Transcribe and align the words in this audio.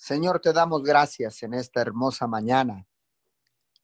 Señor, 0.00 0.40
te 0.40 0.54
damos 0.54 0.82
gracias 0.82 1.42
en 1.42 1.52
esta 1.52 1.82
hermosa 1.82 2.26
mañana. 2.26 2.86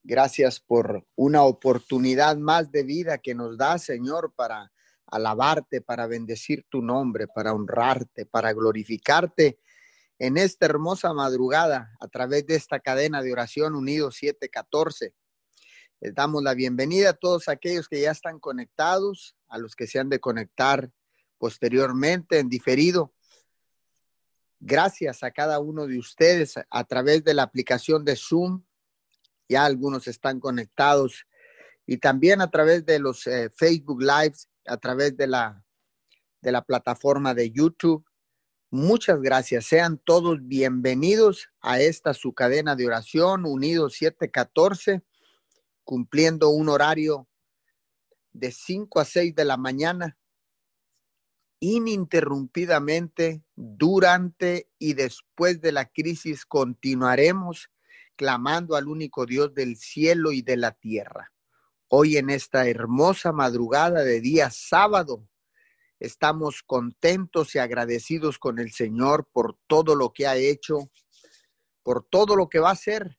Gracias 0.03 0.61
por 0.61 1.07
una 1.15 1.43
oportunidad 1.43 2.39
más 2.39 2.73
de 2.73 2.85
vida 2.85 3.19
que 3.19 3.35
nos 3.35 3.59
da, 3.59 3.77
Señor, 3.77 4.33
para 4.35 4.73
alabarte, 5.07 5.83
para 5.83 6.07
bendecir 6.07 6.65
tu 6.71 6.81
nombre, 6.81 7.29
para 7.29 7.53
honrarte, 7.53 8.25
para 8.25 8.55
glorificarte 8.55 9.61
en 10.19 10.39
esta 10.39 10.65
hermosa 10.65 11.13
madrugada 11.13 11.95
a 12.01 12.09
través 12.09 12.47
de 12.47 12.55
esta 12.55 12.81
cadena 12.81 13.21
de 13.21 13.33
oración 13.33 13.75
Unido 13.75 14.11
714. 14.11 15.15
Les 16.01 16.15
damos 16.15 16.43
la 16.43 16.55
bienvenida 16.55 17.11
a 17.11 17.13
todos 17.13 17.47
aquellos 17.47 17.91
que 17.91 18.01
ya 18.01 18.13
están 18.13 18.41
conectados, 18.41 19.37
a 19.49 19.59
los 19.59 19.77
que 19.77 19.87
se 19.87 19.99
han 19.99 20.09
de 20.09 20.19
conectar 20.19 20.91
posteriormente 21.37 22.39
en 22.39 22.49
diferido. 22.49 23.13
Gracias 24.61 25.23
a 25.23 25.31
cada 25.31 25.61
uno 25.61 25.87
de 25.87 25.99
ustedes 25.99 26.55
a 26.71 26.85
través 26.85 27.23
de 27.25 27.35
la 27.35 27.43
aplicación 27.43 28.05
de 28.05 28.17
Zoom. 28.17 28.63
Ya 29.49 29.65
algunos 29.65 30.09
están 30.09 30.41
conectados 30.41 31.27
y 31.87 31.99
también 31.99 32.41
a 32.41 32.51
través 32.51 32.85
de 32.85 32.99
los 32.99 33.27
eh, 33.27 33.51
Facebook 33.55 34.03
Lives, 34.03 34.49
a 34.67 34.77
través 34.79 35.17
de 35.17 35.27
la, 35.27 35.65
de 36.41 36.53
la 36.53 36.63
plataforma 36.63 37.35
de 37.35 37.51
YouTube. 37.51 38.05
Muchas 38.71 39.21
gracias. 39.21 39.67
Sean 39.67 39.99
todos 39.99 40.39
bienvenidos 40.43 41.49
a 41.61 41.81
esta 41.81 42.15
su 42.15 42.33
cadena 42.33 42.75
de 42.75 42.87
oración, 42.87 43.45
Unidos 43.45 43.95
714, 43.95 45.03
cumpliendo 45.85 46.51
un 46.51 46.69
horario 46.69 47.29
de 48.33 48.51
5 48.51 49.01
a 49.01 49.05
6 49.05 49.35
de 49.35 49.45
la 49.45 49.57
mañana 49.57 50.19
ininterrumpidamente 51.61 53.43
durante 53.55 54.71
y 54.79 54.95
después 54.95 55.61
de 55.61 55.73
la 55.73 55.87
crisis 55.87 56.45
continuaremos 56.45 57.71
clamando 58.17 58.77
al 58.77 58.89
único 58.89 59.27
Dios 59.27 59.55
del 59.55 59.77
cielo 59.77 60.33
y 60.33 60.43
de 60.43 60.57
la 60.57 60.73
tierra. 60.73 61.33
Hoy 61.89 62.17
en 62.17 62.31
esta 62.31 62.67
hermosa 62.67 63.33
madrugada 63.33 64.03
de 64.03 64.21
día 64.21 64.51
sábado, 64.51 65.29
estamos 66.01 66.63
contentos 66.63 67.55
y 67.55 67.59
agradecidos 67.59 68.39
con 68.39 68.59
el 68.59 68.73
Señor 68.73 69.29
por 69.33 69.59
todo 69.67 69.95
lo 69.95 70.13
que 70.13 70.27
ha 70.27 70.37
hecho, 70.37 70.91
por 71.83 72.05
todo 72.05 72.37
lo 72.37 72.49
que 72.49 72.59
va 72.59 72.71
a 72.71 72.73
hacer, 72.73 73.19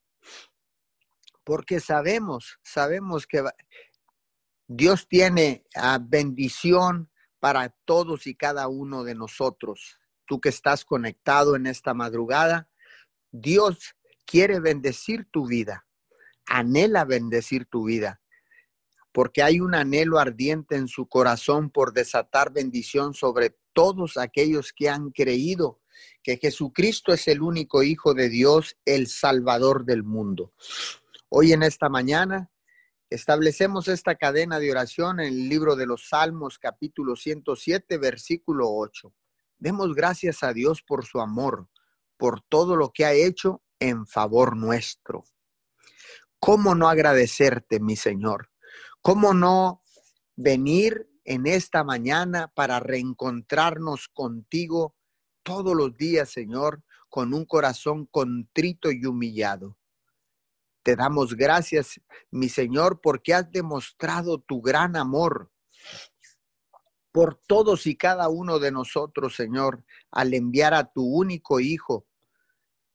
porque 1.44 1.80
sabemos, 1.80 2.60
sabemos 2.62 3.26
que 3.26 3.44
Dios 4.68 5.08
tiene 5.08 5.66
ah, 5.76 6.00
bendición 6.02 7.10
para 7.40 7.70
todos 7.86 8.28
y 8.28 8.36
cada 8.36 8.68
uno 8.68 9.04
de 9.04 9.16
nosotros. 9.16 10.00
Tú 10.26 10.42
que 10.42 10.50
estás 10.50 10.84
conectado 10.84 11.56
en 11.56 11.68
esta 11.68 11.94
madrugada, 11.94 12.70
Dios 13.32 13.96
quiere 14.26 14.60
bendecir 14.60 15.28
tu 15.32 15.48
vida, 15.48 15.88
anhela 16.46 17.06
bendecir 17.06 17.66
tu 17.66 17.86
vida, 17.86 18.22
porque 19.12 19.42
hay 19.42 19.60
un 19.60 19.74
anhelo 19.74 20.20
ardiente 20.20 20.76
en 20.76 20.88
su 20.88 21.08
corazón 21.08 21.70
por 21.70 21.94
desatar 21.94 22.52
bendición 22.52 23.14
sobre 23.14 23.58
todos 23.74 24.18
aquellos 24.18 24.74
que 24.74 24.90
han 24.90 25.12
creído 25.12 25.82
que 26.24 26.38
Jesucristo 26.38 27.14
es 27.14 27.28
el 27.28 27.42
único 27.42 27.84
Hijo 27.84 28.14
de 28.14 28.30
Dios, 28.30 28.78
el 28.86 29.08
Salvador 29.08 29.86
del 29.86 30.04
mundo. 30.04 30.54
Hoy 31.30 31.54
en 31.54 31.64
esta 31.64 31.90
mañana 31.90 32.52
Establecemos 33.10 33.88
esta 33.88 34.16
cadena 34.16 34.60
de 34.60 34.70
oración 34.70 35.22
en 35.22 35.28
el 35.28 35.48
libro 35.48 35.78
de 35.78 35.86
los 35.86 36.10
Salmos, 36.10 36.60
capítulo 36.60 37.16
107, 37.16 37.98
versículo 37.98 38.70
8. 38.70 39.14
Demos 39.60 39.96
gracias 39.96 40.44
a 40.44 40.52
Dios 40.52 40.82
por 40.82 41.06
su 41.06 41.22
amor, 41.22 41.70
por 42.18 42.42
todo 42.42 42.76
lo 42.76 42.92
que 42.92 43.06
ha 43.06 43.14
hecho 43.14 43.64
en 43.80 44.08
favor 44.08 44.58
nuestro. 44.58 45.24
¿Cómo 46.38 46.76
no 46.76 46.90
agradecerte, 46.90 47.80
mi 47.80 47.96
Señor? 47.96 48.50
¿Cómo 49.02 49.34
no 49.34 49.82
venir 50.36 51.10
en 51.24 51.48
esta 51.48 51.86
mañana 51.86 52.52
para 52.54 52.82
reencontrarnos 52.82 54.10
contigo 54.10 54.98
todos 55.44 55.74
los 55.78 55.96
días, 55.96 56.30
Señor, 56.30 56.84
con 57.08 57.34
un 57.34 57.46
corazón 57.46 58.06
contrito 58.06 58.92
y 58.92 59.06
humillado? 59.06 59.77
Te 60.88 60.96
damos 60.96 61.36
gracias, 61.36 62.00
mi 62.32 62.48
Señor, 62.48 63.02
porque 63.02 63.34
has 63.34 63.52
demostrado 63.52 64.40
tu 64.40 64.62
gran 64.62 64.96
amor 64.96 65.52
por 67.12 67.36
todos 67.46 67.88
y 67.88 67.98
cada 67.98 68.30
uno 68.30 68.58
de 68.58 68.72
nosotros, 68.72 69.36
Señor, 69.36 69.84
al 70.12 70.34
enviar 70.34 70.74
a 70.74 70.90
tu 70.90 71.04
único 71.04 71.60
Hijo, 71.60 72.08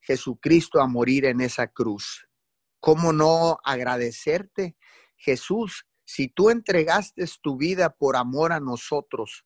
Jesucristo, 0.00 0.81
a 0.81 0.86
morir 0.86 1.26
en 1.26 1.42
esa 1.42 1.66
cruz. 1.66 2.26
¿Cómo 2.81 3.12
no 3.12 3.58
agradecerte, 3.62 4.75
Jesús, 5.19 5.86
si 6.06 6.28
tú 6.28 6.48
entregaste 6.48 7.26
tu 7.42 7.58
vida 7.58 7.91
por 7.91 8.16
amor 8.16 8.54
a 8.54 8.60
nosotros, 8.60 9.44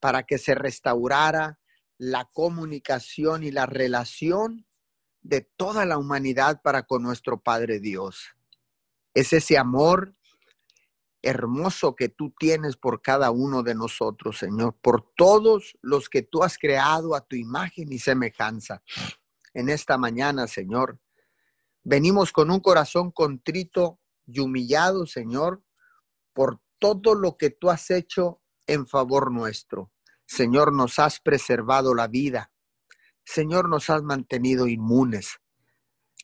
para 0.00 0.24
que 0.24 0.38
se 0.38 0.56
restaurara 0.56 1.60
la 1.96 2.24
comunicación 2.24 3.44
y 3.44 3.52
la 3.52 3.66
relación 3.66 4.66
de 5.28 5.42
toda 5.42 5.84
la 5.84 5.98
humanidad 5.98 6.62
para 6.62 6.84
con 6.84 7.02
nuestro 7.02 7.38
Padre 7.38 7.80
Dios. 7.80 8.34
Es 9.12 9.34
ese 9.34 9.58
amor 9.58 10.14
hermoso 11.20 11.94
que 11.94 12.08
tú 12.08 12.32
tienes 12.38 12.78
por 12.78 13.02
cada 13.02 13.30
uno 13.30 13.62
de 13.62 13.74
nosotros, 13.74 14.38
Señor, 14.38 14.74
por 14.80 15.12
todos 15.16 15.76
los 15.82 16.08
que 16.08 16.22
tú 16.22 16.42
has 16.42 16.56
creado 16.56 17.14
a 17.14 17.20
tu 17.20 17.36
imagen 17.36 17.92
y 17.92 17.98
semejanza. 17.98 18.82
En 19.52 19.68
esta 19.68 19.98
mañana, 19.98 20.46
Señor, 20.46 20.98
venimos 21.84 22.32
con 22.32 22.50
un 22.50 22.60
corazón 22.60 23.10
contrito 23.10 24.00
y 24.26 24.40
humillado, 24.40 25.04
Señor, 25.04 25.62
por 26.32 26.62
todo 26.78 27.14
lo 27.14 27.36
que 27.36 27.50
tú 27.50 27.68
has 27.68 27.90
hecho 27.90 28.40
en 28.66 28.86
favor 28.86 29.30
nuestro. 29.30 29.92
Señor, 30.24 30.72
nos 30.72 30.98
has 30.98 31.20
preservado 31.20 31.94
la 31.94 32.06
vida, 32.06 32.50
Señor, 33.28 33.68
nos 33.68 33.90
has 33.90 34.02
mantenido 34.02 34.66
inmunes. 34.66 35.38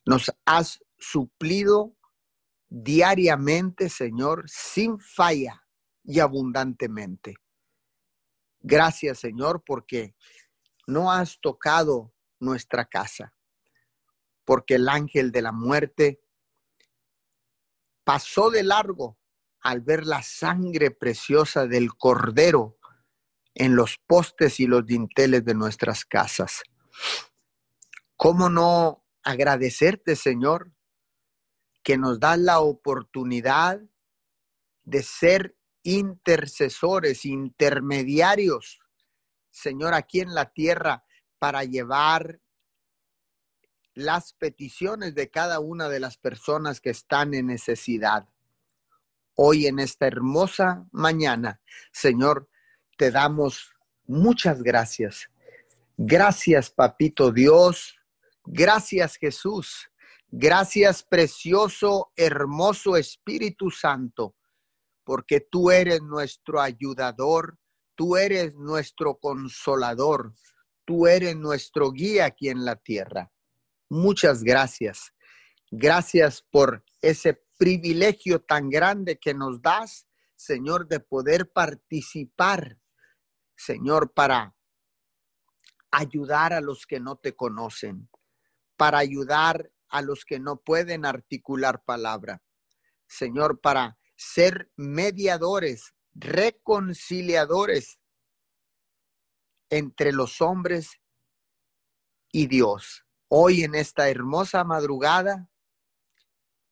Nos 0.07 0.35
has 0.47 0.83
suplido 0.97 1.95
diariamente, 2.71 3.91
Señor, 3.91 4.45
sin 4.47 4.99
falla 4.99 5.67
y 6.03 6.21
abundantemente. 6.21 7.37
Gracias, 8.61 9.19
Señor, 9.19 9.63
porque 9.67 10.17
no 10.87 11.13
has 11.13 11.39
tocado 11.43 12.15
nuestra 12.41 12.87
casa, 12.87 13.35
porque 14.47 14.77
el 14.77 14.89
ángel 14.89 15.31
de 15.31 15.43
la 15.43 15.53
muerte 15.53 16.23
pasó 18.05 18.49
de 18.49 18.63
largo 18.63 19.19
al 19.61 19.83
ver 19.83 20.07
la 20.07 20.23
sangre 20.23 20.91
preciosa 20.91 21.67
del 21.67 21.95
cordero 21.95 22.79
en 23.55 23.77
los 23.77 23.99
postes 24.07 24.59
y 24.59 24.67
los 24.67 24.87
dinteles 24.87 25.45
de 25.45 25.55
nuestras 25.55 26.07
casas. 26.07 26.63
¿Cómo 28.17 28.49
no 28.49 29.05
agradecerte, 29.23 30.17
Señor, 30.17 30.73
que 31.83 31.99
nos 31.99 32.19
das 32.21 32.39
la 32.39 32.61
oportunidad 32.61 33.81
de 34.85 35.03
ser 35.03 35.57
intercesores, 35.83 37.25
intermediarios, 37.25 38.81
Señor, 39.51 39.95
aquí 39.95 40.21
en 40.21 40.35
la 40.35 40.53
tierra 40.53 41.05
para 41.39 41.63
llevar 41.65 42.41
las 43.95 44.33
peticiones 44.33 45.15
de 45.15 45.31
cada 45.31 45.61
una 45.61 45.89
de 45.89 46.01
las 46.01 46.17
personas 46.17 46.81
que 46.81 46.91
están 46.91 47.35
en 47.35 47.47
necesidad. 47.47 48.29
Hoy 49.35 49.67
en 49.67 49.79
esta 49.79 50.07
hermosa 50.07 50.89
mañana, 50.91 51.61
Señor, 51.93 52.49
te 52.97 53.11
damos 53.11 53.73
muchas 54.07 54.63
gracias 54.63 55.31
Gracias, 55.97 56.71
papito 56.71 57.31
Dios. 57.31 57.95
Gracias, 58.45 59.17
Jesús. 59.17 59.89
Gracias, 60.29 61.05
precioso, 61.05 62.13
hermoso 62.17 62.97
Espíritu 62.97 63.71
Santo, 63.71 64.35
porque 65.05 65.41
tú 65.41 65.71
eres 65.71 66.03
nuestro 66.03 66.61
ayudador, 66.61 67.57
tú 67.95 68.17
eres 68.17 68.57
nuestro 68.57 69.19
consolador, 69.19 70.35
tú 70.85 71.07
eres 71.07 71.37
nuestro 71.37 71.93
guía 71.93 72.27
aquí 72.27 72.49
en 72.49 72.65
la 72.65 72.75
tierra. 72.75 73.31
Muchas 73.89 74.43
gracias. 74.43 75.13
Gracias 75.71 76.45
por 76.51 76.85
ese 77.01 77.41
privilegio 77.57 78.41
tan 78.41 78.71
grande 78.71 79.19
que 79.19 79.35
nos 79.35 79.63
das, 79.63 80.09
Señor, 80.35 80.89
de 80.89 80.99
poder 80.99 81.53
participar, 81.53 82.79
Señor, 83.57 84.13
para 84.13 84.57
ayudar 85.97 86.53
a 86.53 86.61
los 86.61 86.87
que 86.87 87.01
no 87.01 87.17
te 87.17 87.35
conocen, 87.35 88.09
para 88.77 88.99
ayudar 88.99 89.71
a 89.89 90.03
los 90.03 90.25
que 90.25 90.39
no 90.41 90.57
pueden 90.57 91.05
articular 91.05 91.83
palabra. 91.85 92.43
Señor, 93.07 93.61
para 93.61 93.99
ser 94.17 94.71
mediadores, 94.77 95.95
reconciliadores 96.15 97.99
entre 99.71 100.13
los 100.13 100.41
hombres 100.41 101.01
y 102.33 102.47
Dios. 102.47 103.05
Hoy 103.29 103.63
en 103.63 103.75
esta 103.75 104.09
hermosa 104.09 104.65
madrugada, 104.65 105.49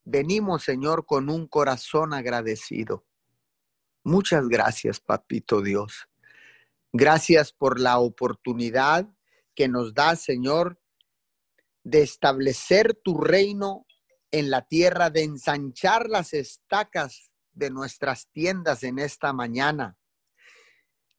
venimos, 0.04 0.64
Señor, 0.64 1.06
con 1.06 1.30
un 1.30 1.46
corazón 1.46 2.12
agradecido. 2.12 3.06
Muchas 4.04 4.48
gracias, 4.48 5.00
Papito 5.00 5.60
Dios. 5.60 6.08
Gracias 6.94 7.52
por 7.52 7.80
la 7.80 7.98
oportunidad 7.98 9.08
que 9.54 9.66
nos 9.66 9.94
da, 9.94 10.14
Señor, 10.14 10.78
de 11.84 12.02
establecer 12.02 12.94
tu 12.94 13.18
reino 13.18 13.86
en 14.30 14.50
la 14.50 14.66
tierra, 14.66 15.08
de 15.08 15.22
ensanchar 15.24 16.10
las 16.10 16.34
estacas 16.34 17.30
de 17.52 17.70
nuestras 17.70 18.28
tiendas 18.30 18.82
en 18.82 18.98
esta 18.98 19.32
mañana. 19.32 19.96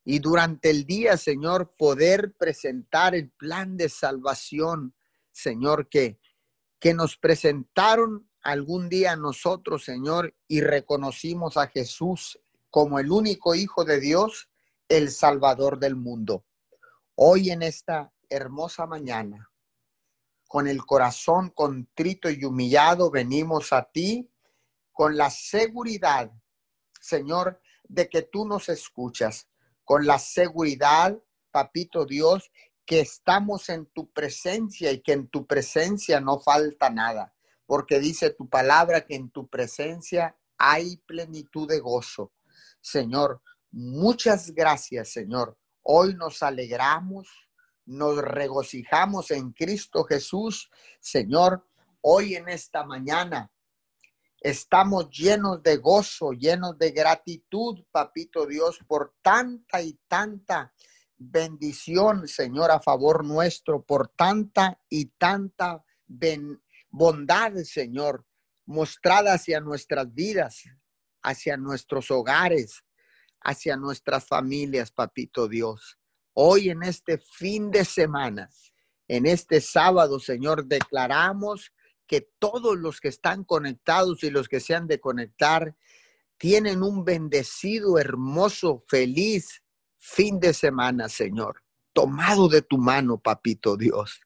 Y 0.06 0.20
durante 0.20 0.70
el 0.70 0.86
día, 0.86 1.18
Señor, 1.18 1.74
poder 1.76 2.36
presentar 2.38 3.16
el 3.16 3.32
plan 3.32 3.76
de 3.76 3.90
salvación, 3.90 4.96
Señor, 5.32 5.90
que, 5.90 6.20
que 6.80 6.94
nos 6.94 7.18
presentaron 7.18 8.30
algún 8.44 8.90
día 8.90 9.16
nosotros, 9.16 9.86
Señor, 9.86 10.36
y 10.48 10.62
reconocimos 10.62 11.58
a 11.58 11.68
Jesús 11.68 12.40
como 12.70 13.00
el 13.00 13.12
único 13.12 13.56
Hijo 13.56 13.86
de 13.86 14.00
Dios, 14.00 14.50
el 14.88 15.12
Salvador 15.12 15.80
del 15.80 15.96
mundo. 15.96 16.46
Hoy 17.16 17.52
en 17.52 17.64
esta 17.64 18.12
hermosa 18.30 18.86
mañana, 18.86 19.50
con 20.48 20.68
el 20.68 20.86
corazón 20.86 21.50
contrito 21.50 22.30
y 22.30 22.44
humillado, 22.44 23.10
venimos 23.10 23.74
a 23.74 23.84
ti 23.84 24.30
con 24.92 25.18
la 25.18 25.30
seguridad, 25.30 26.32
Señor, 27.02 27.62
de 27.84 28.08
que 28.10 28.22
tú 28.22 28.46
nos 28.46 28.70
escuchas, 28.70 29.48
con 29.84 30.06
la 30.06 30.20
seguridad, 30.20 31.18
Papito 31.52 32.06
Dios, 32.06 32.52
que 32.86 33.00
estamos 33.00 33.70
en 33.70 33.86
tu 33.88 34.12
presencia 34.12 34.92
y 34.92 35.02
que 35.02 35.14
en 35.14 35.28
tu 35.28 35.46
presencia 35.46 36.20
no 36.20 36.40
falta 36.40 36.90
nada, 36.90 37.34
porque 37.66 38.00
dice 38.00 38.30
tu 38.32 38.50
palabra 38.50 39.06
que 39.06 39.16
en 39.16 39.30
tu 39.30 39.48
presencia 39.48 40.38
hay 40.58 40.98
plenitud 40.98 41.68
de 41.68 41.80
gozo. 41.80 42.32
Señor, 42.82 43.42
muchas 43.74 44.52
gracias, 44.52 45.12
Señor. 45.12 45.58
Hoy 45.82 46.16
nos 46.16 46.42
alegramos, 46.42 47.28
nos 47.86 48.18
regocijamos 48.18 49.32
en 49.32 49.52
Cristo 49.52 50.06
Jesús. 50.06 50.72
Señor, 51.02 51.68
hoy 52.02 52.36
en 52.36 52.48
esta 52.48 52.86
mañana 52.86 53.52
Estamos 54.44 55.10
llenos 55.10 55.64
de 55.64 55.78
gozo, 55.78 56.34
llenos 56.34 56.78
de 56.78 56.92
gratitud, 56.92 57.82
papito 57.90 58.46
Dios, 58.46 58.78
por 58.86 59.16
tanta 59.22 59.82
y 59.82 59.98
tanta 60.06 60.74
bendición, 61.16 62.28
Señor, 62.28 62.70
a 62.70 62.82
favor 62.82 63.24
nuestro, 63.24 63.86
por 63.86 64.10
tanta 64.10 64.82
y 64.90 65.06
tanta 65.18 65.82
bondad, 66.90 67.54
Señor, 67.64 68.26
mostrada 68.66 69.36
hacia 69.36 69.62
nuestras 69.62 70.14
vidas, 70.14 70.64
hacia 71.22 71.56
nuestros 71.56 72.12
hogares, 72.12 72.84
hacia 73.44 73.78
nuestras 73.78 74.26
familias, 74.26 74.92
papito 74.92 75.48
Dios. 75.48 75.98
Hoy 76.34 76.70
en 76.70 76.84
este 76.84 77.18
fin 77.18 77.70
de 77.72 77.86
semana, 77.86 78.50
en 79.08 79.26
este 79.26 79.62
sábado, 79.62 80.20
Señor, 80.20 80.66
declaramos 80.66 81.74
que 82.08 82.30
todos 82.40 82.78
los 82.78 83.00
que 83.00 83.10
están 83.10 83.44
conectados 83.44 84.24
y 84.24 84.30
los 84.30 84.48
que 84.48 84.60
se 84.60 84.76
han 84.76 84.88
de 84.88 85.00
conectar 85.00 85.76
tienen 86.38 86.84
un 86.84 87.06
bendecido, 87.06 88.00
hermoso, 88.00 88.84
feliz 88.88 89.64
fin 89.98 90.40
de 90.40 90.54
semana, 90.54 91.08
Señor. 91.08 91.64
Tomado 91.94 92.50
de 92.50 92.62
tu 92.62 92.78
mano, 92.78 93.20
papito 93.20 93.78
Dios. 93.78 94.20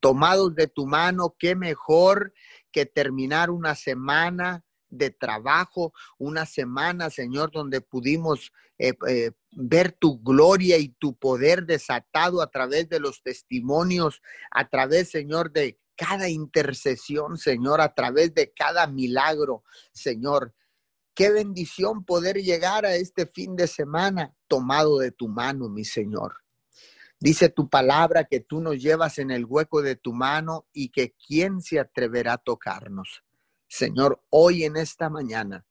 Tomados 0.00 0.54
de 0.54 0.66
tu 0.66 0.86
mano, 0.86 1.34
qué 1.38 1.56
mejor 1.56 2.32
que 2.70 2.86
terminar 2.86 3.50
una 3.50 3.74
semana 3.74 4.64
de 4.90 5.10
trabajo, 5.10 5.92
una 6.18 6.46
semana, 6.46 7.10
Señor, 7.10 7.50
donde 7.50 7.80
pudimos 7.80 8.52
eh, 8.78 8.94
eh, 9.08 9.32
ver 9.52 9.92
tu 9.92 10.20
gloria 10.20 10.78
y 10.78 10.88
tu 10.88 11.16
poder 11.16 11.66
desatado 11.66 12.42
a 12.42 12.50
través 12.50 12.88
de 12.88 13.00
los 13.00 13.22
testimonios, 13.22 14.22
a 14.50 14.68
través, 14.68 15.10
Señor, 15.10 15.52
de 15.52 15.78
cada 15.96 16.28
intercesión, 16.28 17.36
Señor, 17.36 17.80
a 17.80 17.94
través 17.94 18.32
de 18.34 18.52
cada 18.52 18.86
milagro, 18.86 19.64
Señor. 19.92 20.54
Qué 21.14 21.30
bendición 21.30 22.04
poder 22.04 22.36
llegar 22.36 22.86
a 22.86 22.94
este 22.94 23.26
fin 23.26 23.54
de 23.54 23.66
semana 23.66 24.34
tomado 24.48 24.98
de 24.98 25.10
tu 25.10 25.28
mano, 25.28 25.68
mi 25.68 25.84
Señor. 25.84 26.36
Dice 27.18 27.50
tu 27.50 27.68
palabra 27.68 28.24
que 28.24 28.40
tú 28.40 28.62
nos 28.62 28.80
llevas 28.80 29.18
en 29.18 29.30
el 29.30 29.44
hueco 29.44 29.82
de 29.82 29.94
tu 29.94 30.14
mano 30.14 30.66
y 30.72 30.88
que 30.88 31.14
quién 31.26 31.60
se 31.60 31.78
atreverá 31.78 32.32
a 32.32 32.38
tocarnos. 32.38 33.22
Señor, 33.70 34.20
hoy 34.30 34.64
en 34.64 34.76
esta 34.76 35.08
mañana 35.08 35.64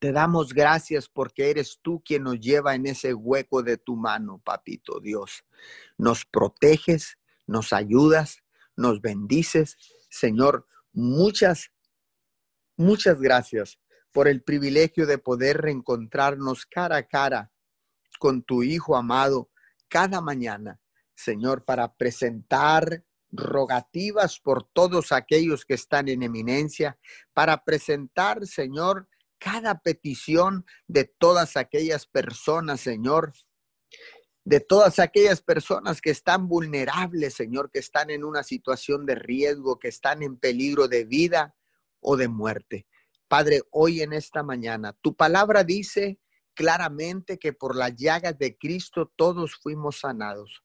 te 0.00 0.10
damos 0.10 0.52
gracias 0.52 1.08
porque 1.08 1.50
eres 1.50 1.78
tú 1.80 2.02
quien 2.04 2.24
nos 2.24 2.40
lleva 2.40 2.74
en 2.74 2.86
ese 2.86 3.14
hueco 3.14 3.62
de 3.62 3.76
tu 3.76 3.94
mano, 3.94 4.42
papito 4.44 4.98
Dios. 4.98 5.44
Nos 5.96 6.24
proteges, 6.24 7.16
nos 7.46 7.72
ayudas, 7.72 8.42
nos 8.76 9.00
bendices. 9.00 9.76
Señor, 10.10 10.66
muchas, 10.92 11.70
muchas 12.76 13.20
gracias 13.20 13.78
por 14.10 14.26
el 14.26 14.42
privilegio 14.42 15.06
de 15.06 15.18
poder 15.18 15.58
reencontrarnos 15.58 16.66
cara 16.66 16.96
a 16.96 17.06
cara 17.06 17.52
con 18.18 18.42
tu 18.42 18.64
Hijo 18.64 18.96
amado 18.96 19.48
cada 19.86 20.20
mañana, 20.20 20.80
Señor, 21.14 21.64
para 21.64 21.94
presentar 21.94 23.04
rogativas 23.30 24.40
por 24.40 24.64
todos 24.64 25.12
aquellos 25.12 25.64
que 25.64 25.74
están 25.74 26.08
en 26.08 26.22
eminencia, 26.22 26.98
para 27.32 27.64
presentar, 27.64 28.46
Señor, 28.46 29.08
cada 29.38 29.78
petición 29.80 30.64
de 30.86 31.04
todas 31.04 31.56
aquellas 31.56 32.06
personas, 32.06 32.80
Señor, 32.80 33.32
de 34.44 34.60
todas 34.60 34.98
aquellas 34.98 35.42
personas 35.42 36.00
que 36.00 36.10
están 36.10 36.48
vulnerables, 36.48 37.34
Señor, 37.34 37.70
que 37.70 37.78
están 37.80 38.10
en 38.10 38.24
una 38.24 38.42
situación 38.42 39.04
de 39.04 39.14
riesgo, 39.14 39.78
que 39.78 39.88
están 39.88 40.22
en 40.22 40.38
peligro 40.38 40.88
de 40.88 41.04
vida 41.04 41.54
o 42.00 42.16
de 42.16 42.28
muerte. 42.28 42.86
Padre, 43.28 43.60
hoy 43.70 44.00
en 44.00 44.14
esta 44.14 44.42
mañana, 44.42 44.94
tu 45.02 45.14
palabra 45.14 45.64
dice 45.64 46.18
claramente 46.54 47.38
que 47.38 47.52
por 47.52 47.76
las 47.76 47.94
llagas 47.94 48.38
de 48.38 48.56
Cristo 48.56 49.12
todos 49.14 49.54
fuimos 49.54 50.00
sanados. 50.00 50.64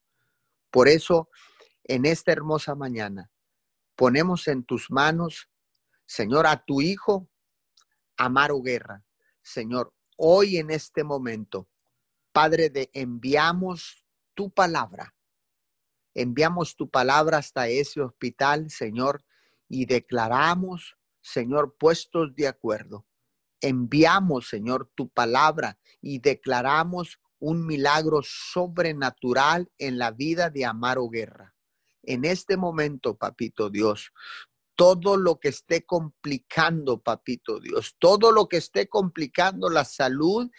Por 0.71 0.87
eso, 0.87 1.29
en 1.85 2.05
esta 2.05 2.31
hermosa 2.31 2.75
mañana, 2.75 3.31
ponemos 3.95 4.47
en 4.47 4.63
tus 4.63 4.89
manos, 4.89 5.49
Señor, 6.05 6.47
a 6.47 6.63
tu 6.63 6.81
Hijo, 6.81 7.29
Amaro 8.17 8.61
Guerra. 8.61 9.03
Señor, 9.41 9.93
hoy 10.17 10.57
en 10.57 10.71
este 10.71 11.03
momento, 11.03 11.67
Padre, 12.31 12.69
de 12.69 12.89
enviamos 12.93 14.05
tu 14.33 14.51
palabra. 14.51 15.13
Enviamos 16.15 16.75
tu 16.75 16.89
palabra 16.89 17.37
hasta 17.37 17.67
ese 17.67 18.01
hospital, 18.01 18.69
Señor, 18.69 19.23
y 19.67 19.85
declaramos, 19.85 20.97
Señor, 21.21 21.75
puestos 21.77 22.35
de 22.35 22.47
acuerdo. 22.47 23.05
Enviamos, 23.61 24.49
Señor, 24.49 24.91
tu 24.93 25.09
palabra 25.09 25.79
y 26.01 26.19
declaramos 26.19 27.19
un 27.39 27.65
milagro 27.65 28.21
sobrenatural 28.23 29.71
en 29.77 29.97
la 29.97 30.11
vida 30.11 30.49
de 30.49 30.65
Amaro 30.65 31.09
Guerra. 31.09 31.52
En 32.03 32.25
este 32.25 32.57
momento, 32.57 33.15
papito 33.15 33.69
Dios, 33.69 34.11
todo 34.75 35.17
lo 35.17 35.39
que 35.39 35.49
esté 35.49 35.85
complicando, 35.85 37.01
papito 37.01 37.59
Dios, 37.59 37.95
todo 37.99 38.31
lo 38.31 38.47
que 38.47 38.57
esté 38.57 38.87
complicando 38.87 39.69
la 39.69 39.85
salud 39.85 40.49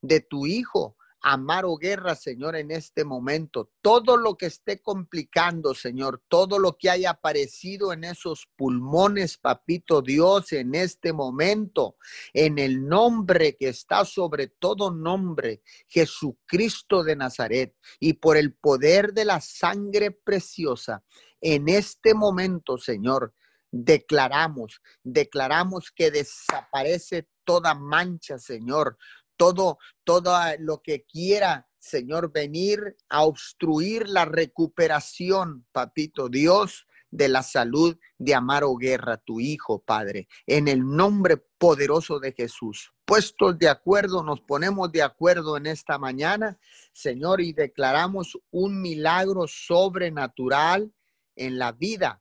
de 0.00 0.20
tu 0.20 0.46
hijo, 0.46 0.96
Amaro 1.26 1.76
Guerra, 1.76 2.14
Señor, 2.14 2.54
en 2.54 2.70
este 2.70 3.02
momento. 3.02 3.70
Todo 3.80 4.18
lo 4.18 4.36
que 4.36 4.44
esté 4.44 4.82
complicando, 4.82 5.74
Señor, 5.74 6.22
todo 6.28 6.58
lo 6.58 6.76
que 6.76 6.90
haya 6.90 7.10
aparecido 7.12 7.94
en 7.94 8.04
esos 8.04 8.46
pulmones, 8.56 9.38
papito 9.38 10.02
Dios, 10.02 10.52
en 10.52 10.74
este 10.74 11.14
momento, 11.14 11.96
en 12.34 12.58
el 12.58 12.86
nombre 12.86 13.56
que 13.56 13.68
está 13.68 14.04
sobre 14.04 14.48
todo 14.48 14.90
nombre, 14.90 15.62
Jesucristo 15.88 17.02
de 17.02 17.16
Nazaret, 17.16 17.74
y 17.98 18.12
por 18.12 18.36
el 18.36 18.52
poder 18.52 19.14
de 19.14 19.24
la 19.24 19.40
sangre 19.40 20.10
preciosa, 20.10 21.02
en 21.40 21.70
este 21.70 22.12
momento, 22.12 22.76
Señor, 22.76 23.32
declaramos, 23.70 24.82
declaramos 25.02 25.90
que 25.90 26.10
desaparece 26.10 27.28
toda 27.44 27.74
mancha, 27.74 28.38
Señor, 28.38 28.98
todo, 29.36 29.78
todo 30.04 30.36
lo 30.58 30.82
que 30.82 31.04
quiera, 31.04 31.68
Señor, 31.78 32.32
venir 32.32 32.96
a 33.08 33.24
obstruir 33.24 34.08
la 34.08 34.24
recuperación, 34.24 35.66
papito 35.72 36.28
Dios, 36.28 36.86
de 37.14 37.28
la 37.28 37.44
salud 37.44 37.96
de 38.18 38.34
Amaro 38.34 38.74
Guerra, 38.74 39.18
tu 39.18 39.38
hijo, 39.38 39.78
Padre, 39.78 40.26
en 40.48 40.66
el 40.66 40.84
nombre 40.84 41.36
poderoso 41.36 42.18
de 42.18 42.32
Jesús. 42.32 42.92
Puestos 43.04 43.56
de 43.56 43.68
acuerdo, 43.68 44.24
nos 44.24 44.40
ponemos 44.40 44.90
de 44.90 45.02
acuerdo 45.02 45.56
en 45.56 45.66
esta 45.66 45.96
mañana, 45.96 46.58
Señor, 46.92 47.40
y 47.40 47.52
declaramos 47.52 48.36
un 48.50 48.82
milagro 48.82 49.46
sobrenatural 49.46 50.92
en 51.36 51.56
la 51.56 51.70
vida 51.70 52.20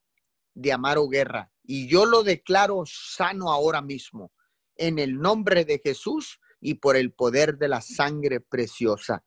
de 0.53 0.73
Amaro 0.73 1.07
Guerra. 1.07 1.51
Y 1.63 1.87
yo 1.87 2.05
lo 2.05 2.21
declaro 2.21 2.83
sano 2.85 3.51
ahora 3.51 3.81
mismo, 3.81 4.31
en 4.75 4.99
el 4.99 5.19
nombre 5.19 5.65
de 5.65 5.81
Jesús 5.83 6.39
y 6.63 6.75
por 6.75 6.95
el 6.95 7.11
poder 7.11 7.57
de 7.57 7.67
la 7.67 7.81
sangre 7.81 8.39
preciosa. 8.39 9.23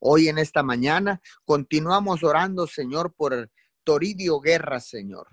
Hoy 0.00 0.28
en 0.28 0.38
esta 0.38 0.62
mañana 0.62 1.20
continuamos 1.44 2.24
orando, 2.24 2.66
Señor, 2.66 3.12
por 3.14 3.50
Toridio 3.84 4.40
Guerra, 4.40 4.80
Señor. 4.80 5.28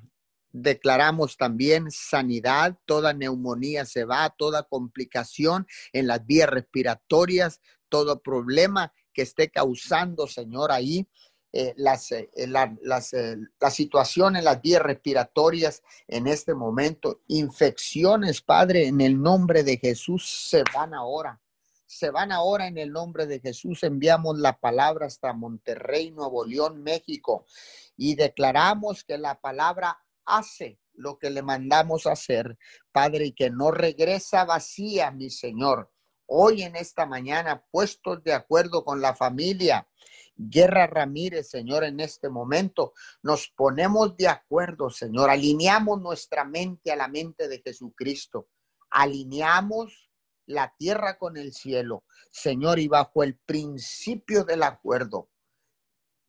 Declaramos 0.51 1.37
también 1.37 1.91
sanidad, 1.91 2.77
toda 2.85 3.13
neumonía 3.13 3.85
se 3.85 4.05
va, 4.05 4.29
toda 4.29 4.63
complicación 4.63 5.65
en 5.93 6.07
las 6.07 6.25
vías 6.25 6.49
respiratorias, 6.49 7.61
todo 7.89 8.21
problema 8.21 8.93
que 9.13 9.21
esté 9.21 9.49
causando, 9.49 10.27
Señor, 10.27 10.71
ahí 10.71 11.07
eh, 11.57 11.73
las, 11.77 12.11
eh, 12.11 12.29
la, 12.47 12.75
las, 12.81 13.13
eh, 13.13 13.37
la 13.61 13.71
situación 13.71 14.35
en 14.35 14.43
las 14.43 14.61
vías 14.61 14.81
respiratorias 14.81 15.83
en 16.05 16.27
este 16.27 16.53
momento. 16.53 17.21
Infecciones, 17.27 18.41
Padre, 18.41 18.87
en 18.87 18.99
el 18.99 19.21
nombre 19.21 19.63
de 19.63 19.77
Jesús 19.77 20.47
se 20.49 20.63
van 20.73 20.93
ahora. 20.93 21.39
Se 21.85 22.09
van 22.09 22.31
ahora 22.31 22.67
en 22.67 22.77
el 22.77 22.91
nombre 22.91 23.27
de 23.27 23.39
Jesús. 23.39 23.83
Enviamos 23.83 24.37
la 24.39 24.59
palabra 24.59 25.05
hasta 25.05 25.33
Monterrey, 25.33 26.11
Nuevo 26.11 26.45
León, 26.45 26.81
México, 26.81 27.45
y 27.95 28.15
declaramos 28.15 29.03
que 29.03 29.17
la 29.17 29.39
palabra 29.39 29.99
hace 30.25 30.79
lo 30.93 31.17
que 31.19 31.29
le 31.29 31.41
mandamos 31.41 32.07
hacer, 32.07 32.57
Padre, 32.91 33.27
y 33.27 33.31
que 33.33 33.49
no 33.49 33.71
regresa 33.71 34.45
vacía, 34.45 35.11
mi 35.11 35.29
Señor. 35.29 35.91
Hoy 36.25 36.63
en 36.63 36.75
esta 36.75 37.05
mañana, 37.05 37.63
puestos 37.69 38.23
de 38.23 38.33
acuerdo 38.33 38.83
con 38.83 39.01
la 39.01 39.13
familia, 39.13 39.87
Guerra 40.35 40.87
Ramírez, 40.87 41.49
Señor, 41.49 41.83
en 41.83 41.99
este 41.99 42.29
momento 42.29 42.93
nos 43.21 43.47
ponemos 43.55 44.17
de 44.17 44.27
acuerdo, 44.27 44.89
Señor, 44.89 45.29
alineamos 45.29 46.01
nuestra 46.01 46.43
mente 46.43 46.91
a 46.91 46.95
la 46.95 47.07
mente 47.07 47.47
de 47.47 47.61
Jesucristo, 47.61 48.49
alineamos 48.89 50.04
la 50.45 50.73
tierra 50.77 51.17
con 51.17 51.37
el 51.37 51.53
cielo, 51.53 52.03
Señor, 52.31 52.79
y 52.79 52.87
bajo 52.87 53.23
el 53.23 53.35
principio 53.35 54.43
del 54.43 54.63
acuerdo, 54.63 55.29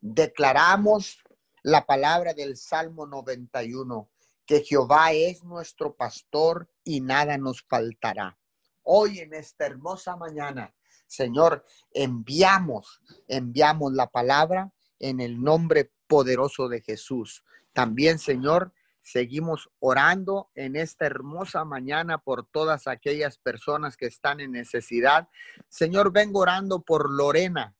declaramos 0.00 1.18
la 1.62 1.86
palabra 1.86 2.32
del 2.32 2.56
Salmo 2.56 3.06
91, 3.06 4.10
que 4.46 4.62
Jehová 4.62 5.12
es 5.12 5.42
nuestro 5.44 5.96
pastor 5.96 6.70
y 6.84 7.00
nada 7.00 7.36
nos 7.36 7.62
faltará. 7.62 8.38
Hoy 8.82 9.18
en 9.18 9.34
esta 9.34 9.66
hermosa 9.66 10.16
mañana 10.16 10.72
Señor, 11.06 11.64
enviamos, 11.92 13.00
enviamos 13.28 13.92
la 13.92 14.08
palabra 14.08 14.72
en 14.98 15.20
el 15.20 15.40
nombre 15.42 15.92
poderoso 16.06 16.68
de 16.68 16.82
Jesús. 16.82 17.44
También, 17.72 18.18
Señor, 18.18 18.72
seguimos 19.06 19.70
orando 19.78 20.50
en 20.56 20.74
esta 20.74 21.06
hermosa 21.06 21.64
mañana 21.64 22.18
por 22.18 22.44
todas 22.44 22.88
aquellas 22.88 23.38
personas 23.38 23.96
que 23.96 24.06
están 24.06 24.40
en 24.40 24.50
necesidad. 24.50 25.28
Señor, 25.68 26.12
vengo 26.12 26.40
orando 26.40 26.82
por 26.82 27.08
Lorena. 27.08 27.76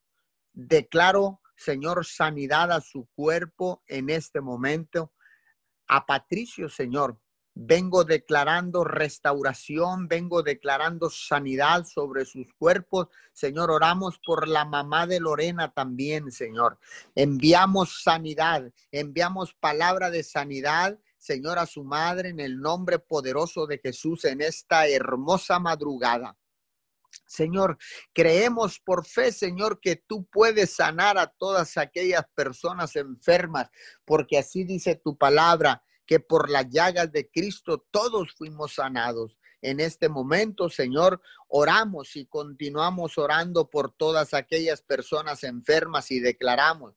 Declaro, 0.53 1.41
Señor, 1.57 2.07
sanidad 2.07 2.71
a 2.71 2.81
su 2.81 3.09
cuerpo 3.17 3.83
en 3.89 4.09
este 4.09 4.41
momento. 4.41 5.13
A 5.89 6.07
Patricio, 6.07 6.69
Señor, 6.69 7.19
Vengo 7.59 8.05
declarando 8.05 8.85
restauración, 8.85 10.09
vengo 10.09 10.43
declarando 10.43 11.09
sanidad 11.09 11.87
sobre 11.87 12.27
sus 12.27 12.53
cuerpos. 12.53 13.09
Señor, 13.33 13.71
oramos 13.71 14.21
por 14.27 14.47
la 14.47 14.67
mamá 14.67 15.07
de 15.07 15.21
Lorena 15.21 15.73
también, 15.73 16.31
Señor. 16.31 16.79
Enviamos 17.15 18.03
sanidad, 18.03 18.71
enviamos 18.93 19.55
palabra 19.55 20.11
de 20.11 20.23
sanidad, 20.23 20.99
Señor, 21.27 21.59
a 21.59 21.67
su 21.67 21.83
madre 21.83 22.29
en 22.29 22.39
el 22.39 22.61
nombre 22.61 23.01
poderoso 23.01 23.67
de 23.67 23.79
Jesús 23.79 24.25
en 24.27 24.41
esta 24.41 24.87
hermosa 24.87 25.59
madrugada. 25.59 26.39
Señor, 27.27 27.79
creemos 28.13 28.79
por 28.79 29.05
fe, 29.05 29.33
Señor, 29.33 29.81
que 29.81 29.97
tú 29.97 30.25
puedes 30.27 30.77
sanar 30.77 31.19
a 31.19 31.27
todas 31.27 31.79
aquellas 31.79 32.25
personas 32.37 32.95
enfermas, 32.95 33.71
porque 34.05 34.39
así 34.39 34.63
dice 34.63 34.95
tu 34.95 35.19
palabra 35.19 35.83
que 36.07 36.21
por 36.21 36.49
las 36.49 36.69
llagas 36.71 37.11
de 37.11 37.29
Cristo 37.29 37.85
todos 37.91 38.33
fuimos 38.37 38.75
sanados. 38.75 39.37
En 39.63 39.81
este 39.81 40.09
momento, 40.09 40.71
Señor, 40.71 41.21
oramos 41.49 42.15
y 42.15 42.27
continuamos 42.27 43.19
orando 43.19 43.69
por 43.69 43.91
todas 43.91 44.33
aquellas 44.33 44.81
personas 44.81 45.43
enfermas 45.43 46.13
y 46.13 46.21
declaramos 46.21 46.95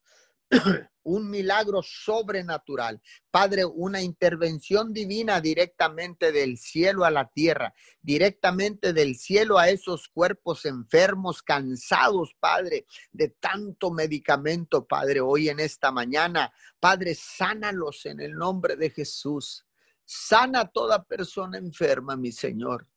un 1.04 1.30
milagro 1.30 1.82
sobrenatural. 1.82 3.02
Padre, 3.32 3.66
una 3.66 4.02
intervención 4.02 4.94
divina 4.94 5.42
directamente 5.42 6.32
del 6.32 6.58
cielo 6.58 7.06
a 7.06 7.12
la 7.12 7.30
tierra, 7.30 7.74
directamente 8.02 8.94
del 8.94 9.16
cielo 9.16 9.58
a 9.58 9.70
esos 9.70 10.08
cuerpos 10.08 10.66
enfermos, 10.66 11.42
cansados, 11.42 12.36
Padre, 12.40 12.86
de 13.12 13.30
tanto 13.30 13.92
medicamento, 13.92 14.86
Padre, 14.86 15.22
hoy 15.22 15.50
en 15.50 15.60
esta 15.60 15.92
mañana. 15.92 16.54
Padre, 16.80 17.16
sánalos 17.16 18.06
en 18.06 18.20
el 18.20 18.34
nombre 18.34 18.76
de 18.76 18.90
Jesús. 18.90 19.66
Sana 20.06 20.68
toda 20.68 21.04
persona 21.04 21.58
enferma, 21.58 22.16
mi 22.16 22.32
Señor. 22.32 22.88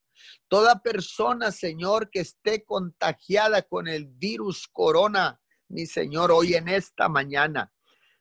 Toda 0.49 0.81
persona, 0.83 1.51
Señor, 1.51 2.11
que 2.11 2.21
esté 2.21 2.65
contagiada 2.65 3.63
con 3.63 3.89
el 3.89 4.07
virus 4.07 4.69
corona, 4.69 5.42
mi 5.73 5.87
Señor, 5.87 6.31
hoy 6.31 6.55
en 6.55 6.69
esta 6.69 7.09
mañana. 7.09 7.73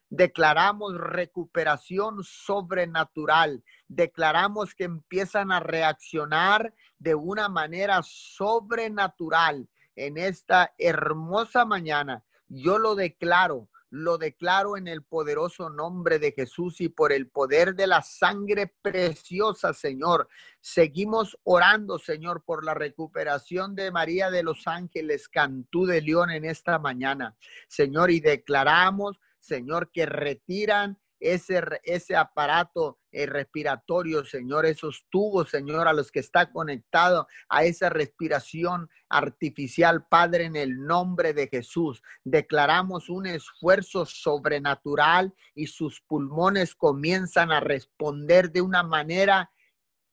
Declaramos 0.08 0.94
recuperación 0.96 2.24
sobrenatural. 2.24 3.62
Declaramos 3.88 4.74
que 4.74 4.84
empiezan 4.84 5.52
a 5.52 5.60
reaccionar 5.60 6.74
de 6.98 7.14
una 7.14 7.48
manera 7.48 8.00
sobrenatural 8.02 9.68
en 9.96 10.16
esta 10.16 10.72
hermosa 10.78 11.64
mañana. 11.64 12.24
Yo 12.48 12.78
lo 12.78 12.94
declaro 12.94 13.68
lo 13.92 14.16
declaro 14.16 14.78
en 14.78 14.88
el 14.88 15.02
poderoso 15.02 15.68
nombre 15.68 16.18
de 16.18 16.32
Jesús 16.32 16.80
y 16.80 16.88
por 16.88 17.12
el 17.12 17.28
poder 17.28 17.74
de 17.74 17.86
la 17.86 18.00
sangre 18.00 18.72
preciosa, 18.80 19.74
Señor. 19.74 20.28
Seguimos 20.62 21.38
orando, 21.44 21.98
Señor, 21.98 22.42
por 22.42 22.64
la 22.64 22.72
recuperación 22.72 23.74
de 23.74 23.90
María 23.90 24.30
de 24.30 24.44
los 24.44 24.66
Ángeles, 24.66 25.28
Cantú 25.28 25.84
de 25.84 26.00
León 26.00 26.30
en 26.30 26.46
esta 26.46 26.78
mañana. 26.78 27.36
Señor, 27.68 28.10
y 28.10 28.20
declaramos, 28.20 29.20
Señor, 29.38 29.90
que 29.92 30.06
retiran 30.06 30.98
ese, 31.22 31.62
ese 31.84 32.16
aparato 32.16 32.98
eh, 33.12 33.26
respiratorio, 33.26 34.24
Señor, 34.24 34.66
esos 34.66 35.06
tubos, 35.10 35.50
Señor, 35.50 35.86
a 35.86 35.92
los 35.92 36.10
que 36.10 36.20
está 36.20 36.50
conectado 36.50 37.28
a 37.48 37.64
esa 37.64 37.88
respiración 37.88 38.90
artificial, 39.08 40.06
Padre, 40.08 40.46
en 40.46 40.56
el 40.56 40.84
nombre 40.84 41.32
de 41.32 41.46
Jesús. 41.46 42.02
Declaramos 42.24 43.08
un 43.08 43.26
esfuerzo 43.26 44.04
sobrenatural 44.06 45.32
y 45.54 45.68
sus 45.68 46.00
pulmones 46.00 46.74
comienzan 46.74 47.52
a 47.52 47.60
responder 47.60 48.50
de 48.50 48.62
una 48.62 48.82
manera 48.82 49.51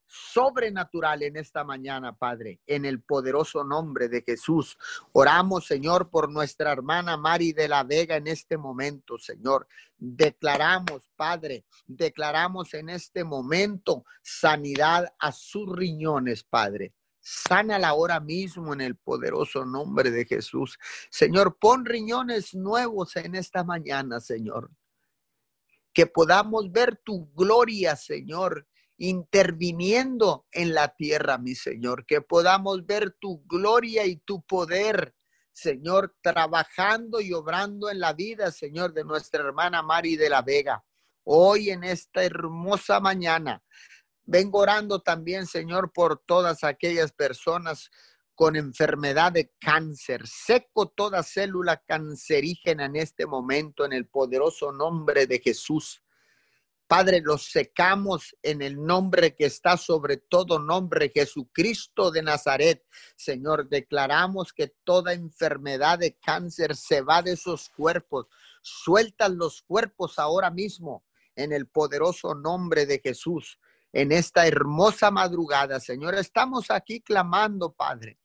sobrenatural 0.10 1.22
en 1.22 1.38
esta 1.38 1.63
mañana, 1.63 2.18
Padre, 2.18 2.60
en 2.66 2.84
el 2.84 3.01
poderoso 3.01 3.63
nombre 3.63 4.10
de 4.10 4.24
Jesús. 4.24 4.75
Oramos, 5.12 5.68
Señor, 5.68 6.10
por 6.10 6.32
nuestra 6.32 6.72
hermana 6.72 7.16
Mari 7.16 7.54
de 7.54 7.68
la 7.68 7.84
Vega 7.84 8.18
en 8.18 8.25
este 8.25 8.58
momento, 8.58 9.20
Señor. 9.20 9.68
Declaramos, 9.98 11.12
Padre, 11.16 11.66
declaramos 11.86 12.74
en 12.74 12.89
este 12.89 13.24
momento 13.24 14.04
sanidad 14.24 15.13
a 15.20 15.32
sus 15.32 15.72
riñones, 15.75 16.44
Padre. 16.44 16.94
Sánala 17.22 17.89
ahora 17.89 18.20
mismo 18.20 18.74
en 18.74 18.82
el 18.82 18.96
poderoso 18.96 19.63
nombre 19.63 20.10
de 20.10 20.25
Jesús. 20.25 20.80
Señor, 21.12 21.58
pon 21.60 21.86
riñones 21.86 22.56
nuevos 22.56 23.16
en 23.16 23.36
esta 23.36 23.63
mañana, 23.63 24.20
Señor. 24.20 24.72
Que 25.94 26.08
podamos 26.08 26.72
ver 26.72 26.98
tu 26.98 27.32
gloria, 27.34 27.96
Señor, 27.96 28.66
interviniendo 29.00 30.46
en 30.51 30.74
la 30.74 30.89
tierra, 30.89 31.38
mi 31.38 31.56
Señor, 31.56 32.06
que 32.06 32.22
podamos 32.22 32.86
ver 32.86 33.15
tu 33.20 33.41
gloria 33.46 34.06
y 34.06 34.18
tu 34.18 34.41
poder, 34.44 35.15
Señor, 35.53 36.15
trabajando 36.22 37.22
y 37.22 37.34
obrando 37.34 37.89
en 37.89 38.00
la 38.00 38.13
vida, 38.13 38.51
Señor, 38.51 38.94
de 38.94 39.06
nuestra 39.06 39.41
hermana 39.41 39.82
Mari 39.82 40.18
de 40.18 40.29
la 40.29 40.41
Vega. 40.41 40.84
Hoy 41.24 41.70
en 41.70 41.86
esta 41.86 42.24
hermosa 42.24 43.00
mañana, 43.00 43.63
vengo 44.25 44.60
orando 44.60 45.01
también, 45.01 45.48
Señor, 45.48 45.94
por 45.94 46.22
todas 46.25 46.65
aquellas 46.65 47.13
personas 47.13 47.89
con 48.36 48.58
enfermedad 48.58 49.32
de 49.32 49.53
cáncer. 49.60 50.27
Seco 50.27 50.89
toda 50.89 51.24
célula 51.24 51.82
cancerígena 51.86 52.86
en 52.86 52.98
este 52.98 53.25
momento 53.25 53.86
en 53.86 53.94
el 53.94 54.08
poderoso 54.08 54.74
nombre 54.74 55.25
de 55.25 55.39
Jesús. 55.39 56.01
Padre, 56.89 57.22
los 57.22 57.51
secamos 57.51 58.36
en 58.41 58.63
el 58.63 58.84
nombre 58.84 59.36
que 59.36 59.46
está 59.46 59.77
sobre 59.77 60.17
todo 60.17 60.58
nombre, 60.58 61.12
Jesucristo 61.13 62.10
de 62.10 62.24
Nazaret. 62.24 62.84
Señor, 63.15 63.69
declaramos 63.69 64.51
que 64.53 64.74
toda 64.84 65.13
enfermedad 65.13 66.00
de 66.00 66.17
cáncer 66.17 66.75
se 66.75 67.01
va 67.01 67.22
de 67.22 67.34
esos 67.34 67.69
cuerpos. 67.69 68.25
Sueltan 68.63 69.38
los 69.38 69.62
cuerpos 69.62 70.17
ahora 70.17 70.50
mismo 70.50 71.05
en 71.36 71.53
el 71.53 71.67
poderoso 71.67 72.34
nombre 72.34 72.88
de 72.88 73.00
Jesús, 73.03 73.60
en 73.93 74.12
esta 74.12 74.48
hermosa 74.48 75.12
madrugada, 75.12 75.79
Señor. 75.79 76.15
Estamos 76.15 76.72
aquí 76.72 77.01
clamando, 77.01 77.72
Padre, 77.72 78.17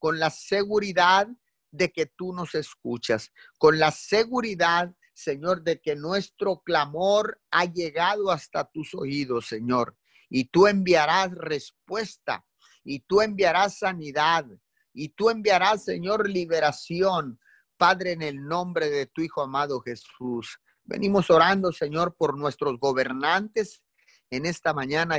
con 0.00 0.18
la 0.18 0.30
seguridad 0.30 1.28
de 1.70 1.92
que 1.92 2.06
tú 2.06 2.32
nos 2.32 2.56
escuchas, 2.56 3.30
con 3.58 3.78
la 3.78 3.92
seguridad, 3.92 4.92
Señor, 5.18 5.62
de 5.62 5.80
que 5.80 5.96
nuestro 5.96 6.60
clamor 6.60 7.40
ha 7.50 7.64
llegado 7.64 8.30
hasta 8.30 8.70
tus 8.70 8.94
oídos, 8.94 9.48
Señor, 9.48 9.96
y 10.30 10.44
tú 10.44 10.68
enviarás 10.68 11.32
respuesta, 11.32 12.46
y 12.84 13.00
tú 13.00 13.20
enviarás 13.20 13.78
sanidad, 13.78 14.46
y 14.92 15.08
tú 15.08 15.28
enviarás, 15.28 15.84
Señor, 15.84 16.28
liberación, 16.28 17.40
Padre, 17.76 18.12
en 18.12 18.22
el 18.22 18.46
nombre 18.46 18.90
de 18.90 19.06
tu 19.06 19.20
Hijo 19.20 19.42
amado 19.42 19.80
Jesús. 19.80 20.60
Venimos 20.84 21.30
orando, 21.30 21.72
Señor, 21.72 22.14
por 22.16 22.38
nuestros 22.38 22.78
gobernantes 22.78 23.82
en 24.30 24.46
esta 24.46 24.72
mañana. 24.72 25.16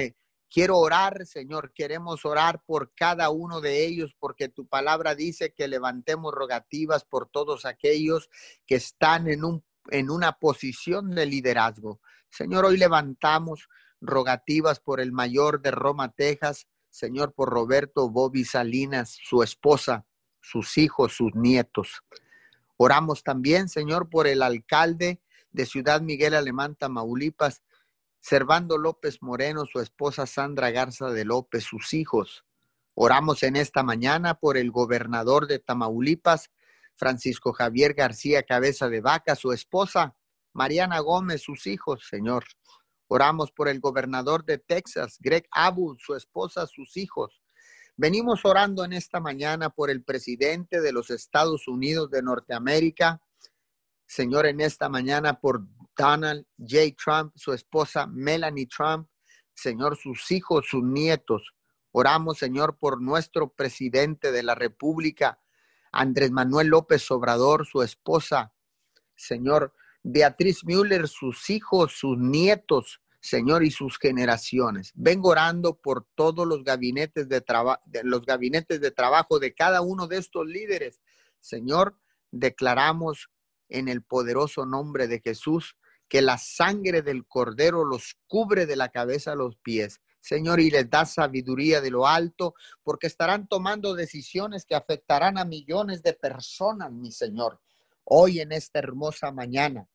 Quiero 0.49 0.77
orar, 0.77 1.25
Señor, 1.25 1.73
queremos 1.73 2.25
orar 2.25 2.63
por 2.65 2.93
cada 2.95 3.29
uno 3.29 3.61
de 3.61 3.85
ellos, 3.85 4.15
porque 4.17 4.47
tu 4.49 4.65
palabra 4.65 5.13
dice 5.13 5.53
que 5.53 5.67
levantemos 5.67 6.33
rogativas 6.33 7.03
por 7.03 7.29
todos 7.29 7.65
aquellos 7.65 8.29
que 8.65 8.75
están 8.75 9.27
en, 9.27 9.43
un, 9.43 9.63
en 9.91 10.09
una 10.09 10.33
posición 10.33 11.11
de 11.11 11.25
liderazgo. 11.25 11.99
Señor, 12.29 12.65
hoy 12.65 12.77
levantamos 12.77 13.67
rogativas 14.01 14.79
por 14.79 14.99
el 14.99 15.11
mayor 15.11 15.61
de 15.61 15.71
Roma, 15.71 16.11
Texas, 16.11 16.67
Señor, 16.89 17.33
por 17.33 17.49
Roberto 17.49 18.09
Bobby 18.09 18.45
Salinas, 18.45 19.17
su 19.23 19.43
esposa, 19.43 20.05
sus 20.41 20.77
hijos, 20.77 21.13
sus 21.13 21.35
nietos. 21.35 22.03
Oramos 22.77 23.23
también, 23.23 23.69
Señor, 23.69 24.09
por 24.09 24.27
el 24.27 24.41
alcalde 24.41 25.21
de 25.51 25.65
Ciudad 25.65 26.01
Miguel 26.01 26.33
Alemán, 26.33 26.75
Tamaulipas, 26.75 27.63
Servando 28.19 28.77
López 28.77 29.21
Moreno, 29.21 29.65
su 29.65 29.79
esposa 29.79 30.25
Sandra 30.25 30.71
Garza 30.71 31.09
de 31.09 31.25
López, 31.25 31.63
sus 31.63 31.93
hijos. 31.93 32.45
Oramos 32.95 33.43
en 33.43 33.55
esta 33.55 33.83
mañana 33.83 34.35
por 34.35 34.57
el 34.57 34.71
gobernador 34.71 35.47
de 35.47 35.59
Tamaulipas, 35.59 36.51
Francisco 36.99 37.53
Javier 37.53 37.93
García 37.93 38.43
Cabeza 38.43 38.89
de 38.89 38.99
Vaca, 38.99 39.35
su 39.35 39.53
esposa, 39.53 40.15
Mariana 40.53 40.99
Gómez, 40.99 41.41
sus 41.41 41.65
hijos, 41.65 42.05
Señor. 42.09 42.43
Oramos 43.07 43.51
por 43.51 43.69
el 43.69 43.79
gobernador 43.79 44.43
de 44.43 44.57
Texas, 44.57 45.17
Greg 45.19 45.47
Abu, 45.51 45.95
su 45.97 46.13
esposa, 46.13 46.67
sus 46.67 46.97
hijos. 46.97 47.41
Venimos 47.95 48.43
orando 48.43 48.83
en 48.83 48.93
esta 48.93 49.19
mañana 49.19 49.69
por 49.69 49.89
el 49.89 50.03
presidente 50.03 50.81
de 50.81 50.91
los 50.91 51.09
Estados 51.09 51.67
Unidos 51.67 52.11
de 52.11 52.21
Norteamérica, 52.21 53.21
Señor, 54.05 54.47
en 54.47 54.59
esta 54.59 54.89
mañana 54.89 55.39
por 55.39 55.61
Donald 55.95 56.45
J. 56.57 56.95
Trump, 57.01 57.31
su 57.35 57.53
esposa 57.53 58.07
Melanie 58.07 58.67
Trump, 58.67 59.07
Señor, 59.53 59.97
sus 59.97 60.31
hijos, 60.31 60.65
sus 60.67 60.83
nietos. 60.83 61.53
Oramos, 61.91 62.37
Señor, 62.37 62.77
por 62.77 63.01
nuestro 63.01 63.53
presidente 63.53 64.31
de 64.31 64.43
la 64.43 64.55
República, 64.55 65.39
Andrés 65.91 66.31
Manuel 66.31 66.67
López 66.67 67.09
Obrador, 67.11 67.65
su 67.65 67.81
esposa, 67.81 68.53
Señor, 69.15 69.73
Beatriz 70.03 70.63
Müller, 70.63 71.07
sus 71.07 71.49
hijos, 71.49 71.93
sus 71.93 72.17
nietos, 72.17 73.01
Señor, 73.21 73.63
y 73.63 73.71
sus 73.71 73.97
generaciones. 73.97 74.91
Vengo 74.95 75.29
orando 75.29 75.75
por 75.75 76.07
todos 76.15 76.47
los 76.47 76.63
gabinetes 76.63 77.27
de, 77.27 77.43
los 78.03 78.25
gabinetes 78.25 78.79
de 78.79 78.91
trabajo 78.91 79.39
de 79.39 79.53
cada 79.53 79.81
uno 79.81 80.07
de 80.07 80.17
estos 80.17 80.47
líderes. 80.47 81.01
Señor, 81.39 81.99
declaramos 82.31 83.29
en 83.67 83.89
el 83.89 84.03
poderoso 84.03 84.65
nombre 84.65 85.07
de 85.07 85.19
Jesús 85.19 85.75
que 86.07 86.21
la 86.21 86.37
sangre 86.37 87.01
del 87.01 87.25
cordero 87.27 87.83
los 87.83 88.17
cubre 88.27 88.65
de 88.65 88.75
la 88.75 88.89
cabeza 88.89 89.33
a 89.33 89.35
los 89.35 89.57
pies. 89.57 90.01
Señor, 90.21 90.59
y 90.59 90.69
les 90.69 90.89
da 90.89 91.05
sabiduría 91.05 91.81
de 91.81 91.91
lo 91.91 92.07
alto, 92.07 92.53
porque 92.83 93.07
estarán 93.07 93.47
tomando 93.47 93.95
decisiones 93.95 94.65
que 94.65 94.75
afectarán 94.75 95.37
a 95.37 95.45
millones 95.45 96.03
de 96.03 96.13
personas, 96.13 96.91
mi 96.91 97.11
Señor, 97.11 97.59
hoy 98.03 98.39
en 98.39 98.51
esta 98.51 98.79
hermosa 98.79 99.31
mañana. 99.31 99.87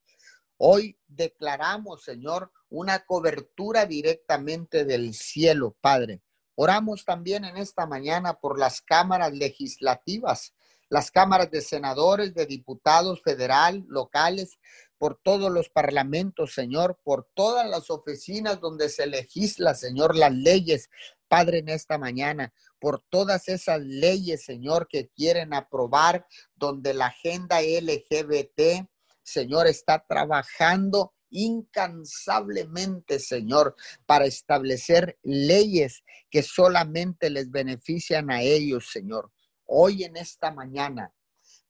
Hoy 0.57 0.97
declaramos, 1.07 2.03
Señor, 2.03 2.51
una 2.69 3.05
cobertura 3.05 3.85
directamente 3.85 4.85
del 4.85 5.13
cielo, 5.13 5.75
Padre. 5.81 6.21
Oramos 6.55 7.03
también 7.03 7.43
en 7.43 7.57
esta 7.57 7.85
mañana 7.85 8.35
por 8.35 8.57
las 8.57 8.81
cámaras 8.81 9.33
legislativas, 9.33 10.53
las 10.89 11.11
cámaras 11.11 11.51
de 11.51 11.61
senadores, 11.61 12.33
de 12.33 12.45
diputados 12.45 13.21
federal, 13.21 13.83
locales, 13.89 14.57
por 14.97 15.19
todos 15.21 15.51
los 15.51 15.69
parlamentos, 15.69 16.53
Señor, 16.53 16.99
por 17.03 17.27
todas 17.33 17.69
las 17.69 17.89
oficinas 17.89 18.59
donde 18.59 18.89
se 18.89 19.07
legisla, 19.07 19.73
Señor, 19.73 20.15
las 20.15 20.33
leyes, 20.33 20.89
Padre, 21.27 21.59
en 21.59 21.69
esta 21.69 21.97
mañana, 21.97 22.53
por 22.79 23.03
todas 23.09 23.47
esas 23.47 23.81
leyes, 23.81 24.45
Señor, 24.45 24.87
que 24.87 25.09
quieren 25.09 25.53
aprobar, 25.53 26.25
donde 26.55 26.93
la 26.93 27.07
agenda 27.07 27.61
LGBT, 27.61 28.87
Señor, 29.23 29.67
está 29.67 30.05
trabajando 30.07 31.13
incansablemente, 31.29 33.19
Señor, 33.19 33.75
para 34.05 34.25
establecer 34.25 35.17
leyes 35.23 36.03
que 36.29 36.43
solamente 36.43 37.29
les 37.29 37.51
benefician 37.51 38.31
a 38.31 38.41
ellos, 38.41 38.89
Señor. 38.91 39.31
Hoy 39.65 40.03
en 40.03 40.15
esta 40.15 40.51
mañana, 40.51 41.13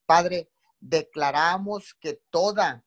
Padre, 0.05 0.49
declaramos 0.79 1.95
que 1.99 2.21
toda, 2.29 2.84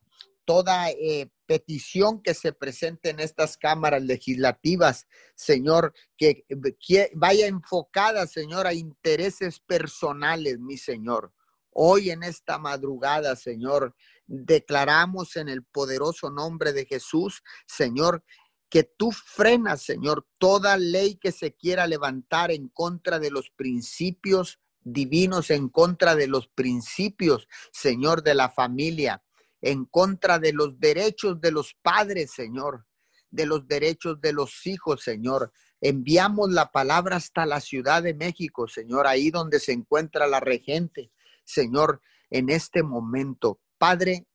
toda 0.48 0.88
eh, 0.88 1.30
petición 1.44 2.22
que 2.22 2.32
se 2.32 2.54
presente 2.54 3.10
en 3.10 3.20
estas 3.20 3.58
cámaras 3.58 4.02
legislativas, 4.02 5.06
Señor, 5.34 5.92
que, 6.16 6.46
que 6.80 7.10
vaya 7.14 7.46
enfocada, 7.46 8.26
Señor, 8.26 8.66
a 8.66 8.72
intereses 8.72 9.60
personales, 9.60 10.58
mi 10.58 10.78
Señor. 10.78 11.34
Hoy 11.70 12.08
en 12.08 12.22
esta 12.22 12.56
madrugada, 12.56 13.36
Señor, 13.36 13.94
declaramos 14.26 15.36
en 15.36 15.50
el 15.50 15.64
poderoso 15.64 16.30
nombre 16.30 16.72
de 16.72 16.86
Jesús, 16.86 17.42
Señor, 17.66 18.24
que 18.70 18.84
tú 18.84 19.12
frenas, 19.12 19.82
Señor, 19.82 20.26
toda 20.38 20.78
ley 20.78 21.16
que 21.16 21.30
se 21.30 21.52
quiera 21.56 21.86
levantar 21.86 22.52
en 22.52 22.70
contra 22.70 23.18
de 23.18 23.30
los 23.30 23.50
principios 23.50 24.60
divinos, 24.80 25.50
en 25.50 25.68
contra 25.68 26.14
de 26.14 26.26
los 26.26 26.48
principios, 26.48 27.48
Señor, 27.70 28.22
de 28.22 28.34
la 28.34 28.48
familia, 28.48 29.22
en 29.60 29.84
contra 29.84 30.38
de 30.38 30.52
los 30.52 30.78
derechos 30.78 31.40
de 31.40 31.50
los 31.50 31.74
padres, 31.82 32.32
Señor, 32.32 32.86
de 33.30 33.46
los 33.46 33.66
derechos 33.66 34.20
de 34.20 34.32
los 34.32 34.66
hijos, 34.66 35.02
Señor. 35.02 35.52
Enviamos 35.80 36.50
la 36.50 36.70
palabra 36.70 37.16
hasta 37.16 37.46
la 37.46 37.60
Ciudad 37.60 38.02
de 38.02 38.14
México, 38.14 38.68
Señor, 38.68 39.06
ahí 39.06 39.30
donde 39.30 39.60
se 39.60 39.72
encuentra 39.72 40.26
la 40.26 40.40
regente, 40.40 41.12
Señor, 41.44 42.00
en 42.30 42.48
este 42.48 42.82
momento. 42.82 43.60
Padre, 43.78 44.26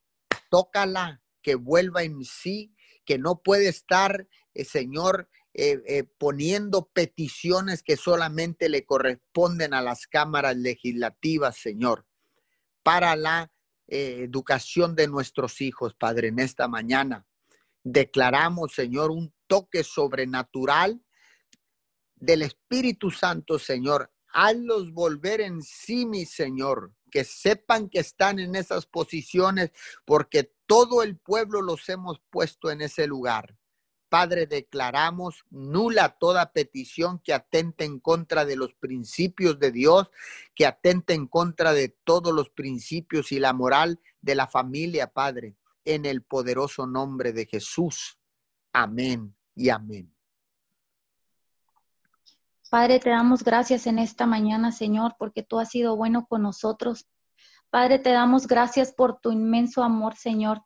tócala, 0.50 1.22
que 1.42 1.54
vuelva 1.54 2.02
en 2.02 2.24
sí, 2.24 2.74
que 3.04 3.18
no 3.18 3.42
puede 3.42 3.68
estar, 3.68 4.26
eh, 4.54 4.64
Señor, 4.64 5.28
eh, 5.52 5.80
eh, 5.86 6.04
poniendo 6.18 6.90
peticiones 6.92 7.82
que 7.82 7.96
solamente 7.96 8.68
le 8.68 8.84
corresponden 8.84 9.74
a 9.74 9.82
las 9.82 10.06
cámaras 10.06 10.56
legislativas, 10.56 11.56
Señor, 11.56 12.06
para 12.82 13.14
la 13.86 13.96
educación 13.96 14.94
de 14.94 15.08
nuestros 15.08 15.60
hijos, 15.60 15.94
Padre, 15.94 16.28
en 16.28 16.38
esta 16.38 16.68
mañana. 16.68 17.26
Declaramos, 17.82 18.72
Señor, 18.72 19.10
un 19.10 19.34
toque 19.46 19.84
sobrenatural 19.84 21.02
del 22.14 22.42
Espíritu 22.42 23.10
Santo, 23.10 23.58
Señor. 23.58 24.10
Hazlos 24.32 24.92
volver 24.92 25.40
en 25.40 25.62
sí, 25.62 26.06
mi 26.06 26.24
Señor 26.24 26.92
que 27.14 27.22
sepan 27.22 27.88
que 27.88 28.00
están 28.00 28.40
en 28.40 28.56
esas 28.56 28.86
posiciones 28.86 29.70
porque 30.04 30.52
todo 30.66 31.04
el 31.04 31.16
pueblo 31.16 31.62
los 31.62 31.88
hemos 31.88 32.20
puesto 32.28 32.72
en 32.72 32.80
ese 32.80 33.06
lugar. 33.06 33.56
Padre, 34.14 34.46
declaramos 34.46 35.44
nula 35.50 36.08
toda 36.08 36.52
petición 36.52 37.18
que 37.18 37.34
atente 37.34 37.84
en 37.84 37.98
contra 37.98 38.44
de 38.44 38.54
los 38.54 38.72
principios 38.74 39.58
de 39.58 39.72
Dios, 39.72 40.08
que 40.54 40.66
atente 40.66 41.14
en 41.14 41.26
contra 41.26 41.72
de 41.72 41.88
todos 41.88 42.32
los 42.32 42.48
principios 42.48 43.32
y 43.32 43.40
la 43.40 43.52
moral 43.52 43.98
de 44.20 44.36
la 44.36 44.46
familia, 44.46 45.08
Padre, 45.08 45.56
en 45.84 46.06
el 46.06 46.22
poderoso 46.22 46.86
nombre 46.86 47.32
de 47.32 47.46
Jesús. 47.46 48.16
Amén 48.72 49.34
y 49.56 49.70
amén. 49.70 50.14
Padre, 52.70 53.00
te 53.00 53.10
damos 53.10 53.42
gracias 53.42 53.88
en 53.88 53.98
esta 53.98 54.26
mañana, 54.26 54.70
Señor, 54.70 55.16
porque 55.18 55.42
tú 55.42 55.58
has 55.58 55.70
sido 55.70 55.96
bueno 55.96 56.24
con 56.28 56.42
nosotros. 56.42 57.08
Padre, 57.68 57.98
te 57.98 58.10
damos 58.10 58.46
gracias 58.46 58.92
por 58.92 59.18
tu 59.18 59.32
inmenso 59.32 59.82
amor, 59.82 60.14
Señor. 60.14 60.62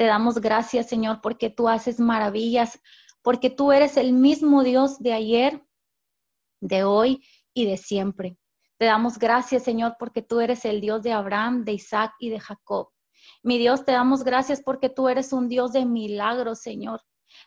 Te 0.00 0.06
damos 0.06 0.40
gracias, 0.40 0.88
Señor, 0.88 1.20
porque 1.20 1.50
tú 1.50 1.68
haces 1.68 2.00
maravillas, 2.00 2.80
porque 3.20 3.50
tú 3.50 3.70
eres 3.70 3.98
el 3.98 4.14
mismo 4.14 4.64
Dios 4.64 4.98
de 4.98 5.12
ayer, 5.12 5.62
de 6.62 6.84
hoy 6.84 7.22
y 7.52 7.66
de 7.66 7.76
siempre. 7.76 8.38
Te 8.78 8.86
damos 8.86 9.18
gracias, 9.18 9.62
Señor, 9.62 9.96
porque 9.98 10.22
tú 10.22 10.40
eres 10.40 10.64
el 10.64 10.80
Dios 10.80 11.02
de 11.02 11.12
Abraham, 11.12 11.66
de 11.66 11.74
Isaac 11.74 12.14
y 12.18 12.30
de 12.30 12.40
Jacob. 12.40 12.88
Mi 13.42 13.58
Dios, 13.58 13.84
te 13.84 13.92
damos 13.92 14.24
gracias 14.24 14.62
porque 14.62 14.88
tú 14.88 15.06
eres 15.10 15.34
un 15.34 15.50
Dios 15.50 15.72
de 15.72 15.84
milagros, 15.84 16.60
Señor. 16.60 17.02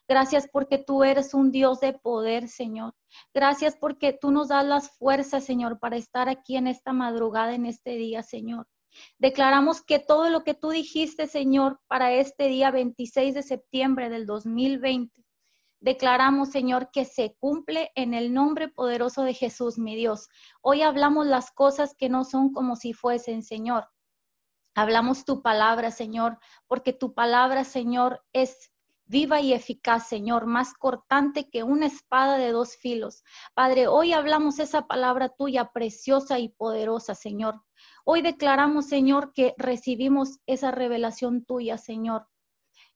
Gracias 0.08 0.48
porque 0.54 0.78
tú 0.78 1.04
eres 1.04 1.34
un 1.34 1.50
Dios 1.50 1.80
de 1.80 1.94
poder, 1.94 2.48
Señor. 2.50 2.94
Gracias 3.34 3.76
porque 3.76 4.14
tú 4.14 4.30
nos 4.30 4.50
das 4.50 4.64
las 4.64 4.96
fuerzas, 4.96 5.44
Señor, 5.44 5.80
para 5.80 5.98
estar 5.98 6.30
aquí 6.30 6.56
en 6.56 6.68
esta 6.68 6.94
madrugada, 6.94 7.56
en 7.56 7.66
este 7.66 7.96
día, 7.96 8.22
Señor. 8.22 8.68
Declaramos 9.18 9.82
que 9.82 10.00
todo 10.00 10.30
lo 10.30 10.44
que 10.44 10.54
tú 10.54 10.70
dijiste, 10.70 11.28
Señor, 11.28 11.80
para 11.88 12.12
este 12.14 12.48
día 12.48 12.72
26 12.72 13.34
de 13.36 13.44
septiembre 13.44 14.10
del 14.10 14.26
2020, 14.26 15.24
declaramos, 15.80 16.50
Señor, 16.50 16.92
que 16.92 17.06
se 17.06 17.36
cumple 17.40 17.92
en 17.96 18.14
el 18.14 18.34
nombre 18.34 18.70
poderoso 18.70 19.24
de 19.24 19.34
Jesús, 19.34 19.78
mi 19.78 19.96
Dios. 19.96 20.30
Hoy 20.62 20.82
hablamos 20.82 21.28
las 21.28 21.52
cosas 21.52 21.94
que 21.96 22.10
no 22.10 22.24
son 22.24 22.54
como 22.54 22.76
si 22.76 22.94
fuesen, 22.94 23.44
Señor. 23.44 23.90
Hablamos 24.76 25.26
tu 25.26 25.42
palabra, 25.42 25.92
Señor, 25.92 26.40
porque 26.68 26.94
tu 26.94 27.14
palabra, 27.14 27.64
Señor, 27.64 28.24
es 28.32 28.72
viva 29.06 29.42
y 29.42 29.54
eficaz, 29.54 30.08
Señor, 30.08 30.46
más 30.46 30.74
cortante 30.74 31.50
que 31.50 31.64
una 31.64 31.86
espada 31.86 32.38
de 32.38 32.52
dos 32.52 32.76
filos. 32.78 33.24
Padre, 33.54 33.88
hoy 33.88 34.14
hablamos 34.14 34.60
esa 34.60 34.88
palabra 34.88 35.30
tuya 35.30 35.72
preciosa 35.72 36.40
y 36.40 36.50
poderosa, 36.50 37.14
Señor. 37.14 37.62
Hoy 38.06 38.22
declaramos, 38.22 38.88
Señor, 38.88 39.34
que 39.34 39.54
recibimos 39.58 40.40
esa 40.46 40.72
revelación 40.72 41.46
tuya, 41.46 41.78
Señor. 41.78 42.28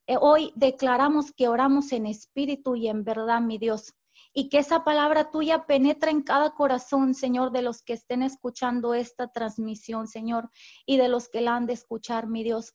Eh, 0.06 0.18
hoy 0.20 0.52
declaramos 0.56 1.32
que 1.34 1.48
oramos 1.48 1.92
en 1.92 2.06
espíritu 2.06 2.76
y 2.76 2.88
en 2.88 3.04
verdad, 3.04 3.42
mi 3.42 3.58
Dios 3.58 3.94
y 4.34 4.50
que 4.50 4.60
esa 4.60 4.84
palabra 4.84 5.32
tuya 5.32 5.66
penetra 5.66 6.12
en 6.12 6.22
cada 6.22 6.52
corazón, 6.52 7.14
Señor, 7.14 7.52
de 7.52 7.62
los 7.62 7.82
que 7.82 7.94
estén 7.94 8.22
escuchando 8.22 8.94
esta 8.94 9.32
transmisión, 9.32 10.08
Señor, 10.08 10.50
y 10.86 10.98
de 10.98 11.08
los 11.08 11.30
que 11.30 11.42
la 11.42 11.56
han 11.56 11.66
de 11.66 11.74
escuchar, 11.74 12.28
mi 12.28 12.44
Dios. 12.44 12.74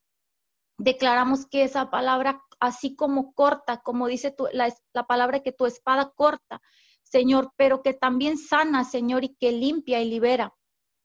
Declaramos 0.78 1.46
que 1.46 1.62
esa 1.62 1.90
palabra, 1.90 2.42
así 2.58 2.96
como 2.96 3.32
corta, 3.34 3.80
como 3.82 4.08
dice 4.08 4.34
la 4.52 5.06
palabra 5.06 5.40
que 5.40 5.52
tu 5.52 5.66
espada 5.66 6.12
corta, 6.16 6.60
Señor, 7.02 7.52
pero 7.56 7.82
que 7.82 7.94
también 7.94 8.38
sana, 8.38 8.84
Señor, 8.84 9.22
y 9.22 9.36
que 9.36 9.52
limpia 9.52 10.00
y 10.00 10.08
libera. 10.08 10.54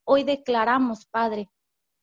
Hoy 0.10 0.24
declaramos, 0.24 1.06
Padre, 1.06 1.52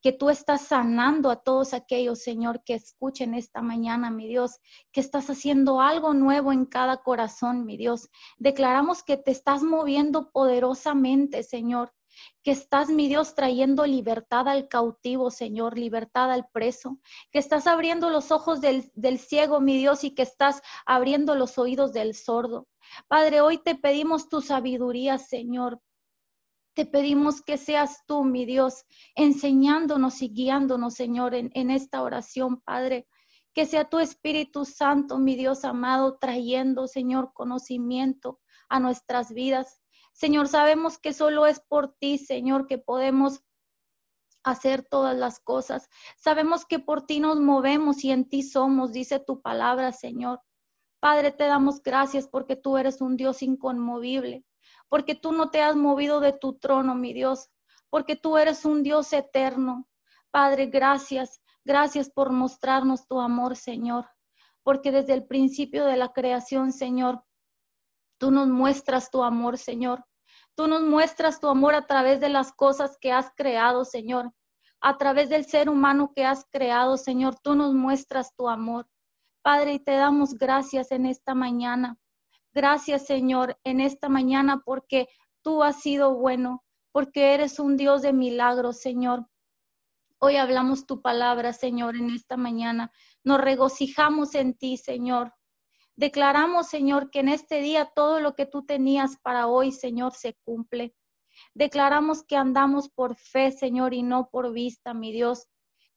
que 0.02 0.12
tú 0.12 0.28
estás 0.28 0.66
sanando 0.66 1.30
a 1.30 1.36
todos 1.36 1.72
aquellos, 1.72 2.22
Señor, 2.22 2.62
que 2.62 2.74
escuchen 2.74 3.32
esta 3.32 3.62
mañana, 3.62 4.10
mi 4.10 4.28
Dios, 4.28 4.58
que 4.92 5.00
estás 5.00 5.30
haciendo 5.30 5.80
algo 5.80 6.12
nuevo 6.12 6.52
en 6.52 6.66
cada 6.66 6.98
corazón, 6.98 7.64
mi 7.64 7.78
Dios. 7.78 8.10
Declaramos 8.36 9.02
que 9.02 9.16
te 9.16 9.30
estás 9.30 9.62
moviendo 9.62 10.30
poderosamente, 10.32 11.42
Señor, 11.42 11.94
que 12.42 12.50
estás, 12.50 12.90
mi 12.90 13.08
Dios, 13.08 13.34
trayendo 13.34 13.86
libertad 13.86 14.48
al 14.48 14.68
cautivo, 14.68 15.30
Señor, 15.30 15.78
libertad 15.78 16.30
al 16.30 16.46
preso, 16.52 16.98
que 17.30 17.38
estás 17.38 17.66
abriendo 17.66 18.10
los 18.10 18.30
ojos 18.32 18.60
del, 18.60 18.92
del, 18.94 19.18
ciego, 19.18 19.62
mi 19.62 19.78
Dios, 19.78 20.04
y 20.04 20.14
que 20.14 20.24
estás 20.24 20.60
abriendo 20.84 21.36
los 21.36 21.56
oídos 21.56 21.94
del 21.94 22.14
sordo. 22.14 22.68
Padre, 23.08 23.40
hoy 23.40 23.56
te 23.56 23.74
pedimos 23.74 24.28
tu 24.28 24.42
sabiduría, 24.42 25.16
Señor, 25.16 25.80
te 26.74 26.86
pedimos 26.86 27.40
que 27.40 27.56
seas 27.56 28.04
tú, 28.06 28.24
mi 28.24 28.44
Dios, 28.44 28.84
enseñándonos 29.14 30.20
y 30.22 30.28
guiándonos, 30.28 30.94
Señor, 30.94 31.34
en, 31.34 31.70
esta 31.70 32.02
oración, 32.02 32.60
Padre. 32.60 33.06
Que 33.54 33.66
sea 33.66 33.88
tu 33.88 34.00
Espíritu 34.00 34.64
Santo, 34.64 35.18
mi 35.18 35.36
Dios 35.36 35.64
amado, 35.64 36.18
trayendo, 36.18 36.88
Señor, 36.88 37.32
conocimiento 37.32 38.40
a 38.68 38.80
nuestras 38.80 39.32
vidas. 39.32 39.80
Señor, 40.12 40.48
sabemos 40.48 40.98
que 40.98 41.12
solo 41.12 41.46
es 41.46 41.60
por 41.60 41.94
ti, 41.94 42.18
Señor, 42.18 42.66
que 42.66 42.78
podemos 42.78 43.44
hacer 44.42 44.82
todas 44.82 45.16
las 45.16 45.38
cosas. 45.38 45.88
Sabemos 46.16 46.66
que 46.66 46.80
por 46.80 47.06
ti 47.06 47.20
nos 47.20 47.38
movemos 47.38 48.02
y 48.02 48.10
en 48.10 48.28
ti 48.28 48.42
somos, 48.42 48.92
dice 48.92 49.20
tu 49.20 49.40
palabra, 49.40 49.92
Señor. 49.92 50.40
Padre, 50.98 51.30
te 51.30 51.44
damos 51.44 51.80
gracias 51.80 52.26
porque 52.26 52.56
tú 52.56 52.76
eres 52.76 53.00
un 53.00 53.16
Dios 53.16 53.42
inconmovible 53.42 54.44
porque 54.88 55.14
tú 55.14 55.32
no 55.32 55.50
te 55.50 55.62
has 55.62 55.76
movido 55.76 56.20
de 56.20 56.32
tu 56.32 56.58
trono, 56.58 56.94
mi 56.94 57.12
Dios, 57.12 57.50
porque 57.90 58.16
tú 58.16 58.36
eres 58.36 58.64
un 58.64 58.82
Dios 58.82 59.12
eterno. 59.12 59.88
Padre, 60.30 60.66
gracias, 60.66 61.40
gracias 61.64 62.10
por 62.10 62.30
mostrarnos 62.30 63.06
tu 63.06 63.20
amor, 63.20 63.56
Señor, 63.56 64.08
porque 64.62 64.92
desde 64.92 65.14
el 65.14 65.26
principio 65.26 65.84
de 65.84 65.96
la 65.96 66.12
creación, 66.12 66.72
Señor, 66.72 67.22
tú 68.18 68.30
nos 68.30 68.48
muestras 68.48 69.10
tu 69.10 69.22
amor, 69.22 69.58
Señor. 69.58 70.04
Tú 70.56 70.68
nos 70.68 70.82
muestras 70.82 71.40
tu 71.40 71.48
amor 71.48 71.74
a 71.74 71.86
través 71.86 72.20
de 72.20 72.28
las 72.28 72.52
cosas 72.52 72.96
que 73.00 73.10
has 73.10 73.30
creado, 73.34 73.84
Señor. 73.84 74.32
A 74.80 74.96
través 74.98 75.28
del 75.28 75.44
ser 75.44 75.68
humano 75.68 76.12
que 76.14 76.24
has 76.24 76.44
creado, 76.50 76.96
Señor, 76.96 77.36
tú 77.40 77.54
nos 77.54 77.74
muestras 77.74 78.34
tu 78.36 78.48
amor. 78.48 78.86
Padre, 79.42 79.74
y 79.74 79.78
te 79.78 79.92
damos 79.92 80.34
gracias 80.34 80.90
en 80.92 81.06
esta 81.06 81.34
mañana. 81.34 81.98
Gracias, 82.54 83.06
Señor, 83.06 83.58
en 83.64 83.80
esta 83.80 84.08
mañana 84.08 84.62
porque 84.64 85.08
tú 85.42 85.64
has 85.64 85.82
sido 85.82 86.14
bueno, 86.14 86.62
porque 86.92 87.34
eres 87.34 87.58
un 87.58 87.76
Dios 87.76 88.02
de 88.02 88.12
milagros, 88.12 88.78
Señor. 88.78 89.26
Hoy 90.20 90.36
hablamos 90.36 90.86
tu 90.86 91.02
palabra, 91.02 91.52
Señor, 91.52 91.96
en 91.96 92.10
esta 92.10 92.36
mañana. 92.36 92.92
Nos 93.24 93.40
regocijamos 93.40 94.36
en 94.36 94.54
ti, 94.54 94.76
Señor. 94.76 95.34
Declaramos, 95.96 96.68
Señor, 96.68 97.10
que 97.10 97.18
en 97.20 97.28
este 97.28 97.60
día 97.60 97.90
todo 97.92 98.20
lo 98.20 98.36
que 98.36 98.46
tú 98.46 98.64
tenías 98.64 99.16
para 99.20 99.48
hoy, 99.48 99.72
Señor, 99.72 100.14
se 100.14 100.34
cumple. 100.44 100.94
Declaramos 101.54 102.22
que 102.22 102.36
andamos 102.36 102.88
por 102.88 103.16
fe, 103.16 103.50
Señor, 103.50 103.94
y 103.94 104.04
no 104.04 104.28
por 104.30 104.52
vista, 104.52 104.94
mi 104.94 105.10
Dios. 105.10 105.48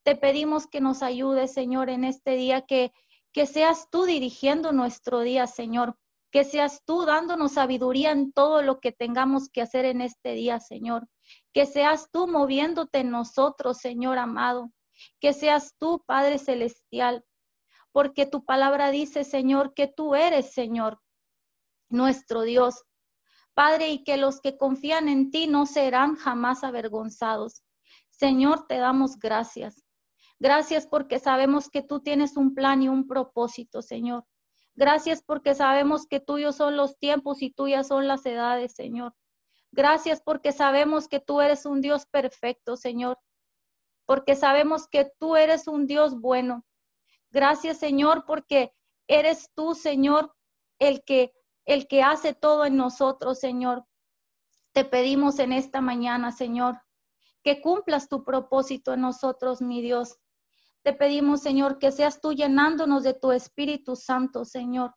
Te 0.01 0.15
pedimos 0.15 0.65
que 0.65 0.81
nos 0.81 1.03
ayudes, 1.03 1.53
Señor, 1.53 1.91
en 1.91 2.03
este 2.03 2.31
día, 2.31 2.63
que, 2.63 2.93
que 3.31 3.45
seas 3.45 3.91
tú 3.91 4.05
dirigiendo 4.05 4.71
nuestro 4.71 5.19
día, 5.19 5.45
Señor 5.45 5.95
que 6.31 6.43
seas 6.43 6.83
tú 6.85 7.05
dándonos 7.05 7.53
sabiduría 7.53 8.11
en 8.11 8.31
todo 8.31 8.61
lo 8.61 8.79
que 8.79 8.91
tengamos 8.91 9.49
que 9.49 9.61
hacer 9.61 9.85
en 9.85 10.01
este 10.01 10.33
día, 10.33 10.59
Señor. 10.59 11.07
Que 11.53 11.65
seas 11.65 12.09
tú 12.11 12.27
moviéndote 12.27 12.99
en 12.99 13.11
nosotros, 13.11 13.77
Señor 13.77 14.17
amado. 14.17 14.71
Que 15.19 15.33
seas 15.33 15.75
tú, 15.77 16.03
Padre 16.05 16.37
Celestial. 16.37 17.23
Porque 17.91 18.25
tu 18.25 18.45
palabra 18.45 18.91
dice, 18.91 19.23
Señor, 19.23 19.73
que 19.73 19.87
tú 19.87 20.15
eres, 20.15 20.53
Señor, 20.53 20.99
nuestro 21.89 22.41
Dios. 22.41 22.83
Padre, 23.53 23.89
y 23.89 24.03
que 24.03 24.17
los 24.17 24.39
que 24.41 24.57
confían 24.57 25.09
en 25.09 25.31
ti 25.31 25.47
no 25.47 25.65
serán 25.65 26.15
jamás 26.15 26.63
avergonzados. 26.63 27.63
Señor, 28.09 28.67
te 28.67 28.77
damos 28.77 29.17
gracias. 29.17 29.83
Gracias 30.39 30.85
porque 30.85 31.17
sabemos 31.19 31.69
que 31.69 31.81
tú 31.81 32.01
tienes 32.01 32.37
un 32.37 32.53
plan 32.53 32.83
y 32.83 32.89
un 32.89 33.07
propósito, 33.07 33.81
Señor. 33.81 34.25
Gracias 34.77 35.23
porque 35.23 35.55
sabemos 35.55 36.05
que 36.05 36.19
tuyos 36.19 36.55
son 36.55 36.77
los 36.77 36.99
tiempos 36.99 37.41
y 37.41 37.49
tuyas 37.49 37.87
son 37.87 38.07
las 38.07 38.23
edades, 38.27 38.75
Señor. 38.75 39.15
Gracias 39.71 40.21
porque 40.21 40.51
sabemos 40.51 41.07
que 41.07 41.19
tú 41.19 41.41
eres 41.41 41.65
un 41.65 41.81
Dios 41.81 42.05
perfecto, 42.05 42.77
Señor. 42.77 43.17
Porque 44.05 44.35
sabemos 44.35 44.87
que 44.87 45.11
tú 45.19 45.35
eres 45.35 45.67
un 45.67 45.87
Dios 45.87 46.21
bueno. 46.21 46.63
Gracias, 47.31 47.79
Señor, 47.79 48.25
porque 48.25 48.71
eres 49.07 49.49
tú, 49.55 49.73
Señor, 49.73 50.33
el 50.79 51.03
que 51.03 51.33
el 51.65 51.87
que 51.87 52.01
hace 52.01 52.33
todo 52.33 52.63
en 52.63 52.77
nosotros, 52.77 53.39
Señor. 53.39 53.83
Te 54.73 54.85
pedimos 54.85 55.39
en 55.39 55.53
esta 55.53 55.81
mañana, 55.81 56.31
Señor, 56.31 56.81
que 57.43 57.61
cumplas 57.61 58.07
tu 58.07 58.23
propósito 58.23 58.93
en 58.93 59.01
nosotros, 59.01 59.61
mi 59.61 59.81
Dios. 59.81 60.17
Te 60.87 60.93
pedimos, 60.93 61.41
Señor, 61.41 61.79
que 61.79 61.91
seas 61.91 62.21
tú 62.21 62.31
llenándonos 62.31 63.03
de 63.03 63.13
tu 63.13 63.33
Espíritu 63.33 63.97
Santo, 63.97 64.45
Señor. 64.45 64.95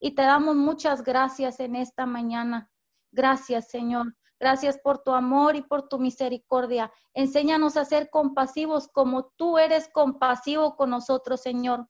Y 0.00 0.16
te 0.16 0.22
damos 0.22 0.56
muchas 0.56 1.04
gracias 1.04 1.60
en 1.60 1.76
esta 1.76 2.06
mañana. 2.06 2.68
Gracias, 3.12 3.68
Señor. 3.68 4.16
Gracias 4.40 4.80
por 4.82 5.04
tu 5.04 5.12
amor 5.12 5.54
y 5.54 5.62
por 5.62 5.88
tu 5.88 6.00
misericordia. 6.00 6.92
Enséñanos 7.14 7.76
a 7.76 7.84
ser 7.84 8.10
compasivos 8.10 8.88
como 8.88 9.30
tú 9.36 9.58
eres 9.58 9.88
compasivo 9.92 10.74
con 10.74 10.90
nosotros, 10.90 11.40
Señor. 11.40 11.86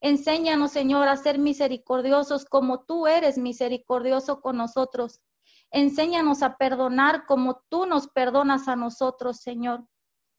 Enséñanos, 0.00 0.72
Señor, 0.72 1.06
a 1.06 1.16
ser 1.16 1.38
misericordiosos 1.38 2.44
como 2.44 2.82
tú 2.86 3.06
eres 3.06 3.38
misericordioso 3.38 4.40
con 4.40 4.56
nosotros. 4.56 5.20
Enséñanos 5.70 6.42
a 6.42 6.56
perdonar 6.56 7.24
como 7.26 7.62
tú 7.68 7.86
nos 7.86 8.08
perdonas 8.08 8.66
a 8.66 8.74
nosotros, 8.74 9.36
Señor 9.36 9.86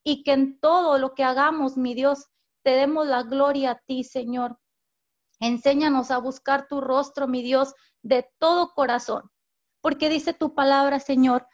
y 0.08 0.24
que 0.24 0.34
en 0.34 0.60
todo 0.60 1.00
lo 1.00 1.16
que 1.16 1.24
hagamos, 1.24 1.78
mi 1.78 1.96
Dios, 1.96 2.28
te 2.64 2.72
demos 2.72 3.08
la 3.08 3.24
gloria 3.24 3.72
a 3.72 3.82
ti, 3.86 4.04
Señor. 4.04 4.60
Enséñanos 5.40 6.12
a 6.12 6.20
buscar 6.20 6.68
tu 6.68 6.80
rostro, 6.80 7.28
mi 7.28 7.42
Dios, 7.42 7.74
de 8.04 8.30
todo 8.38 8.74
corazón, 8.76 9.30
porque 9.82 10.08
dice 10.08 10.34
tu 10.34 10.54
palabra, 10.54 11.00
Señor, 11.00 11.48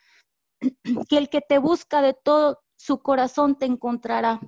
que 1.09 1.17
el 1.17 1.29
que 1.29 1.39
te 1.41 1.59
busca 1.59 2.01
de 2.01 2.13
todo 2.13 2.59
su 2.75 3.01
corazón 3.01 3.57
te 3.57 3.65
encontrará. 3.65 4.41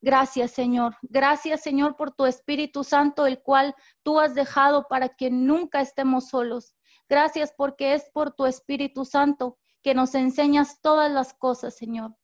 Gracias, 0.00 0.52
Señor. 0.52 0.96
Gracias, 1.02 1.62
Señor, 1.62 1.96
por 1.96 2.12
tu 2.12 2.24
Espíritu 2.24 2.84
Santo, 2.84 3.26
el 3.26 3.42
cual 3.42 3.74
tú 4.02 4.20
has 4.20 4.34
dejado 4.34 4.86
para 4.88 5.08
que 5.08 5.28
nunca 5.28 5.80
estemos 5.80 6.28
solos. 6.28 6.74
Gracias 7.08 7.52
porque 7.56 7.94
es 7.94 8.08
por 8.14 8.32
tu 8.32 8.46
Espíritu 8.46 9.04
Santo 9.04 9.58
que 9.82 9.94
nos 9.94 10.14
enseñas 10.14 10.80
todas 10.80 11.10
las 11.10 11.34
cosas, 11.34 11.76
Señor. 11.76 12.16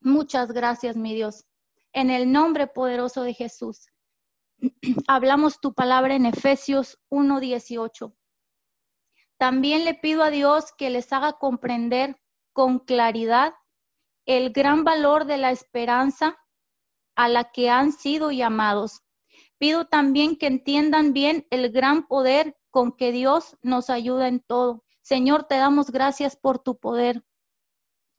Muchas 0.00 0.52
gracias, 0.52 0.96
mi 0.96 1.14
Dios. 1.14 1.44
En 1.92 2.10
el 2.10 2.30
nombre 2.32 2.66
poderoso 2.66 3.22
de 3.22 3.34
Jesús. 3.34 3.88
hablamos 5.06 5.60
tu 5.60 5.74
palabra 5.74 6.14
en 6.14 6.26
Efesios 6.26 6.98
1:18. 7.10 8.14
También 9.38 9.84
le 9.84 9.94
pido 9.94 10.22
a 10.22 10.30
Dios 10.30 10.72
que 10.76 10.90
les 10.90 11.12
haga 11.12 11.34
comprender 11.34 12.16
con 12.52 12.78
claridad 12.78 13.54
el 14.26 14.52
gran 14.52 14.84
valor 14.84 15.24
de 15.24 15.38
la 15.38 15.50
esperanza 15.50 16.38
a 17.16 17.28
la 17.28 17.50
que 17.50 17.70
han 17.70 17.92
sido 17.92 18.30
llamados. 18.30 19.02
Pido 19.58 19.86
también 19.86 20.36
que 20.36 20.46
entiendan 20.46 21.12
bien 21.12 21.46
el 21.50 21.70
gran 21.70 22.06
poder 22.06 22.56
con 22.70 22.92
que 22.92 23.12
Dios 23.12 23.56
nos 23.62 23.90
ayuda 23.90 24.28
en 24.28 24.40
todo. 24.40 24.84
Señor, 25.02 25.44
te 25.44 25.56
damos 25.56 25.90
gracias 25.90 26.36
por 26.36 26.58
tu 26.58 26.78
poder. 26.78 27.24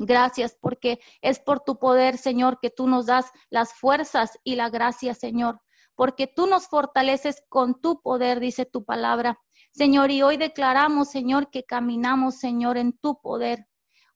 Gracias 0.04 0.58
porque 0.60 1.00
es 1.22 1.40
por 1.40 1.60
tu 1.60 1.78
poder, 1.78 2.18
Señor, 2.18 2.58
que 2.60 2.72
tú 2.72 2.88
nos 2.88 3.06
das 3.06 3.32
las 3.52 3.74
fuerzas 3.74 4.40
y 4.44 4.56
la 4.56 4.72
gracia, 4.72 5.14
Señor, 5.14 5.62
porque 5.94 6.26
tú 6.26 6.48
nos 6.48 6.68
fortaleces 6.68 7.44
con 7.50 7.80
tu 7.80 8.02
poder, 8.02 8.40
dice 8.40 8.66
tu 8.66 8.84
palabra. 8.84 9.40
Señor, 9.72 10.10
y 10.10 10.24
hoy 10.24 10.38
declaramos, 10.38 11.12
Señor, 11.12 11.52
que 11.52 11.66
caminamos, 11.66 12.38
Señor, 12.40 12.78
en 12.78 12.98
tu 12.98 13.22
poder. 13.22 13.68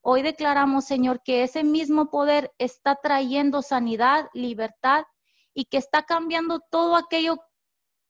Hoy 0.02 0.24
declaramos, 0.24 0.86
Señor, 0.86 1.22
que 1.24 1.44
ese 1.44 1.64
mismo 1.64 2.10
poder 2.10 2.52
está 2.58 2.96
trayendo 2.96 3.62
sanidad, 3.62 4.28
libertad 4.34 5.04
y 5.54 5.66
que 5.66 5.78
está 5.78 6.02
cambiando 6.02 6.62
todo 6.72 6.96
aquello, 6.96 7.38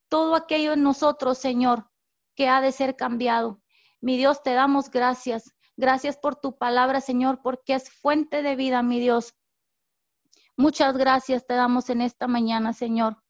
todo 0.07 0.35
aquello 0.35 0.71
en 0.71 0.81
nosotros, 0.81 1.39
Señor, 1.39 1.89
que 2.35 2.47
ha 2.47 2.61
de 2.61 2.71
ser 2.71 2.95
cambiado. 2.95 3.61
Mi 3.99 4.15
Dios, 4.15 4.43
te 4.43 4.53
damos 4.53 4.89
gracias. 4.89 5.53
Gracias 5.77 6.17
por 6.17 6.38
tu 6.38 6.57
palabra, 6.57 7.01
Señor, 7.01 7.41
porque 7.41 7.73
es 7.73 7.89
fuente 7.89 8.41
de 8.41 8.55
vida, 8.55 8.81
mi 8.81 8.99
Dios. 8.99 9.35
Muchas 10.55 10.97
gracias 10.97 11.45
te 11.45 11.53
damos 11.53 11.89
en 11.89 12.01
esta 12.01 12.27
mañana, 12.27 12.71
Señor. 12.71 13.21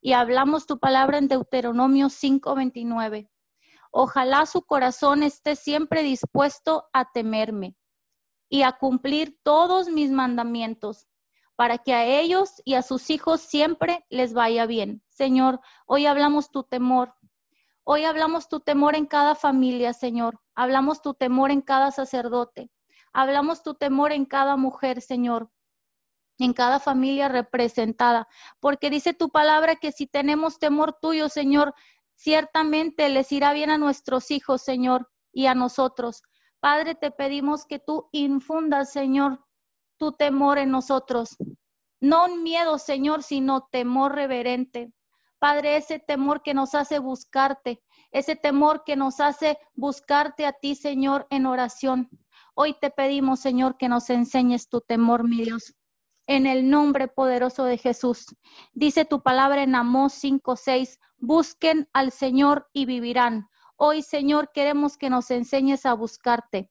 Y 0.00 0.12
hablamos 0.12 0.66
tu 0.66 0.80
palabra 0.80 1.18
en 1.18 1.28
Deuteronomio 1.28 2.08
5:29. 2.08 3.30
Ojalá 3.92 4.44
su 4.46 4.62
corazón 4.62 5.22
esté 5.22 5.54
siempre 5.54 6.02
dispuesto 6.02 6.88
a 6.92 7.10
temerme 7.12 7.76
y 8.48 8.62
a 8.62 8.72
cumplir 8.72 9.38
todos 9.42 9.88
mis 9.88 10.10
mandamientos, 10.10 11.06
para 11.54 11.78
que 11.78 11.94
a 11.94 12.04
ellos 12.04 12.60
y 12.64 12.74
a 12.74 12.82
sus 12.82 13.08
hijos 13.10 13.40
siempre 13.40 14.04
les 14.10 14.32
vaya 14.32 14.66
bien. 14.66 15.02
Señor, 15.08 15.60
hoy 15.86 16.06
hablamos 16.06 16.50
tu 16.50 16.64
temor. 16.64 17.14
Hoy 17.84 18.04
hablamos 18.04 18.48
tu 18.48 18.60
temor 18.60 18.96
en 18.96 19.06
cada 19.06 19.34
familia, 19.34 19.92
Señor. 19.92 20.40
Hablamos 20.58 21.02
tu 21.02 21.14
temor 21.14 21.52
en 21.52 21.60
cada 21.60 21.92
sacerdote. 21.92 22.68
Hablamos 23.12 23.62
tu 23.62 23.74
temor 23.74 24.10
en 24.10 24.24
cada 24.24 24.56
mujer, 24.56 25.00
Señor. 25.00 25.52
En 26.36 26.52
cada 26.52 26.80
familia 26.80 27.28
representada. 27.28 28.26
Porque 28.58 28.90
dice 28.90 29.14
tu 29.14 29.30
palabra 29.30 29.76
que 29.76 29.92
si 29.92 30.08
tenemos 30.08 30.58
temor 30.58 30.98
tuyo, 31.00 31.28
Señor, 31.28 31.74
ciertamente 32.16 33.08
les 33.08 33.30
irá 33.30 33.52
bien 33.52 33.70
a 33.70 33.78
nuestros 33.78 34.32
hijos, 34.32 34.60
Señor, 34.60 35.08
y 35.32 35.46
a 35.46 35.54
nosotros. 35.54 36.24
Padre, 36.58 36.96
te 36.96 37.12
pedimos 37.12 37.64
que 37.64 37.78
tú 37.78 38.08
infundas, 38.10 38.90
Señor, 38.90 39.46
tu 39.96 40.10
temor 40.10 40.58
en 40.58 40.72
nosotros. 40.72 41.36
No 42.00 42.24
un 42.24 42.42
miedo, 42.42 42.78
Señor, 42.78 43.22
sino 43.22 43.68
temor 43.70 44.16
reverente. 44.16 44.92
Padre, 45.38 45.76
ese 45.76 46.00
temor 46.00 46.42
que 46.42 46.52
nos 46.52 46.74
hace 46.74 46.98
buscarte, 46.98 47.80
ese 48.10 48.36
temor 48.36 48.84
que 48.84 48.96
nos 48.96 49.20
hace 49.20 49.58
buscarte 49.74 50.46
a 50.46 50.52
ti, 50.52 50.74
Señor, 50.74 51.26
en 51.30 51.46
oración. 51.46 52.08
Hoy 52.54 52.74
te 52.80 52.90
pedimos, 52.90 53.40
Señor, 53.40 53.76
que 53.76 53.88
nos 53.88 54.10
enseñes 54.10 54.68
tu 54.68 54.80
temor, 54.80 55.28
mi 55.28 55.44
Dios. 55.44 55.74
En 56.26 56.46
el 56.46 56.68
nombre 56.68 57.08
poderoso 57.08 57.64
de 57.64 57.78
Jesús. 57.78 58.26
Dice 58.72 59.04
tu 59.04 59.22
palabra 59.22 59.62
en 59.62 59.74
Amós 59.74 60.12
5:6, 60.12 60.98
busquen 61.16 61.88
al 61.92 62.12
Señor 62.12 62.68
y 62.72 62.86
vivirán. 62.86 63.48
Hoy, 63.76 64.02
Señor, 64.02 64.50
queremos 64.52 64.96
que 64.96 65.08
nos 65.08 65.30
enseñes 65.30 65.86
a 65.86 65.94
buscarte. 65.94 66.70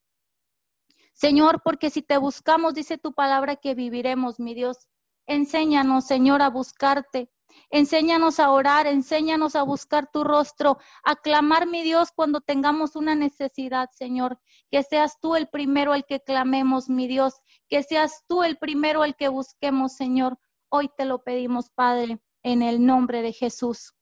Señor, 1.14 1.62
porque 1.64 1.90
si 1.90 2.02
te 2.02 2.18
buscamos, 2.18 2.74
dice 2.74 2.98
tu 2.98 3.12
palabra 3.12 3.56
que 3.56 3.74
viviremos, 3.74 4.38
mi 4.38 4.54
Dios. 4.54 4.86
Enséñanos, 5.26 6.06
Señor, 6.06 6.42
a 6.42 6.50
buscarte. 6.50 7.30
Enséñanos 7.70 8.40
a 8.40 8.50
orar, 8.50 8.86
enséñanos 8.86 9.56
a 9.56 9.62
buscar 9.62 10.10
tu 10.10 10.24
rostro, 10.24 10.78
a 11.04 11.16
clamar, 11.16 11.66
mi 11.66 11.82
Dios, 11.82 12.10
cuando 12.14 12.40
tengamos 12.40 12.96
una 12.96 13.14
necesidad, 13.14 13.90
Señor. 13.92 14.40
Que 14.70 14.82
seas 14.82 15.18
tú 15.20 15.36
el 15.36 15.48
primero 15.48 15.92
al 15.92 16.04
que 16.06 16.20
clamemos, 16.20 16.88
mi 16.88 17.06
Dios. 17.06 17.34
Que 17.68 17.82
seas 17.82 18.24
tú 18.26 18.42
el 18.42 18.58
primero 18.58 19.02
al 19.02 19.16
que 19.16 19.28
busquemos, 19.28 19.92
Señor. 19.94 20.38
Hoy 20.70 20.90
te 20.96 21.04
lo 21.04 21.22
pedimos, 21.22 21.70
Padre, 21.70 22.20
en 22.42 22.62
el 22.62 22.84
nombre 22.84 23.22
de 23.22 23.32
Jesús. 23.32 23.94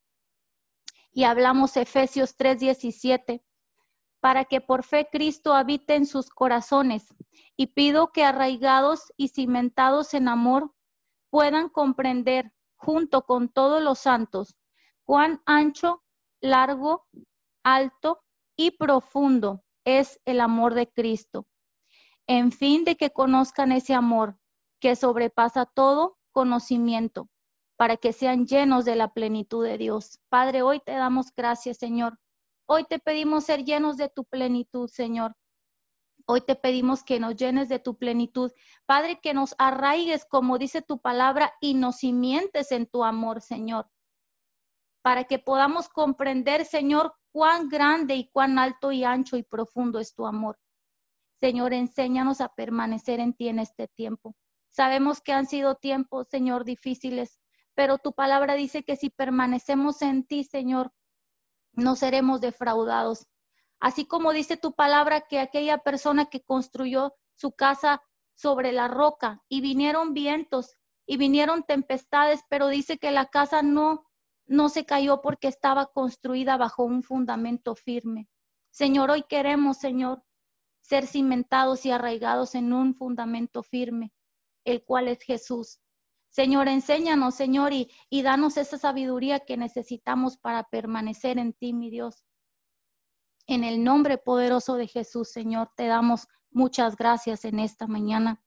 Y 1.13 1.25
hablamos 1.25 1.77
Efesios 1.77 2.37
3:17 2.37 3.43
para 4.21 4.45
que 4.45 4.61
por 4.61 4.83
fe 4.83 5.09
Cristo 5.11 5.55
habite 5.55 5.95
en 5.95 6.05
sus 6.05 6.31
corazones. 6.31 7.15
Y 7.57 7.69
pido 7.69 8.13
que 8.13 8.25
arraigados 8.25 9.13
y 9.17 9.29
cimentados 9.29 10.15
en 10.15 10.29
amor 10.29 10.75
puedan 11.31 11.69
comprender 11.69 12.53
junto 12.77 13.23
con 13.23 13.49
todos 13.49 13.83
los 13.83 13.99
santos, 13.99 14.57
cuán 15.05 15.43
ancho, 15.47 16.03
largo, 16.41 17.07
alto 17.65 18.23
y 18.57 18.73
profundo 18.73 19.65
es 19.85 20.21
el 20.25 20.41
amor 20.41 20.75
de 20.75 20.91
Cristo. 20.91 21.47
En 22.27 22.53
fin 22.53 22.85
de 22.85 22.97
que 22.97 23.11
conozcan 23.11 23.73
ese 23.73 23.95
amor 23.95 24.37
que 24.81 24.97
sobrepasa 24.97 25.67
todo 25.67 26.19
conocimiento, 26.33 27.29
para 27.77 27.97
que 27.97 28.13
sean 28.13 28.47
llenos 28.47 28.85
de 28.85 28.97
la 28.97 29.13
plenitud 29.13 29.65
de 29.65 29.79
Dios. 29.79 30.19
Padre, 30.29 30.63
hoy 30.63 30.81
te 30.81 30.93
damos 30.93 31.33
gracias, 31.35 31.79
Señor. 31.79 32.19
Hoy 32.67 32.85
te 32.85 32.99
pedimos 32.99 33.45
ser 33.45 33.65
llenos 33.65 33.97
de 33.97 34.09
tu 34.09 34.25
plenitud, 34.25 34.89
Señor. 34.89 35.35
Hoy 36.29 36.41
te 36.41 36.57
pedimos 36.57 37.05
que 37.05 37.21
nos 37.21 37.37
llenes 37.37 37.69
de 37.69 37.79
tu 37.79 37.97
plenitud. 37.97 38.51
Padre, 38.85 39.21
que 39.21 39.33
nos 39.33 39.55
arraigues, 39.59 40.25
como 40.25 40.59
dice 40.59 40.83
tu 40.83 40.99
palabra, 40.99 41.55
y 41.61 41.75
nos 41.75 41.99
simientes 41.99 42.73
en 42.73 42.87
tu 42.87 43.05
amor, 43.05 43.41
Señor. 43.41 43.89
Para 45.03 45.25
que 45.25 45.39
podamos 45.39 45.89
comprender, 45.89 46.65
Señor, 46.65 47.15
cuán 47.31 47.69
grande 47.69 48.17
y 48.17 48.29
cuán 48.29 48.59
alto 48.59 48.91
y 48.91 49.05
ancho 49.05 49.37
y 49.37 49.45
profundo 49.45 50.01
es 50.01 50.15
tu 50.15 50.27
amor. 50.27 50.59
Señor, 51.39 51.73
enséñanos 51.73 52.41
a 52.41 52.49
permanecer 52.49 53.21
en 53.21 53.33
ti 53.33 53.49
en 53.49 53.61
este 53.61 53.87
tiempo. 53.87 54.35
Sabemos 54.69 55.21
que 55.21 55.33
han 55.33 55.47
sido 55.47 55.77
tiempos, 55.77 56.27
Señor, 56.29 56.65
difíciles, 56.65 57.41
pero 57.75 57.99
tu 57.99 58.15
palabra 58.15 58.55
dice 58.55 58.83
que 58.83 58.97
si 58.97 59.11
permanecemos 59.11 60.03
en 60.03 60.27
ti, 60.27 60.43
Señor, 60.43 60.93
no 61.73 61.95
seremos 61.95 62.41
defraudados. 62.41 63.27
Así 63.81 64.07
como 64.07 64.33
dice 64.33 64.57
tu 64.57 64.75
palabra 64.75 65.23
que 65.23 65.39
aquella 65.39 65.79
persona 65.79 66.27
que 66.27 66.43
construyó 66.43 67.15
su 67.35 67.53
casa 67.53 68.03
sobre 68.35 68.73
la 68.73 68.89
roca 68.89 69.43
y 69.49 69.61
vinieron 69.61 70.15
vientos 70.15 70.77
y 71.07 71.17
vinieron 71.17 71.63
tempestades, 71.63 72.43
pero 72.49 72.69
dice 72.69 72.99
que 72.99 73.11
la 73.11 73.27
casa 73.27 73.63
no 73.63 74.07
no 74.47 74.69
se 74.69 74.85
cayó 74.85 75.21
porque 75.21 75.49
estaba 75.49 75.87
construida 75.87 76.57
bajo 76.57 76.85
un 76.85 77.03
fundamento 77.03 77.75
firme. 77.75 78.29
Señor, 78.71 79.11
hoy 79.11 79.25
queremos, 79.29 79.79
Señor, 79.79 80.23
ser 80.83 81.07
cimentados 81.07 81.85
y 81.85 81.91
arraigados 81.91 82.55
en 82.55 82.73
un 82.73 82.95
fundamento 82.95 83.63
firme, 83.63 84.13
el 84.65 84.85
cual 84.85 85.09
es 85.09 85.21
Jesús. 85.23 85.81
Señor, 86.29 86.69
enséñanos, 86.69 87.35
Señor, 87.35 87.73
y, 87.73 87.91
y 88.09 88.23
danos 88.23 88.57
esa 88.57 88.79
sabiduría 88.79 89.41
que 89.41 89.57
necesitamos 89.57 90.37
para 90.37 90.65
permanecer 90.65 91.39
en 91.39 91.53
ti, 91.55 91.73
mi 91.73 91.91
Dios. 91.91 92.26
En 93.49 93.63
el 93.63 93.85
nombre 93.85 94.19
poderoso 94.19 94.75
de 94.75 94.89
Jesús, 94.89 95.31
Señor, 95.31 95.71
te 95.77 95.87
damos 95.87 96.27
muchas 96.51 96.97
gracias 96.97 97.45
en 97.45 97.61
esta 97.61 97.87
mañana. 97.87 98.43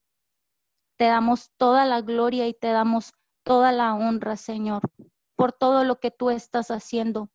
Te 0.98 1.06
damos 1.06 1.52
toda 1.56 1.86
la 1.86 2.02
gloria 2.02 2.48
y 2.48 2.54
te 2.54 2.68
damos 2.68 3.14
toda 3.44 3.72
la 3.72 3.94
honra, 3.94 4.36
Señor, 4.36 4.82
por 5.36 5.54
todo 5.54 5.86
lo 5.86 6.02
que 6.02 6.12
tú 6.12 6.30
estás 6.30 6.70
haciendo 6.70 7.30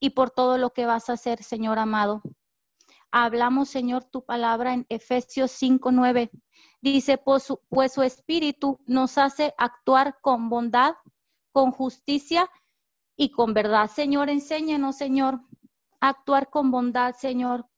y 0.00 0.10
por 0.10 0.30
todo 0.30 0.58
lo 0.58 0.72
que 0.72 0.84
vas 0.84 1.08
a 1.08 1.12
hacer, 1.12 1.44
Señor 1.44 1.78
amado. 1.78 2.22
Hablamos, 3.12 3.68
Señor, 3.68 4.04
tu 4.04 4.24
palabra 4.24 4.74
en 4.74 4.84
Efesios 4.88 5.52
5:9. 5.52 6.30
Dice, 6.80 7.18
pues 7.18 7.44
su, 7.44 7.60
pues 7.68 7.92
su 7.92 8.02
espíritu 8.02 8.80
nos 8.86 9.16
hace 9.16 9.54
actuar 9.58 10.18
con 10.20 10.48
bondad, 10.48 10.94
con 11.52 11.70
justicia 11.70 12.50
y 13.16 13.30
con 13.30 13.54
verdad. 13.54 13.88
Señor, 13.88 14.28
enséñanos, 14.28 14.96
Señor, 14.96 15.40
actuar 16.08 16.50
con 16.50 16.70
bondad, 16.70 17.14
Señor. 17.14 17.68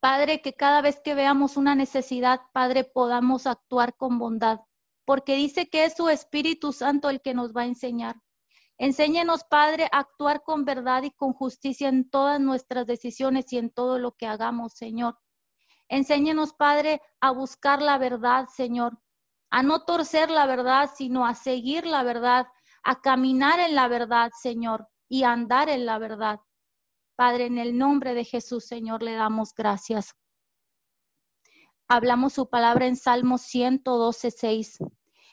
Padre, 0.00 0.40
que 0.42 0.54
cada 0.54 0.80
vez 0.80 1.00
que 1.02 1.14
veamos 1.14 1.56
una 1.56 1.74
necesidad, 1.74 2.40
Padre, 2.52 2.84
podamos 2.84 3.46
actuar 3.46 3.96
con 3.96 4.18
bondad, 4.18 4.60
porque 5.04 5.34
dice 5.34 5.68
que 5.68 5.84
es 5.84 5.96
su 5.96 6.08
Espíritu 6.08 6.72
Santo 6.72 7.10
el 7.10 7.20
que 7.20 7.34
nos 7.34 7.52
va 7.52 7.62
a 7.62 7.66
enseñar. 7.66 8.16
Enséñenos, 8.78 9.42
Padre, 9.42 9.88
a 9.90 9.98
actuar 9.98 10.44
con 10.44 10.64
verdad 10.64 11.02
y 11.02 11.10
con 11.10 11.32
justicia 11.32 11.88
en 11.88 12.08
todas 12.08 12.40
nuestras 12.40 12.86
decisiones 12.86 13.52
y 13.52 13.58
en 13.58 13.70
todo 13.70 13.98
lo 13.98 14.12
que 14.12 14.26
hagamos, 14.28 14.74
Señor. 14.74 15.18
Enséñenos, 15.88 16.52
Padre, 16.52 17.00
a 17.20 17.32
buscar 17.32 17.82
la 17.82 17.98
verdad, 17.98 18.46
Señor, 18.54 19.00
a 19.50 19.64
no 19.64 19.84
torcer 19.84 20.30
la 20.30 20.46
verdad, 20.46 20.90
sino 20.94 21.26
a 21.26 21.34
seguir 21.34 21.86
la 21.86 22.04
verdad, 22.04 22.46
a 22.84 23.00
caminar 23.00 23.58
en 23.58 23.74
la 23.74 23.88
verdad, 23.88 24.30
Señor, 24.40 24.88
y 25.08 25.24
a 25.24 25.32
andar 25.32 25.68
en 25.68 25.84
la 25.84 25.98
verdad. 25.98 26.38
Padre, 27.18 27.46
en 27.46 27.58
el 27.58 27.76
nombre 27.76 28.14
de 28.14 28.22
Jesús, 28.22 28.64
Señor, 28.64 29.02
le 29.02 29.14
damos 29.14 29.52
gracias. 29.52 30.14
Hablamos 31.88 32.34
su 32.34 32.48
palabra 32.48 32.86
en 32.86 32.94
Salmo 32.94 33.38
112, 33.38 34.30
6. 34.30 34.78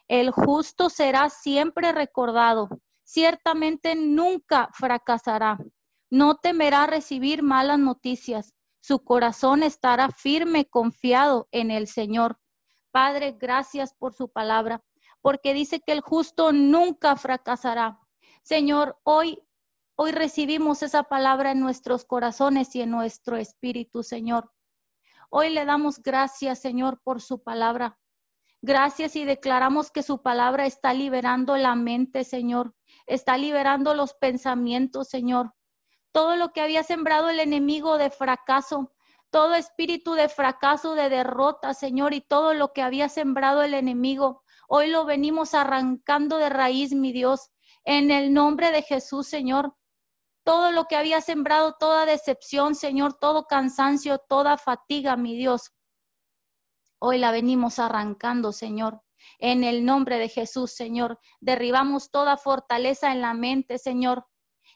El 0.08 0.32
justo 0.32 0.90
será 0.90 1.30
siempre 1.30 1.92
recordado, 1.92 2.70
ciertamente 3.04 3.94
nunca 3.94 4.68
fracasará. 4.74 5.60
No 6.10 6.38
temerá 6.38 6.88
recibir 6.88 7.44
malas 7.44 7.78
noticias. 7.78 8.56
Su 8.82 9.04
corazón 9.04 9.62
estará 9.62 10.10
firme, 10.10 10.66
confiado 10.66 11.48
en 11.52 11.70
el 11.70 11.86
Señor. 11.86 12.40
Padre, 12.90 13.38
gracias 13.40 13.94
por 13.94 14.16
su 14.16 14.28
palabra, 14.28 14.84
porque 15.22 15.54
dice 15.54 15.82
que 15.86 15.92
el 15.92 16.02
justo 16.02 16.52
nunca 16.52 17.16
fracasará. 17.16 18.00
Señor, 18.42 18.98
hoy 19.04 19.40
hoy 19.96 20.12
recibimos 20.12 20.84
esa 20.84 21.04
palabra 21.04 21.52
en 21.52 21.60
nuestros 21.60 22.06
corazones 22.06 22.76
y 22.76 22.82
en 22.82 22.92
nuestro 22.92 23.38
espíritu, 23.38 24.04
Señor. 24.04 24.52
Hoy 25.30 25.50
le 25.50 25.66
damos 25.66 26.02
gracias, 26.02 26.60
Señor, 26.60 27.02
por 27.04 27.22
su 27.22 27.42
palabra. 27.42 27.98
Gracias 28.62 29.16
y 29.16 29.26
declaramos 29.26 29.92
que 29.92 30.04
su 30.04 30.22
palabra 30.22 30.66
está 30.66 30.94
liberando 30.94 31.56
la 31.56 31.76
mente, 31.76 32.24
Señor. 32.24 32.74
Está 33.06 33.38
liberando 33.38 33.94
los 33.94 34.14
pensamientos, 34.14 35.10
Señor. 35.10 35.54
Todo 36.12 36.36
lo 36.36 36.52
que 36.52 36.62
había 36.62 36.84
sembrado 36.84 37.30
el 37.30 37.40
enemigo 37.40 37.98
de 37.98 38.10
fracaso, 38.10 38.94
todo 39.30 39.54
espíritu 39.56 40.14
de 40.14 40.30
fracaso, 40.30 40.96
de 40.96 41.10
derrota, 41.10 41.74
Señor, 41.74 42.14
y 42.14 42.22
todo 42.22 42.54
lo 42.54 42.74
que 42.74 42.82
había 42.82 43.10
sembrado 43.10 43.64
el 43.64 43.74
enemigo, 43.74 44.44
hoy 44.68 44.88
lo 44.88 45.06
venimos 45.06 45.54
arrancando 45.54 46.38
de 46.38 46.50
raíz, 46.50 46.94
mi 46.94 47.12
Dios. 47.12 47.52
En 47.84 48.12
el 48.12 48.34
nombre 48.34 48.72
de 48.72 48.82
Jesús, 48.82 49.28
Señor, 49.28 49.76
todo 50.46 50.72
lo 50.72 50.86
que 50.86 50.96
había 50.96 51.22
sembrado, 51.22 51.74
toda 51.74 52.06
decepción, 52.06 52.76
Señor, 52.76 53.16
todo 53.16 53.48
cansancio, 53.48 54.20
toda 54.20 54.58
fatiga, 54.58 55.18
mi 55.18 55.36
Dios. 55.36 55.74
Hoy 57.00 57.18
la 57.18 57.32
venimos 57.32 57.80
arrancando, 57.80 58.52
Señor. 58.52 59.02
En 59.40 59.64
el 59.64 59.84
nombre 59.84 60.20
de 60.20 60.30
Jesús, 60.30 60.72
Señor, 60.72 61.20
derribamos 61.42 62.12
toda 62.12 62.38
fortaleza 62.38 63.12
en 63.12 63.22
la 63.22 63.34
mente, 63.34 63.80
Señor, 63.80 64.28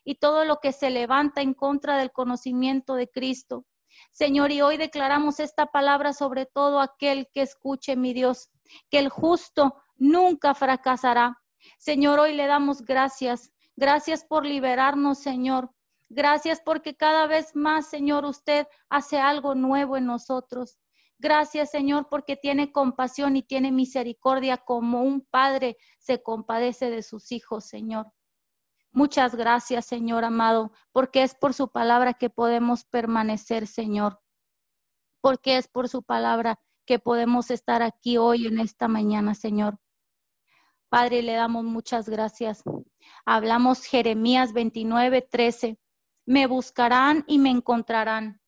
y 0.03 0.15
todo 0.15 0.43
lo 0.43 0.57
que 0.59 0.71
se 0.71 0.89
levanta 0.89 1.41
en 1.41 1.53
contra 1.53 1.97
del 1.97 2.11
conocimiento 2.11 2.95
de 2.95 3.07
Cristo. 3.07 3.67
Señor, 4.11 4.51
y 4.51 4.63
hoy 4.63 4.77
declaramos 4.77 5.39
esta 5.39 5.67
palabra 5.67 6.13
sobre 6.13 6.47
todo 6.47 6.81
aquel 6.81 7.27
que 7.31 7.43
escuche, 7.43 7.95
mi 7.95 8.13
Dios, 8.13 8.49
que 8.89 8.97
el 8.97 9.09
justo 9.09 9.75
nunca 9.97 10.55
fracasará. 10.55 11.37
Señor, 11.77 12.19
hoy 12.19 12.33
le 12.33 12.47
damos 12.47 12.81
gracias 12.81 13.51
Gracias 13.79 14.25
por 14.25 14.45
liberarnos, 14.45 15.19
Señor. 15.19 15.71
Gracias 16.09 16.59
porque 16.59 16.97
cada 16.97 17.27
vez 17.27 17.55
más, 17.55 17.89
Señor, 17.89 18.25
usted 18.25 18.67
hace 18.89 19.19
algo 19.19 19.55
nuevo 19.55 19.95
en 19.95 20.05
nosotros. 20.05 20.77
Gracias, 21.17 21.71
Señor, 21.71 22.07
porque 22.09 22.35
tiene 22.35 22.73
compasión 22.73 23.37
y 23.37 23.41
tiene 23.41 23.71
misericordia 23.71 24.57
como 24.57 25.03
un 25.03 25.21
padre 25.21 25.77
se 25.97 26.21
compadece 26.21 26.89
de 26.89 27.03
sus 27.03 27.31
hijos, 27.31 27.67
Señor. 27.69 28.11
Muchas 28.91 29.33
gracias, 29.33 29.85
Señor 29.85 30.25
amado, 30.25 30.73
porque 30.91 31.23
es 31.23 31.33
por 31.33 31.53
su 31.53 31.71
palabra 31.71 32.15
que 32.15 32.29
podemos 32.29 32.83
permanecer, 32.83 33.65
Señor. 33.65 34.19
Porque 35.21 35.55
es 35.55 35.69
por 35.69 35.87
su 35.87 36.03
palabra 36.03 36.59
que 36.85 36.99
podemos 36.99 37.49
estar 37.49 37.81
aquí 37.81 38.17
hoy 38.17 38.45
en 38.45 38.59
esta 38.59 38.89
mañana, 38.89 39.35
Señor. 39.35 39.79
Padre, 40.89 41.21
le 41.21 41.35
damos 41.35 41.63
muchas 41.63 42.09
gracias. 42.09 42.61
Hablamos 43.25 43.85
Jeremías 43.85 44.53
29, 44.53 45.21
13. 45.21 45.79
Me 46.25 46.47
buscarán 46.47 47.23
y 47.27 47.39
me 47.39 47.49
encontrarán. 47.49 48.41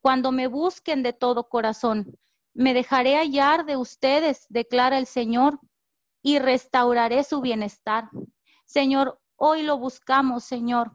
Cuando 0.00 0.32
me 0.32 0.46
busquen 0.46 1.02
de 1.02 1.12
todo 1.12 1.48
corazón, 1.48 2.18
me 2.54 2.74
dejaré 2.74 3.16
hallar 3.16 3.66
de 3.66 3.76
ustedes, 3.76 4.46
declara 4.48 4.98
el 4.98 5.06
Señor, 5.06 5.60
y 6.22 6.38
restauraré 6.38 7.24
su 7.24 7.40
bienestar. 7.40 8.10
Señor, 8.64 9.20
hoy 9.36 9.62
lo 9.62 9.78
buscamos, 9.78 10.44
Señor. 10.44 10.92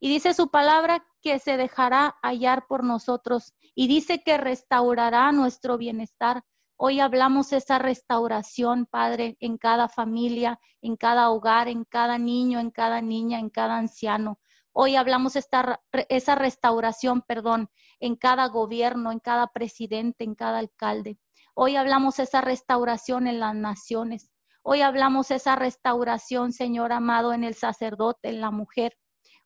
Y 0.00 0.08
dice 0.08 0.34
su 0.34 0.50
palabra 0.50 1.06
que 1.22 1.38
se 1.38 1.56
dejará 1.56 2.16
hallar 2.22 2.66
por 2.66 2.84
nosotros 2.84 3.54
y 3.74 3.88
dice 3.88 4.22
que 4.22 4.38
restaurará 4.38 5.32
nuestro 5.32 5.78
bienestar. 5.78 6.44
Hoy 6.80 7.00
hablamos 7.00 7.52
esa 7.52 7.80
restauración, 7.80 8.86
Padre, 8.86 9.36
en 9.40 9.58
cada 9.58 9.88
familia, 9.88 10.60
en 10.80 10.96
cada 10.96 11.28
hogar, 11.30 11.66
en 11.66 11.82
cada 11.82 12.18
niño, 12.18 12.60
en 12.60 12.70
cada 12.70 13.02
niña, 13.02 13.40
en 13.40 13.50
cada 13.50 13.78
anciano. 13.78 14.38
Hoy 14.72 14.94
hablamos 14.94 15.34
esa 15.34 16.34
restauración, 16.36 17.22
perdón, 17.22 17.68
en 17.98 18.14
cada 18.14 18.46
gobierno, 18.46 19.10
en 19.10 19.18
cada 19.18 19.48
presidente, 19.48 20.22
en 20.22 20.36
cada 20.36 20.60
alcalde. 20.60 21.18
Hoy 21.56 21.74
hablamos 21.74 22.20
esa 22.20 22.42
restauración 22.42 23.26
en 23.26 23.40
las 23.40 23.56
naciones. 23.56 24.30
Hoy 24.62 24.82
hablamos 24.82 25.32
esa 25.32 25.56
restauración, 25.56 26.52
Señor 26.52 26.92
amado, 26.92 27.32
en 27.32 27.42
el 27.42 27.54
sacerdote, 27.54 28.28
en 28.28 28.40
la 28.40 28.52
mujer. 28.52 28.96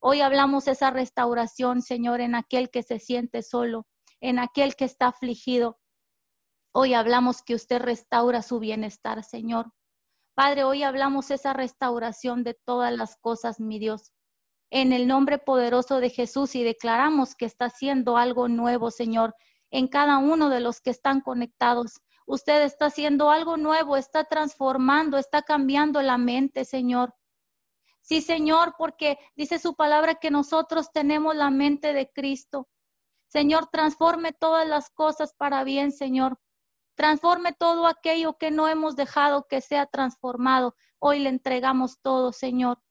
Hoy 0.00 0.20
hablamos 0.20 0.68
esa 0.68 0.90
restauración, 0.90 1.80
Señor, 1.80 2.20
en 2.20 2.34
aquel 2.34 2.68
que 2.68 2.82
se 2.82 2.98
siente 2.98 3.42
solo, 3.42 3.86
en 4.20 4.38
aquel 4.38 4.76
que 4.76 4.84
está 4.84 5.06
afligido, 5.06 5.78
Hoy 6.74 6.94
hablamos 6.94 7.42
que 7.42 7.54
usted 7.54 7.82
restaura 7.82 8.40
su 8.40 8.58
bienestar, 8.58 9.22
Señor. 9.24 9.72
Padre, 10.34 10.64
hoy 10.64 10.82
hablamos 10.82 11.30
esa 11.30 11.52
restauración 11.52 12.44
de 12.44 12.54
todas 12.54 12.90
las 12.96 13.16
cosas, 13.16 13.60
mi 13.60 13.78
Dios. 13.78 14.10
En 14.70 14.94
el 14.94 15.06
nombre 15.06 15.36
poderoso 15.36 16.00
de 16.00 16.08
Jesús 16.08 16.54
y 16.54 16.64
declaramos 16.64 17.34
que 17.34 17.44
está 17.44 17.66
haciendo 17.66 18.16
algo 18.16 18.48
nuevo, 18.48 18.90
Señor, 18.90 19.34
en 19.70 19.86
cada 19.86 20.16
uno 20.16 20.48
de 20.48 20.60
los 20.60 20.80
que 20.80 20.88
están 20.88 21.20
conectados. 21.20 22.00
Usted 22.24 22.62
está 22.62 22.86
haciendo 22.86 23.30
algo 23.30 23.58
nuevo, 23.58 23.98
está 23.98 24.24
transformando, 24.24 25.18
está 25.18 25.42
cambiando 25.42 26.00
la 26.00 26.16
mente, 26.16 26.64
Señor. 26.64 27.14
Sí, 28.00 28.22
Señor, 28.22 28.76
porque 28.78 29.18
dice 29.36 29.58
su 29.58 29.74
palabra 29.74 30.14
que 30.14 30.30
nosotros 30.30 30.90
tenemos 30.90 31.36
la 31.36 31.50
mente 31.50 31.92
de 31.92 32.10
Cristo. 32.10 32.66
Señor, 33.28 33.68
transforme 33.70 34.32
todas 34.32 34.66
las 34.66 34.88
cosas 34.88 35.34
para 35.34 35.64
bien, 35.64 35.92
Señor. 35.92 36.38
Transforme 36.94 37.52
todo 37.52 37.86
aquello 37.86 38.36
que 38.36 38.50
no 38.50 38.68
hemos 38.68 38.96
dejado 38.96 39.46
que 39.48 39.60
sea 39.60 39.86
transformado. 39.86 40.76
Hoy 40.98 41.20
le 41.20 41.30
entregamos 41.30 42.00
todo, 42.02 42.32
Señor. 42.32 42.82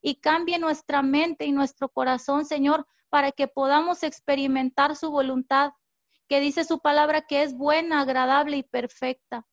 Y 0.00 0.20
cambie 0.20 0.58
nuestra 0.58 1.02
mente 1.02 1.44
y 1.44 1.52
nuestro 1.52 1.88
corazón, 1.88 2.44
Señor, 2.44 2.86
para 3.08 3.32
que 3.32 3.48
podamos 3.48 4.04
experimentar 4.04 4.96
su 4.96 5.10
voluntad, 5.10 5.72
que 6.28 6.40
dice 6.40 6.64
su 6.64 6.80
palabra 6.80 7.22
que 7.22 7.42
es 7.42 7.54
buena, 7.54 8.00
agradable 8.00 8.56
y 8.58 8.62
perfecta. 8.62 9.46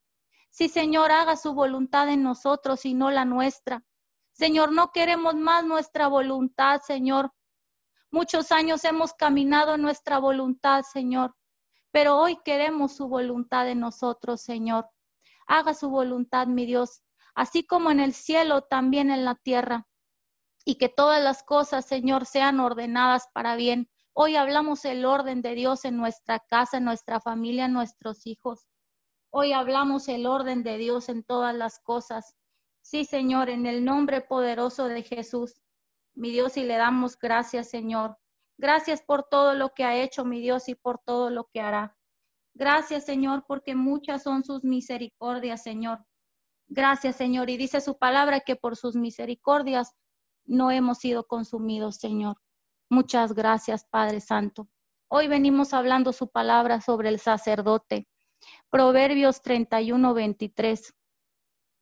Sí, 0.49 0.69
Señor, 0.69 1.11
haga 1.11 1.35
su 1.35 1.53
voluntad 1.53 2.09
en 2.09 2.23
nosotros 2.23 2.85
y 2.85 2.93
no 2.93 3.11
la 3.11 3.25
nuestra. 3.25 3.83
Señor, 4.31 4.71
no 4.71 4.91
queremos 4.91 5.35
más 5.35 5.65
nuestra 5.65 6.07
voluntad, 6.07 6.81
Señor. 6.81 7.33
Muchos 8.11 8.51
años 8.51 8.85
hemos 8.85 9.13
caminado 9.13 9.75
en 9.75 9.81
nuestra 9.81 10.19
voluntad, 10.19 10.83
Señor 10.83 11.35
pero 11.91 12.17
hoy 12.17 12.37
queremos 12.45 12.95
su 12.95 13.07
voluntad 13.07 13.67
en 13.69 13.79
nosotros, 13.79 14.41
Señor. 14.41 14.89
Haga 15.47 15.73
su 15.73 15.89
voluntad, 15.89 16.47
mi 16.47 16.65
Dios, 16.65 17.01
así 17.33 17.65
como 17.65 17.89
en 17.89 17.99
el 17.99 18.13
cielo, 18.13 18.61
también 18.61 19.09
en 19.09 19.25
la 19.25 19.35
tierra. 19.35 19.87
Y 20.65 20.75
que 20.75 20.89
todas 20.89 21.23
las 21.23 21.41
cosas, 21.41 21.87
Señor, 21.87 22.25
sean 22.27 22.59
ordenadas 22.59 23.27
para 23.33 23.55
bien. 23.55 23.89
Hoy 24.13 24.35
hablamos 24.35 24.85
el 24.85 25.05
orden 25.05 25.41
de 25.41 25.55
Dios 25.55 25.85
en 25.85 25.97
nuestra 25.97 26.39
casa, 26.39 26.77
en 26.77 26.83
nuestra 26.83 27.19
familia, 27.19 27.65
en 27.65 27.73
nuestros 27.73 28.27
hijos. 28.27 28.67
Hoy 29.31 29.53
hablamos 29.53 30.09
el 30.09 30.27
orden 30.27 30.61
de 30.61 30.77
Dios 30.77 31.09
en 31.09 31.23
todas 31.23 31.55
las 31.55 31.79
cosas. 31.79 32.35
Sí, 32.81 33.05
Señor, 33.05 33.49
en 33.49 33.65
el 33.65 33.83
nombre 33.83 34.21
poderoso 34.21 34.87
de 34.87 35.01
Jesús. 35.01 35.61
Mi 36.13 36.29
Dios, 36.31 36.57
y 36.57 36.63
le 36.63 36.75
damos 36.75 37.17
gracias, 37.17 37.69
Señor. 37.69 38.18
Gracias 38.59 39.01
por 39.01 39.23
todo 39.23 39.53
lo 39.53 39.73
que 39.73 39.85
ha 39.85 39.95
hecho 39.95 40.25
mi 40.25 40.41
Dios 40.41 40.67
y 40.67 40.75
por 40.75 40.99
todo 40.99 41.29
lo 41.29 41.45
que 41.45 41.61
hará. 41.61 41.95
Gracias, 42.53 43.05
Señor, 43.05 43.45
porque 43.47 43.73
muchas 43.73 44.23
son 44.23 44.43
sus 44.43 44.65
misericordias, 44.65 45.63
Señor. 45.63 46.05
Gracias, 46.67 47.15
Señor. 47.15 47.49
Y 47.49 47.55
dice 47.55 47.79
su 47.79 47.97
palabra 47.97 48.41
que 48.41 48.57
por 48.57 48.75
sus 48.75 48.97
misericordias 48.97 49.95
no 50.43 50.71
hemos 50.71 50.97
sido 50.97 51.25
consumidos, 51.25 51.95
Señor. 51.95 52.35
Muchas 52.89 53.31
gracias, 53.31 53.85
Padre 53.85 54.19
Santo. 54.19 54.67
Hoy 55.07 55.29
venimos 55.29 55.73
hablando 55.73 56.11
su 56.11 56.29
palabra 56.29 56.81
sobre 56.81 57.07
el 57.07 57.21
sacerdote. 57.21 58.09
Proverbios 58.69 59.41
31, 59.41 60.13
23. 60.13 60.93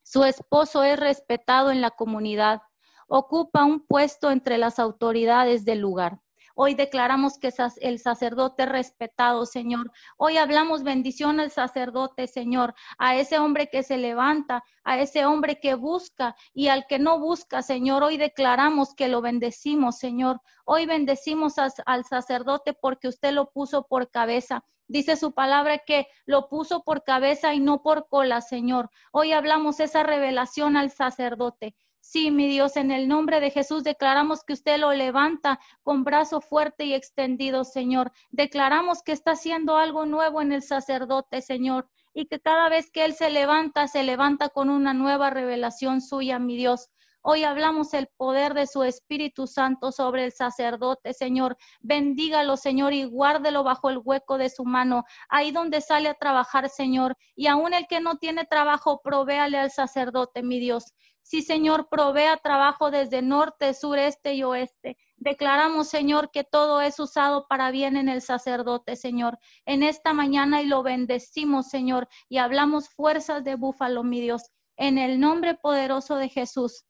Su 0.03 0.23
esposo 0.25 0.83
es 0.83 0.99
respetado 0.99 1.71
en 1.71 1.81
la 1.81 1.89
comunidad, 1.89 2.61
ocupa 3.07 3.65
un 3.65 3.83
puesto 3.83 4.29
entre 4.29 4.59
las 4.59 4.77
autoridades 4.77 5.65
del 5.65 5.79
lugar 5.79 6.21
Hoy 6.59 6.73
declaramos 6.73 7.37
que 7.37 7.53
el 7.81 7.99
sacerdote 7.99 8.65
respetado, 8.65 9.45
Señor. 9.45 9.91
Hoy 10.17 10.37
hablamos 10.37 10.81
bendición 10.81 11.39
al 11.39 11.51
sacerdote, 11.51 12.25
Señor, 12.25 12.73
a 12.97 13.15
ese 13.15 13.37
hombre 13.37 13.69
que 13.69 13.83
se 13.83 13.97
levanta, 13.97 14.63
a 14.83 14.97
ese 14.97 15.27
hombre 15.27 15.59
que 15.59 15.75
busca 15.75 16.35
y 16.55 16.69
al 16.69 16.87
que 16.87 16.97
no 16.97 17.19
busca, 17.19 17.61
Señor. 17.61 18.01
Hoy 18.01 18.17
declaramos 18.17 18.95
que 18.95 19.07
lo 19.07 19.21
bendecimos, 19.21 19.99
Señor. 19.99 20.41
Hoy 20.65 20.87
bendecimos 20.87 21.57
al 21.59 22.05
sacerdote 22.05 22.73
porque 22.73 23.07
usted 23.07 23.33
lo 23.33 23.51
puso 23.51 23.85
por 23.85 24.09
cabeza. 24.09 24.65
Dice 24.87 25.15
su 25.15 25.33
palabra 25.33 25.77
que 25.85 26.07
lo 26.25 26.49
puso 26.49 26.81
por 26.81 27.03
cabeza 27.03 27.53
y 27.53 27.59
no 27.59 27.83
por 27.83 28.07
cola, 28.07 28.41
Señor. 28.41 28.89
Hoy 29.11 29.31
hablamos 29.31 29.79
esa 29.79 30.01
revelación 30.01 30.75
al 30.75 30.89
sacerdote. 30.89 31.75
Sí, 32.09 32.31
mi 32.31 32.47
Dios, 32.47 32.77
en 32.77 32.89
el 32.91 33.09
nombre 33.09 33.41
de 33.41 33.51
Jesús 33.51 33.83
declaramos 33.83 34.45
que 34.45 34.53
usted 34.53 34.77
lo 34.79 34.93
levanta 34.93 35.59
con 35.83 36.05
brazo 36.05 36.39
fuerte 36.39 36.85
y 36.85 36.93
extendido, 36.93 37.65
Señor. 37.65 38.13
Declaramos 38.31 39.03
que 39.03 39.11
está 39.11 39.31
haciendo 39.31 39.75
algo 39.75 40.05
nuevo 40.05 40.41
en 40.41 40.53
el 40.53 40.63
sacerdote, 40.63 41.41
Señor, 41.41 41.89
y 42.13 42.27
que 42.27 42.39
cada 42.39 42.69
vez 42.69 42.89
que 42.91 43.03
él 43.03 43.13
se 43.13 43.29
levanta, 43.29 43.89
se 43.89 44.03
levanta 44.03 44.47
con 44.47 44.69
una 44.69 44.93
nueva 44.93 45.31
revelación 45.31 45.99
suya, 45.99 46.39
mi 46.39 46.55
Dios. 46.55 46.89
Hoy 47.21 47.43
hablamos 47.43 47.93
el 47.93 48.07
poder 48.15 48.53
de 48.53 48.67
su 48.67 48.83
Espíritu 48.83 49.45
Santo 49.45 49.91
sobre 49.91 50.23
el 50.23 50.31
sacerdote, 50.31 51.13
Señor. 51.13 51.57
Bendígalo, 51.81 52.55
Señor, 52.55 52.93
y 52.93 53.03
guárdelo 53.03 53.65
bajo 53.65 53.89
el 53.89 53.99
hueco 54.01 54.37
de 54.37 54.49
su 54.49 54.63
mano, 54.63 55.03
ahí 55.27 55.51
donde 55.51 55.81
sale 55.81 56.07
a 56.07 56.13
trabajar, 56.13 56.69
Señor. 56.69 57.17
Y 57.35 57.47
aún 57.47 57.73
el 57.73 57.85
que 57.85 57.99
no 57.99 58.15
tiene 58.15 58.45
trabajo, 58.45 59.01
provéale 59.03 59.57
al 59.57 59.71
sacerdote, 59.71 60.41
mi 60.41 60.57
Dios. 60.61 60.93
Sí, 61.29 61.41
Señor, 61.41 61.89
provea 61.89 62.37
trabajo 62.37 62.89
desde 62.89 63.21
norte, 63.21 63.73
sureste 63.73 64.33
y 64.33 64.43
oeste. 64.43 64.95
Declaramos, 65.17 65.89
Señor, 65.89 66.31
que 66.31 66.45
todo 66.45 66.79
es 66.79 67.01
usado 67.01 67.47
para 67.49 67.69
bien 67.69 67.97
en 67.97 68.07
el 68.07 68.21
sacerdote, 68.21 68.95
Señor, 68.95 69.37
en 69.65 69.83
esta 69.83 70.13
mañana 70.13 70.61
y 70.61 70.67
lo 70.67 70.83
bendecimos, 70.83 71.67
Señor, 71.67 72.07
y 72.29 72.37
hablamos 72.37 72.87
fuerzas 72.87 73.43
de 73.43 73.55
búfalo, 73.55 74.05
mi 74.05 74.21
Dios, 74.21 74.43
en 74.77 74.97
el 74.97 75.19
nombre 75.19 75.55
poderoso 75.55 76.15
de 76.15 76.29
Jesús 76.29 76.85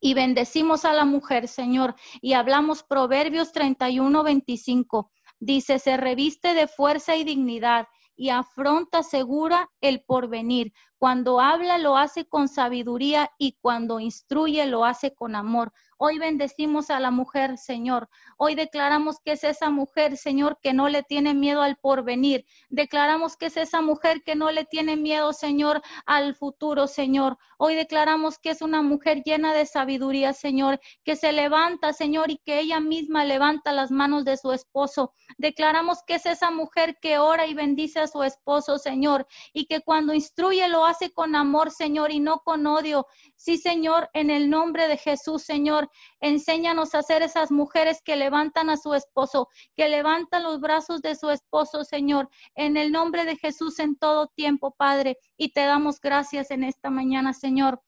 y 0.00 0.14
bendecimos 0.14 0.84
a 0.84 0.92
la 0.92 1.04
mujer, 1.04 1.46
Señor, 1.46 1.94
y 2.20 2.32
hablamos 2.32 2.82
Proverbios 2.82 3.52
31, 3.52 4.24
25. 4.24 5.12
Dice, 5.38 5.78
se 5.78 5.96
reviste 5.96 6.52
de 6.52 6.66
fuerza 6.66 7.14
y 7.14 7.22
dignidad 7.22 7.86
y 8.16 8.30
afronta 8.30 9.02
segura 9.02 9.70
el 9.80 10.02
porvenir. 10.02 10.72
Cuando 10.98 11.40
habla 11.40 11.76
lo 11.76 11.96
hace 11.98 12.26
con 12.26 12.48
sabiduría 12.48 13.30
y 13.38 13.58
cuando 13.60 14.00
instruye 14.00 14.64
lo 14.66 14.84
hace 14.84 15.14
con 15.14 15.34
amor. 15.34 15.72
Hoy 15.98 16.18
bendecimos 16.18 16.90
a 16.90 17.00
la 17.00 17.10
mujer, 17.10 17.56
Señor. 17.56 18.10
Hoy 18.36 18.54
declaramos 18.54 19.18
que 19.24 19.32
es 19.32 19.44
esa 19.44 19.70
mujer, 19.70 20.18
Señor, 20.18 20.58
que 20.62 20.74
no 20.74 20.90
le 20.90 21.02
tiene 21.02 21.32
miedo 21.32 21.62
al 21.62 21.76
porvenir. 21.76 22.44
Declaramos 22.68 23.38
que 23.38 23.46
es 23.46 23.56
esa 23.56 23.80
mujer 23.80 24.22
que 24.22 24.34
no 24.34 24.50
le 24.50 24.66
tiene 24.66 24.96
miedo, 24.96 25.32
Señor, 25.32 25.80
al 26.04 26.34
futuro, 26.34 26.86
Señor. 26.86 27.38
Hoy 27.56 27.74
declaramos 27.74 28.38
que 28.38 28.50
es 28.50 28.60
una 28.60 28.82
mujer 28.82 29.22
llena 29.24 29.54
de 29.54 29.64
sabiduría, 29.64 30.34
Señor, 30.34 30.80
que 31.02 31.16
se 31.16 31.32
levanta, 31.32 31.94
Señor, 31.94 32.30
y 32.30 32.38
que 32.38 32.60
ella 32.60 32.80
misma 32.80 33.24
levanta 33.24 33.72
las 33.72 33.90
manos 33.90 34.26
de 34.26 34.36
su 34.36 34.52
esposo. 34.52 35.14
Declaramos 35.38 36.00
que 36.06 36.16
es 36.16 36.26
esa 36.26 36.50
mujer 36.50 36.98
que 37.00 37.18
ora 37.18 37.46
y 37.46 37.54
bendice 37.54 38.00
a 38.00 38.06
su 38.06 38.22
esposo, 38.22 38.78
Señor, 38.78 39.26
y 39.54 39.64
que 39.64 39.80
cuando 39.80 40.12
instruye 40.12 40.68
lo 40.68 40.85
hace 40.86 41.10
con 41.10 41.34
amor, 41.34 41.70
Señor, 41.70 42.10
y 42.10 42.20
no 42.20 42.40
con 42.40 42.66
odio. 42.66 43.06
Sí, 43.36 43.58
Señor, 43.58 44.08
en 44.14 44.30
el 44.30 44.48
nombre 44.50 44.88
de 44.88 44.96
Jesús, 44.96 45.42
Señor, 45.42 45.90
enséñanos 46.20 46.94
a 46.94 47.02
ser 47.02 47.22
esas 47.22 47.50
mujeres 47.50 48.00
que 48.02 48.16
levantan 48.16 48.70
a 48.70 48.76
su 48.76 48.94
esposo, 48.94 49.48
que 49.74 49.88
levantan 49.88 50.42
los 50.42 50.60
brazos 50.60 51.02
de 51.02 51.14
su 51.14 51.30
esposo, 51.30 51.84
Señor, 51.84 52.28
en 52.54 52.76
el 52.76 52.92
nombre 52.92 53.24
de 53.24 53.36
Jesús 53.36 53.78
en 53.78 53.96
todo 53.96 54.28
tiempo, 54.28 54.74
Padre. 54.76 55.18
Y 55.36 55.52
te 55.52 55.60
damos 55.60 56.00
gracias 56.00 56.50
en 56.50 56.64
esta 56.64 56.90
mañana, 56.90 57.32
Señor. 57.32 57.80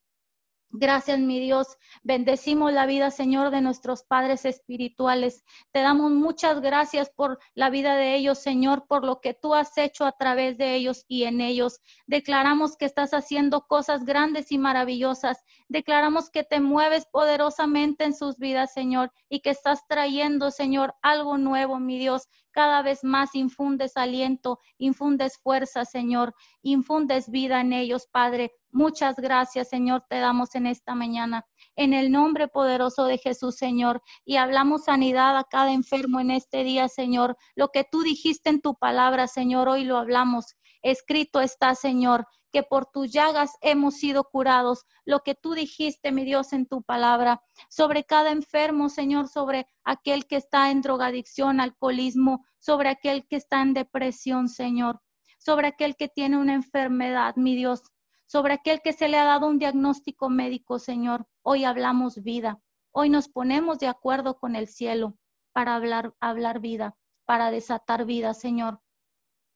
Gracias, 0.71 1.19
mi 1.19 1.39
Dios. 1.39 1.67
Bendecimos 2.03 2.71
la 2.71 2.85
vida, 2.85 3.09
Señor, 3.09 3.49
de 3.49 3.59
nuestros 3.59 4.03
padres 4.03 4.45
espirituales. 4.45 5.43
Te 5.71 5.79
damos 5.79 6.11
muchas 6.11 6.61
gracias 6.61 7.09
por 7.09 7.39
la 7.55 7.71
vida 7.71 7.95
de 7.95 8.13
ellos, 8.13 8.37
Señor, 8.37 8.85
por 8.85 9.03
lo 9.03 9.19
que 9.19 9.33
tú 9.33 9.55
has 9.55 9.75
hecho 9.79 10.05
a 10.05 10.11
través 10.11 10.59
de 10.59 10.75
ellos 10.75 11.05
y 11.07 11.23
en 11.23 11.41
ellos. 11.41 11.81
Declaramos 12.05 12.77
que 12.77 12.85
estás 12.85 13.15
haciendo 13.15 13.65
cosas 13.65 14.05
grandes 14.05 14.51
y 14.51 14.59
maravillosas. 14.59 15.43
Declaramos 15.69 16.29
que 16.29 16.43
te 16.43 16.59
mueves 16.59 17.07
poderosamente 17.07 18.03
en 18.03 18.13
sus 18.13 18.37
vidas, 18.37 18.71
Señor, 18.71 19.11
y 19.27 19.39
que 19.39 19.49
estás 19.49 19.87
trayendo, 19.87 20.51
Señor, 20.51 20.93
algo 21.01 21.39
nuevo, 21.39 21.79
mi 21.79 21.97
Dios, 21.97 22.27
cada 22.51 22.81
vez 22.81 23.03
más 23.03 23.35
infundes 23.35 23.97
aliento, 23.97 24.59
infundes 24.77 25.37
fuerza, 25.37 25.85
Señor, 25.85 26.33
infundes 26.61 27.29
vida 27.29 27.61
en 27.61 27.73
ellos, 27.73 28.07
Padre. 28.11 28.53
Muchas 28.71 29.15
gracias, 29.15 29.69
Señor, 29.69 30.03
te 30.09 30.19
damos 30.19 30.53
en 30.55 30.67
esta 30.67 30.93
mañana. 30.93 31.45
En 31.75 31.93
el 31.93 32.11
nombre 32.11 32.47
poderoso 32.47 33.05
de 33.05 33.17
Jesús, 33.17 33.55
Señor, 33.55 34.01
y 34.25 34.35
hablamos 34.35 34.85
sanidad 34.85 35.37
a 35.37 35.43
cada 35.43 35.71
enfermo 35.71 36.19
en 36.19 36.31
este 36.31 36.63
día, 36.63 36.87
Señor. 36.87 37.37
Lo 37.55 37.69
que 37.69 37.83
tú 37.83 38.01
dijiste 38.03 38.49
en 38.49 38.61
tu 38.61 38.75
palabra, 38.75 39.27
Señor, 39.27 39.69
hoy 39.69 39.85
lo 39.85 39.97
hablamos. 39.97 40.55
Escrito 40.81 41.41
está, 41.41 41.75
Señor, 41.75 42.25
que 42.51 42.63
por 42.63 42.85
tus 42.85 43.11
llagas 43.11 43.57
hemos 43.61 43.95
sido 43.95 44.23
curados. 44.23 44.85
Lo 45.05 45.19
que 45.19 45.35
tú 45.35 45.53
dijiste, 45.53 46.11
mi 46.11 46.23
Dios, 46.23 46.53
en 46.53 46.65
tu 46.65 46.81
palabra, 46.83 47.41
sobre 47.69 48.05
cada 48.05 48.31
enfermo, 48.31 48.89
Señor, 48.89 49.27
sobre 49.27 49.67
aquel 49.83 50.25
que 50.25 50.37
está 50.37 50.71
en 50.71 50.81
drogadicción, 50.81 51.59
alcoholismo, 51.59 52.45
sobre 52.59 52.89
aquel 52.89 53.27
que 53.27 53.35
está 53.35 53.61
en 53.61 53.73
depresión, 53.73 54.49
Señor, 54.49 55.01
sobre 55.37 55.67
aquel 55.67 55.95
que 55.95 56.07
tiene 56.07 56.37
una 56.37 56.53
enfermedad, 56.53 57.35
mi 57.35 57.55
Dios, 57.55 57.81
sobre 58.25 58.53
aquel 58.53 58.81
que 58.81 58.93
se 58.93 59.09
le 59.09 59.17
ha 59.17 59.25
dado 59.25 59.47
un 59.47 59.59
diagnóstico 59.59 60.29
médico, 60.29 60.79
Señor. 60.79 61.27
Hoy 61.41 61.65
hablamos 61.65 62.21
vida. 62.23 62.59
Hoy 62.91 63.09
nos 63.09 63.27
ponemos 63.27 63.79
de 63.79 63.87
acuerdo 63.87 64.39
con 64.39 64.55
el 64.55 64.67
cielo 64.67 65.17
para 65.51 65.75
hablar, 65.75 66.13
hablar 66.19 66.59
vida, 66.59 66.95
para 67.25 67.51
desatar 67.51 68.05
vida, 68.05 68.33
Señor 68.33 68.81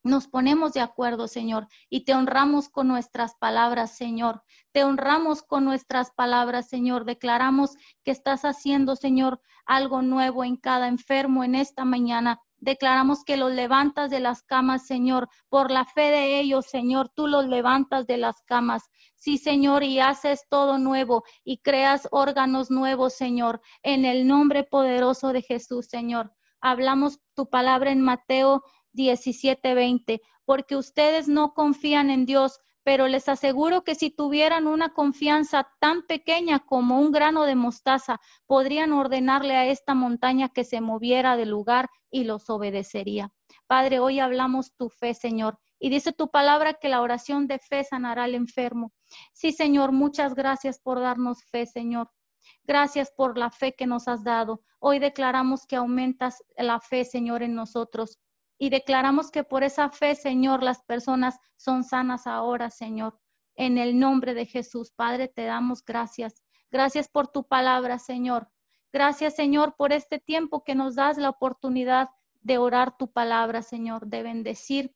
nos 0.03 0.27
ponemos 0.27 0.73
de 0.73 0.81
acuerdo, 0.81 1.29
Señor, 1.29 1.67
y 1.89 2.03
te 2.03 2.13
honramos 2.13 2.67
con 2.67 2.89
nuestras 2.89 3.35
palabras, 3.35 3.95
Señor. 3.95 4.43
Te 4.73 4.83
honramos 4.83 5.43
con 5.43 5.63
nuestras 5.63 6.11
palabras, 6.11 6.67
Señor. 6.67 7.05
Declaramos 7.05 7.75
que 8.03 8.11
estás 8.11 8.43
haciendo, 8.43 8.97
Señor, 8.97 9.41
algo 9.65 10.01
nuevo 10.01 10.43
en 10.43 10.57
cada 10.57 10.89
enfermo 10.89 11.45
en 11.45 11.55
esta 11.55 11.85
mañana. 11.85 12.41
Declaramos 12.57 13.23
que 13.23 13.37
los 13.37 13.53
levantas 13.53 14.09
de 14.09 14.19
las 14.19 14.43
camas, 14.43 14.85
Señor, 14.85 15.29
por 15.49 15.71
la 15.71 15.85
fe 15.85 16.11
de 16.11 16.39
ellos, 16.39 16.65
Señor, 16.65 17.09
tú 17.09 17.27
los 17.27 17.47
levantas 17.47 18.05
de 18.05 18.17
las 18.17 18.41
camas. 18.43 18.89
Sí, 19.15 19.37
Señor, 19.37 19.83
y 19.83 19.99
haces 19.99 20.45
todo 20.49 20.77
nuevo 20.79 21.23
y 21.45 21.59
creas 21.59 22.09
órganos 22.11 22.71
nuevos, 22.71 23.13
Señor, 23.13 23.61
en 23.83 24.03
el 24.03 24.27
nombre 24.27 24.63
poderoso 24.65 25.31
de 25.31 25.41
Jesús, 25.41 25.87
Señor. 25.87 26.33
Hablamos 26.59 27.19
tu 27.35 27.49
palabra 27.49 27.91
en 27.91 28.01
Mateo 28.01 28.63
17:20, 28.93 30.21
porque 30.45 30.75
ustedes 30.75 31.27
no 31.27 31.53
confían 31.53 32.09
en 32.09 32.25
Dios, 32.25 32.59
pero 32.83 33.07
les 33.07 33.29
aseguro 33.29 33.83
que 33.83 33.95
si 33.95 34.11
tuvieran 34.11 34.67
una 34.67 34.93
confianza 34.93 35.69
tan 35.79 36.03
pequeña 36.03 36.59
como 36.59 36.99
un 36.99 37.11
grano 37.11 37.43
de 37.43 37.55
mostaza, 37.55 38.19
podrían 38.45 38.91
ordenarle 38.91 39.55
a 39.55 39.65
esta 39.65 39.95
montaña 39.95 40.49
que 40.49 40.63
se 40.63 40.81
moviera 40.81 41.37
del 41.37 41.49
lugar 41.49 41.89
y 42.11 42.25
los 42.25 42.49
obedecería. 42.49 43.31
Padre, 43.67 43.99
hoy 43.99 44.19
hablamos 44.19 44.75
tu 44.75 44.89
fe, 44.89 45.13
Señor, 45.13 45.57
y 45.79 45.89
dice 45.89 46.11
tu 46.11 46.29
palabra 46.29 46.73
que 46.73 46.89
la 46.89 47.01
oración 47.01 47.47
de 47.47 47.59
fe 47.59 47.83
sanará 47.83 48.25
al 48.25 48.35
enfermo. 48.35 48.91
Sí, 49.33 49.51
Señor, 49.51 49.91
muchas 49.91 50.35
gracias 50.35 50.79
por 50.79 50.99
darnos 50.99 51.43
fe, 51.45 51.65
Señor. 51.65 52.09
Gracias 52.65 53.11
por 53.11 53.37
la 53.37 53.49
fe 53.49 53.73
que 53.73 53.87
nos 53.87 54.07
has 54.07 54.23
dado. 54.23 54.61
Hoy 54.79 54.99
declaramos 54.99 55.65
que 55.65 55.77
aumentas 55.77 56.43
la 56.57 56.79
fe, 56.79 57.05
Señor, 57.05 57.43
en 57.43 57.55
nosotros 57.55 58.19
y 58.57 58.69
declaramos 58.69 59.31
que 59.31 59.43
por 59.43 59.63
esa 59.63 59.89
fe, 59.89 60.15
Señor, 60.15 60.63
las 60.63 60.83
personas 60.83 61.39
son 61.57 61.83
sanas 61.83 62.27
ahora, 62.27 62.69
Señor. 62.69 63.19
En 63.55 63.77
el 63.77 63.99
nombre 63.99 64.33
de 64.33 64.45
Jesús, 64.45 64.91
Padre, 64.91 65.27
te 65.27 65.43
damos 65.43 65.83
gracias. 65.83 66.43
Gracias 66.71 67.07
por 67.07 67.27
tu 67.27 67.47
palabra, 67.47 67.99
Señor. 67.99 68.49
Gracias, 68.91 69.35
Señor, 69.35 69.75
por 69.75 69.91
este 69.91 70.19
tiempo 70.19 70.63
que 70.63 70.75
nos 70.75 70.95
das 70.95 71.17
la 71.17 71.29
oportunidad 71.29 72.09
de 72.41 72.57
orar 72.57 72.97
tu 72.97 73.11
palabra, 73.11 73.61
Señor, 73.61 74.07
de 74.07 74.23
bendecir 74.23 74.95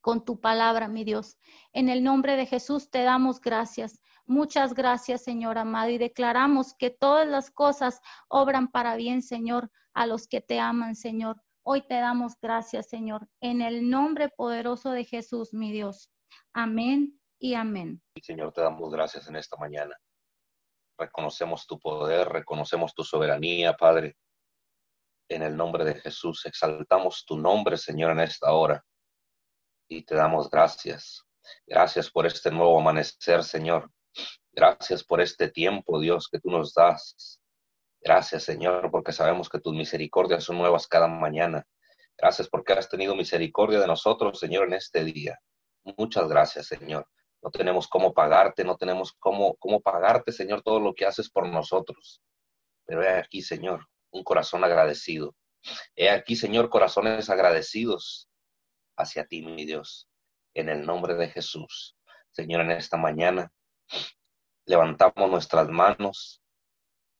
con 0.00 0.24
tu 0.24 0.40
palabra, 0.40 0.88
mi 0.88 1.04
Dios. 1.04 1.38
En 1.72 1.88
el 1.88 2.04
nombre 2.04 2.36
de 2.36 2.46
Jesús 2.46 2.90
te 2.90 3.02
damos 3.02 3.40
gracias. 3.40 4.00
Muchas 4.26 4.74
gracias, 4.74 5.24
Señor 5.24 5.58
amado, 5.58 5.90
y 5.90 5.98
declaramos 5.98 6.74
que 6.74 6.90
todas 6.90 7.26
las 7.26 7.50
cosas 7.50 8.00
obran 8.28 8.68
para 8.68 8.96
bien, 8.96 9.22
Señor, 9.22 9.70
a 9.94 10.06
los 10.06 10.28
que 10.28 10.40
te 10.40 10.60
aman, 10.60 10.94
Señor. 10.94 11.42
Hoy 11.70 11.82
te 11.82 11.96
damos 11.96 12.32
gracias, 12.40 12.88
Señor, 12.88 13.28
en 13.42 13.60
el 13.60 13.90
nombre 13.90 14.30
poderoso 14.30 14.90
de 14.90 15.04
Jesús, 15.04 15.52
mi 15.52 15.70
Dios. 15.70 16.10
Amén 16.54 17.20
y 17.38 17.52
amén. 17.52 18.02
Señor, 18.22 18.54
te 18.54 18.62
damos 18.62 18.90
gracias 18.90 19.28
en 19.28 19.36
esta 19.36 19.58
mañana. 19.58 19.94
Reconocemos 20.96 21.66
tu 21.66 21.78
poder, 21.78 22.26
reconocemos 22.26 22.94
tu 22.94 23.04
soberanía, 23.04 23.76
Padre. 23.76 24.16
En 25.28 25.42
el 25.42 25.54
nombre 25.54 25.84
de 25.84 25.96
Jesús, 25.96 26.46
exaltamos 26.46 27.26
tu 27.26 27.36
nombre, 27.36 27.76
Señor, 27.76 28.12
en 28.12 28.20
esta 28.20 28.50
hora. 28.50 28.82
Y 29.90 30.04
te 30.04 30.14
damos 30.14 30.48
gracias. 30.48 31.22
Gracias 31.66 32.10
por 32.10 32.24
este 32.24 32.50
nuevo 32.50 32.80
amanecer, 32.80 33.44
Señor. 33.44 33.92
Gracias 34.52 35.04
por 35.04 35.20
este 35.20 35.50
tiempo, 35.50 36.00
Dios, 36.00 36.30
que 36.32 36.40
tú 36.40 36.50
nos 36.50 36.72
das. 36.72 37.38
Gracias, 38.00 38.44
Señor, 38.44 38.90
porque 38.90 39.12
sabemos 39.12 39.48
que 39.48 39.60
tus 39.60 39.74
misericordias 39.74 40.44
son 40.44 40.58
nuevas 40.58 40.86
cada 40.86 41.08
mañana. 41.08 41.66
Gracias 42.16 42.48
porque 42.48 42.72
has 42.72 42.88
tenido 42.88 43.14
misericordia 43.14 43.80
de 43.80 43.86
nosotros, 43.86 44.38
Señor, 44.38 44.68
en 44.68 44.74
este 44.74 45.04
día. 45.04 45.38
Muchas 45.96 46.28
gracias, 46.28 46.66
Señor. 46.66 47.06
No 47.42 47.50
tenemos 47.50 47.86
cómo 47.86 48.12
pagarte, 48.12 48.64
no 48.64 48.76
tenemos 48.76 49.12
cómo, 49.18 49.54
cómo 49.56 49.80
pagarte, 49.80 50.32
Señor, 50.32 50.62
todo 50.62 50.80
lo 50.80 50.94
que 50.94 51.06
haces 51.06 51.30
por 51.30 51.48
nosotros. 51.48 52.20
Pero 52.84 53.02
he 53.02 53.08
aquí, 53.08 53.42
Señor, 53.42 53.86
un 54.10 54.24
corazón 54.24 54.64
agradecido. 54.64 55.36
He 55.94 56.10
aquí, 56.10 56.36
Señor, 56.36 56.70
corazones 56.70 57.30
agradecidos 57.30 58.28
hacia 58.96 59.26
ti, 59.26 59.42
mi 59.42 59.64
Dios, 59.64 60.08
en 60.54 60.68
el 60.68 60.84
nombre 60.84 61.14
de 61.14 61.28
Jesús. 61.28 61.96
Señor, 62.30 62.62
en 62.62 62.72
esta 62.72 62.96
mañana 62.96 63.52
levantamos 64.66 65.30
nuestras 65.30 65.68
manos, 65.68 66.42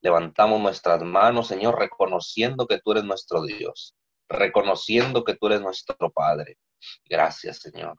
levantamos 0.01 0.59
nuestras 0.59 1.01
manos, 1.03 1.47
Señor, 1.47 1.77
reconociendo 1.77 2.67
que 2.67 2.79
tú 2.79 2.91
eres 2.91 3.03
nuestro 3.03 3.43
Dios, 3.43 3.95
reconociendo 4.29 5.23
que 5.23 5.35
tú 5.35 5.47
eres 5.47 5.61
nuestro 5.61 6.09
Padre. 6.11 6.57
Gracias, 7.05 7.59
Señor. 7.59 7.97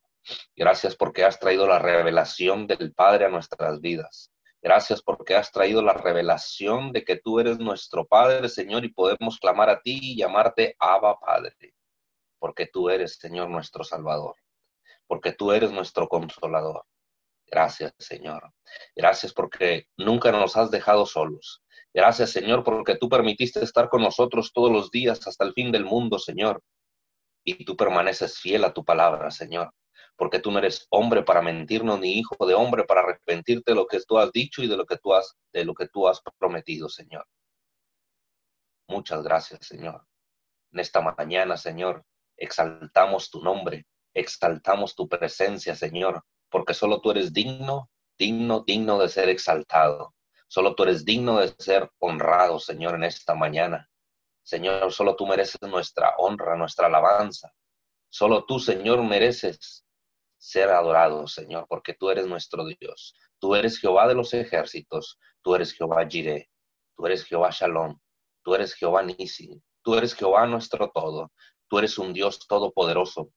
Gracias 0.57 0.96
porque 0.96 1.24
has 1.24 1.38
traído 1.38 1.66
la 1.66 1.78
revelación 1.78 2.66
del 2.66 2.92
Padre 2.94 3.26
a 3.26 3.28
nuestras 3.28 3.80
vidas. 3.80 4.30
Gracias 4.62 5.03
porque 5.03 5.34
has 5.34 5.51
traído 5.51 5.82
la 5.82 5.94
revelación 5.94 6.92
de 6.92 7.03
que 7.03 7.16
tú 7.16 7.40
eres 7.40 7.59
nuestro 7.59 8.07
Padre, 8.07 8.48
Señor, 8.48 8.84
y 8.84 8.92
podemos 8.92 9.38
clamar 9.38 9.70
a 9.70 9.80
ti 9.80 9.98
y 10.03 10.16
llamarte 10.16 10.76
Abba 10.78 11.18
Padre. 11.18 11.74
Porque 12.38 12.66
tú 12.66 12.90
eres, 12.90 13.16
Señor, 13.16 13.48
nuestro 13.48 13.84
Salvador. 13.84 14.34
Porque 15.07 15.32
tú 15.32 15.53
eres 15.53 15.72
nuestro 15.72 16.09
consolador. 16.09 16.84
Gracias, 17.46 17.92
Señor. 17.98 18.53
Gracias 18.94 19.32
porque 19.32 19.88
nunca 19.96 20.30
nos 20.30 20.57
has 20.57 20.70
dejado 20.70 21.07
solos. 21.07 21.62
Gracias, 21.93 22.30
Señor, 22.30 22.62
porque 22.62 22.97
tú 22.97 23.09
permitiste 23.09 23.62
estar 23.64 23.88
con 23.88 24.03
nosotros 24.03 24.53
todos 24.53 24.70
los 24.70 24.91
días 24.91 25.26
hasta 25.26 25.45
el 25.45 25.53
fin 25.53 25.72
del 25.72 25.84
mundo, 25.84 26.18
Señor. 26.18 26.62
Y 27.45 27.64
tú 27.64 27.76
permaneces 27.76 28.38
fiel 28.38 28.64
a 28.64 28.72
tu 28.72 28.84
palabra, 28.84 29.30
Señor 29.30 29.72
porque 30.20 30.38
tú 30.38 30.51
no 30.51 30.59
eres 30.59 30.86
hombre 30.91 31.22
para 31.22 31.41
mentirnos 31.41 31.99
ni 31.99 32.18
hijo 32.18 32.45
de 32.45 32.53
hombre 32.53 32.84
para 32.84 33.01
arrepentirte 33.01 33.70
de 33.70 33.74
lo 33.74 33.86
que 33.86 33.99
tú 34.07 34.18
has 34.18 34.30
dicho 34.32 34.62
y 34.62 34.68
de 34.68 34.76
lo 34.76 34.84
que 34.84 34.99
tú 34.99 35.14
has 35.14 35.34
de 35.51 35.64
lo 35.64 35.72
que 35.72 35.88
tú 35.88 36.07
has 36.07 36.20
prometido, 36.38 36.91
Señor. 36.91 37.26
Muchas 38.86 39.22
gracias, 39.22 39.66
Señor. 39.66 40.07
En 40.72 40.80
esta 40.80 41.01
mañana, 41.01 41.57
Señor, 41.57 42.05
exaltamos 42.36 43.30
tu 43.30 43.43
nombre, 43.43 43.86
exaltamos 44.12 44.95
tu 44.95 45.09
presencia, 45.09 45.74
Señor, 45.74 46.22
porque 46.51 46.74
solo 46.74 47.01
tú 47.01 47.12
eres 47.12 47.32
digno, 47.32 47.88
digno, 48.18 48.62
digno 48.66 48.99
de 48.99 49.09
ser 49.09 49.30
exaltado. 49.30 50.12
Solo 50.53 50.74
tú 50.74 50.82
eres 50.82 51.05
digno 51.05 51.38
de 51.38 51.55
ser 51.61 51.88
honrado, 52.01 52.59
Señor, 52.59 52.96
en 52.96 53.05
esta 53.05 53.36
mañana. 53.36 53.88
Señor, 54.42 54.92
solo 54.92 55.14
tú 55.14 55.24
mereces 55.24 55.62
nuestra 55.62 56.16
honra, 56.18 56.57
nuestra 56.57 56.88
alabanza. 56.88 57.53
Solo 58.09 58.44
tú, 58.44 58.59
Señor, 58.59 59.01
mereces 59.05 59.86
ser 60.38 60.70
adorado, 60.70 61.28
Señor, 61.28 61.66
porque 61.68 61.94
tú 61.94 62.11
eres 62.11 62.26
nuestro 62.26 62.64
Dios. 62.66 63.14
Tú 63.38 63.55
eres 63.55 63.78
Jehová 63.78 64.09
de 64.09 64.16
los 64.16 64.34
ejércitos, 64.34 65.20
tú 65.40 65.55
eres 65.55 65.72
Jehová 65.72 66.05
Jireh, 66.09 66.51
tú 66.96 67.07
eres 67.07 67.24
Jehová 67.24 67.51
Shalom, 67.53 67.96
tú 68.42 68.57
eres 68.57 68.74
Jehová 68.74 69.05
Nisi, 69.05 69.62
tú 69.84 69.94
eres 69.94 70.16
Jehová 70.16 70.48
nuestro 70.48 70.90
todo, 70.90 71.30
tú 71.68 71.78
eres 71.78 71.96
un 71.96 72.12
Dios 72.12 72.44
todopoderoso, 72.48 73.30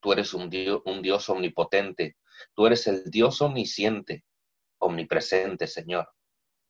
tú 0.00 0.12
eres 0.12 0.34
un 0.34 0.50
Dios, 0.50 0.82
un 0.84 1.00
Dios 1.00 1.28
omnipotente, 1.28 2.16
tú 2.54 2.66
eres 2.66 2.88
el 2.88 3.04
Dios 3.04 3.40
omnisciente, 3.40 4.24
omnipresente, 4.78 5.68
Señor. 5.68 6.08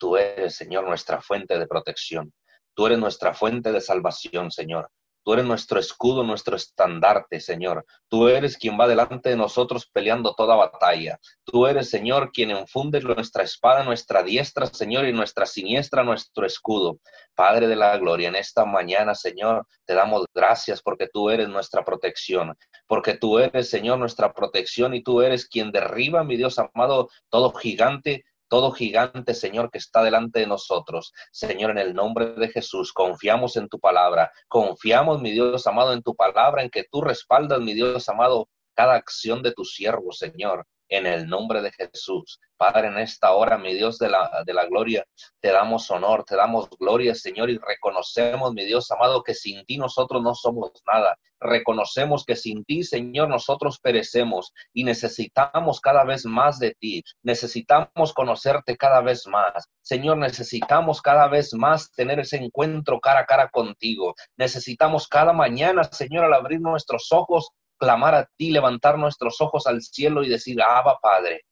Tú 0.04 0.18
eres, 0.18 0.54
Señor, 0.56 0.86
nuestra 0.86 1.22
fuente 1.22 1.58
de 1.58 1.66
protección. 1.66 2.30
Tú 2.74 2.84
eres 2.84 2.98
nuestra 2.98 3.32
fuente 3.32 3.72
de 3.72 3.80
salvación, 3.80 4.50
Señor. 4.50 4.90
Tú 5.24 5.32
eres 5.32 5.46
nuestro 5.46 5.80
escudo, 5.80 6.22
nuestro 6.22 6.56
estandarte, 6.56 7.40
Señor. 7.40 7.86
Tú 8.10 8.28
eres 8.28 8.58
quien 8.58 8.78
va 8.78 8.86
delante 8.86 9.30
de 9.30 9.36
nosotros 9.36 9.88
peleando 9.90 10.34
toda 10.34 10.56
batalla. 10.56 11.18
Tú 11.42 11.66
eres, 11.66 11.88
Señor, 11.88 12.32
quien 12.32 12.50
infunde 12.50 13.00
nuestra 13.00 13.44
espada, 13.44 13.82
nuestra 13.82 14.22
diestra, 14.22 14.66
Señor, 14.66 15.08
y 15.08 15.14
nuestra 15.14 15.46
siniestra, 15.46 16.04
nuestro 16.04 16.44
escudo. 16.44 16.98
Padre 17.34 17.66
de 17.66 17.76
la 17.76 17.96
gloria, 17.96 18.28
en 18.28 18.36
esta 18.36 18.66
mañana, 18.66 19.14
Señor, 19.14 19.66
te 19.86 19.94
damos 19.94 20.26
gracias 20.34 20.82
porque 20.82 21.08
tú 21.10 21.30
eres 21.30 21.48
nuestra 21.48 21.82
protección, 21.82 22.54
porque 22.86 23.14
tú 23.14 23.38
eres, 23.38 23.70
Señor, 23.70 23.98
nuestra 23.98 24.34
protección 24.34 24.92
y 24.92 25.02
tú 25.02 25.22
eres 25.22 25.48
quien 25.48 25.72
derriba, 25.72 26.22
mi 26.24 26.36
Dios 26.36 26.58
amado, 26.58 27.08
todo 27.30 27.54
gigante 27.54 28.26
todo 28.54 28.70
gigante, 28.70 29.34
Señor, 29.34 29.68
que 29.68 29.78
está 29.78 30.00
delante 30.04 30.38
de 30.38 30.46
nosotros. 30.46 31.12
Señor, 31.32 31.72
en 31.72 31.78
el 31.78 31.92
nombre 31.92 32.34
de 32.34 32.48
Jesús, 32.48 32.92
confiamos 32.92 33.56
en 33.56 33.68
tu 33.68 33.80
palabra, 33.80 34.30
confiamos, 34.46 35.20
mi 35.20 35.32
Dios 35.32 35.66
amado, 35.66 35.92
en 35.92 36.04
tu 36.04 36.14
palabra, 36.14 36.62
en 36.62 36.70
que 36.70 36.84
tú 36.84 37.00
respaldas, 37.00 37.60
mi 37.60 37.74
Dios 37.74 38.08
amado, 38.08 38.48
cada 38.72 38.94
acción 38.94 39.42
de 39.42 39.50
tu 39.50 39.64
siervo, 39.64 40.12
Señor 40.12 40.68
en 40.88 41.06
el 41.06 41.26
nombre 41.26 41.62
de 41.62 41.72
Jesús. 41.72 42.40
Padre, 42.56 42.88
en 42.88 42.98
esta 42.98 43.32
hora, 43.32 43.58
mi 43.58 43.74
Dios 43.74 43.98
de 43.98 44.08
la, 44.08 44.42
de 44.46 44.54
la 44.54 44.66
gloria, 44.66 45.04
te 45.40 45.50
damos 45.50 45.90
honor, 45.90 46.24
te 46.24 46.36
damos 46.36 46.68
gloria, 46.78 47.14
Señor, 47.14 47.50
y 47.50 47.58
reconocemos, 47.58 48.52
mi 48.54 48.64
Dios 48.64 48.90
amado, 48.90 49.22
que 49.22 49.34
sin 49.34 49.64
ti 49.66 49.76
nosotros 49.76 50.22
no 50.22 50.34
somos 50.34 50.70
nada. 50.86 51.18
Reconocemos 51.40 52.24
que 52.24 52.36
sin 52.36 52.64
ti, 52.64 52.84
Señor, 52.84 53.28
nosotros 53.28 53.78
perecemos 53.78 54.52
y 54.72 54.84
necesitamos 54.84 55.80
cada 55.80 56.04
vez 56.04 56.24
más 56.24 56.58
de 56.58 56.74
ti. 56.74 57.02
Necesitamos 57.22 58.14
conocerte 58.14 58.76
cada 58.78 59.02
vez 59.02 59.26
más. 59.26 59.68
Señor, 59.82 60.16
necesitamos 60.16 61.02
cada 61.02 61.28
vez 61.28 61.52
más 61.52 61.92
tener 61.92 62.20
ese 62.20 62.36
encuentro 62.36 62.98
cara 62.98 63.20
a 63.20 63.26
cara 63.26 63.50
contigo. 63.50 64.14
Necesitamos 64.38 65.06
cada 65.06 65.34
mañana, 65.34 65.84
Señor, 65.84 66.24
al 66.24 66.32
abrir 66.32 66.60
nuestros 66.60 67.12
ojos, 67.12 67.50
clamar 67.78 68.14
a 68.14 68.28
ti, 68.36 68.50
levantar 68.50 68.98
nuestros 68.98 69.40
ojos 69.40 69.66
al 69.66 69.82
cielo 69.82 70.22
y 70.22 70.28
decir, 70.28 70.60
Abba 70.62 70.98
Padre, 71.00 71.42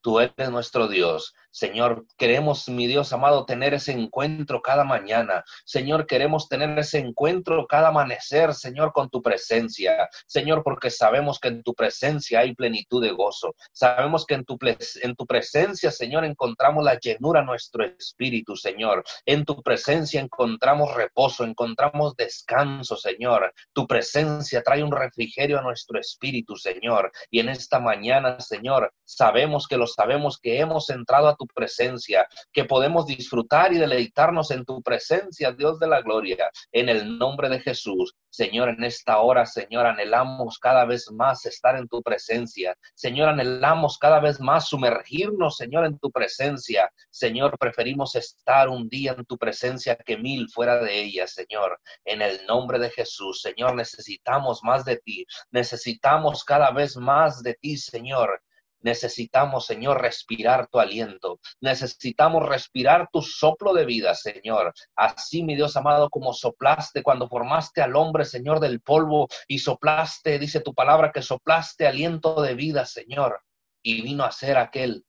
tú 0.00 0.20
eres 0.20 0.50
nuestro 0.50 0.88
Dios, 0.88 1.34
Señor, 1.58 2.06
queremos, 2.16 2.68
mi 2.68 2.86
Dios 2.86 3.12
amado, 3.12 3.44
tener 3.44 3.74
ese 3.74 3.90
encuentro 3.90 4.62
cada 4.62 4.84
mañana. 4.84 5.42
Señor, 5.64 6.06
queremos 6.06 6.48
tener 6.48 6.78
ese 6.78 6.98
encuentro 6.98 7.66
cada 7.66 7.88
amanecer, 7.88 8.54
Señor, 8.54 8.92
con 8.92 9.10
tu 9.10 9.20
presencia. 9.20 10.08
Señor, 10.28 10.62
porque 10.62 10.88
sabemos 10.88 11.40
que 11.40 11.48
en 11.48 11.64
tu 11.64 11.74
presencia 11.74 12.38
hay 12.38 12.54
plenitud 12.54 13.02
de 13.02 13.10
gozo. 13.10 13.56
Sabemos 13.72 14.24
que 14.24 14.34
en 14.34 14.44
tu, 14.44 14.56
en 15.02 15.16
tu 15.16 15.26
presencia, 15.26 15.90
Señor, 15.90 16.24
encontramos 16.24 16.84
la 16.84 16.96
llenura 16.96 17.40
a 17.40 17.44
nuestro 17.44 17.84
espíritu, 17.84 18.54
Señor. 18.54 19.02
En 19.26 19.44
tu 19.44 19.60
presencia 19.60 20.20
encontramos 20.20 20.94
reposo, 20.94 21.42
encontramos 21.42 22.14
descanso, 22.14 22.94
Señor. 22.96 23.52
Tu 23.72 23.84
presencia 23.84 24.62
trae 24.62 24.84
un 24.84 24.92
refrigerio 24.92 25.58
a 25.58 25.62
nuestro 25.62 25.98
espíritu, 25.98 26.54
Señor. 26.54 27.10
Y 27.32 27.40
en 27.40 27.48
esta 27.48 27.80
mañana, 27.80 28.38
Señor, 28.38 28.92
sabemos 29.02 29.66
que 29.66 29.76
lo 29.76 29.88
sabemos 29.88 30.38
que 30.38 30.60
hemos 30.60 30.88
entrado 30.90 31.26
a 31.26 31.34
tu 31.34 31.47
presencia, 31.54 32.26
que 32.52 32.64
podemos 32.64 33.06
disfrutar 33.06 33.72
y 33.72 33.78
deleitarnos 33.78 34.50
en 34.50 34.64
tu 34.64 34.82
presencia, 34.82 35.52
Dios 35.52 35.78
de 35.78 35.88
la 35.88 36.02
gloria, 36.02 36.50
en 36.72 36.88
el 36.88 37.18
nombre 37.18 37.48
de 37.48 37.60
Jesús. 37.60 38.14
Señor, 38.30 38.68
en 38.68 38.84
esta 38.84 39.18
hora, 39.18 39.46
Señor, 39.46 39.86
anhelamos 39.86 40.58
cada 40.58 40.84
vez 40.84 41.10
más 41.10 41.46
estar 41.46 41.76
en 41.76 41.88
tu 41.88 42.02
presencia. 42.02 42.76
Señor, 42.94 43.28
anhelamos 43.28 43.98
cada 43.98 44.20
vez 44.20 44.38
más 44.38 44.68
sumergirnos, 44.68 45.56
Señor, 45.56 45.86
en 45.86 45.98
tu 45.98 46.10
presencia. 46.10 46.90
Señor, 47.10 47.58
preferimos 47.58 48.14
estar 48.14 48.68
un 48.68 48.88
día 48.88 49.14
en 49.16 49.24
tu 49.24 49.38
presencia 49.38 49.96
que 49.96 50.16
mil 50.18 50.48
fuera 50.50 50.78
de 50.78 51.02
ella, 51.02 51.26
Señor. 51.26 51.80
En 52.04 52.22
el 52.22 52.46
nombre 52.46 52.78
de 52.78 52.90
Jesús, 52.90 53.40
Señor, 53.40 53.74
necesitamos 53.74 54.60
más 54.62 54.84
de 54.84 54.98
ti. 54.98 55.26
Necesitamos 55.50 56.44
cada 56.44 56.70
vez 56.70 56.96
más 56.96 57.42
de 57.42 57.54
ti, 57.54 57.76
Señor. 57.76 58.42
Necesitamos, 58.80 59.66
Señor, 59.66 60.00
respirar 60.00 60.68
tu 60.68 60.78
aliento. 60.78 61.40
Necesitamos 61.60 62.48
respirar 62.48 63.08
tu 63.12 63.22
soplo 63.22 63.74
de 63.74 63.84
vida, 63.84 64.14
Señor. 64.14 64.72
Así, 64.94 65.42
mi 65.42 65.56
Dios 65.56 65.76
amado, 65.76 66.08
como 66.10 66.32
soplaste 66.32 67.02
cuando 67.02 67.28
formaste 67.28 67.82
al 67.82 67.96
hombre, 67.96 68.24
Señor, 68.24 68.60
del 68.60 68.80
polvo 68.80 69.28
y 69.48 69.58
soplaste, 69.58 70.38
dice 70.38 70.60
tu 70.60 70.74
palabra, 70.74 71.10
que 71.12 71.22
soplaste 71.22 71.86
aliento 71.86 72.40
de 72.40 72.54
vida, 72.54 72.86
Señor. 72.86 73.42
Y 73.82 74.02
vino 74.02 74.24
a 74.24 74.32
ser 74.32 74.58
aquel 74.58 75.04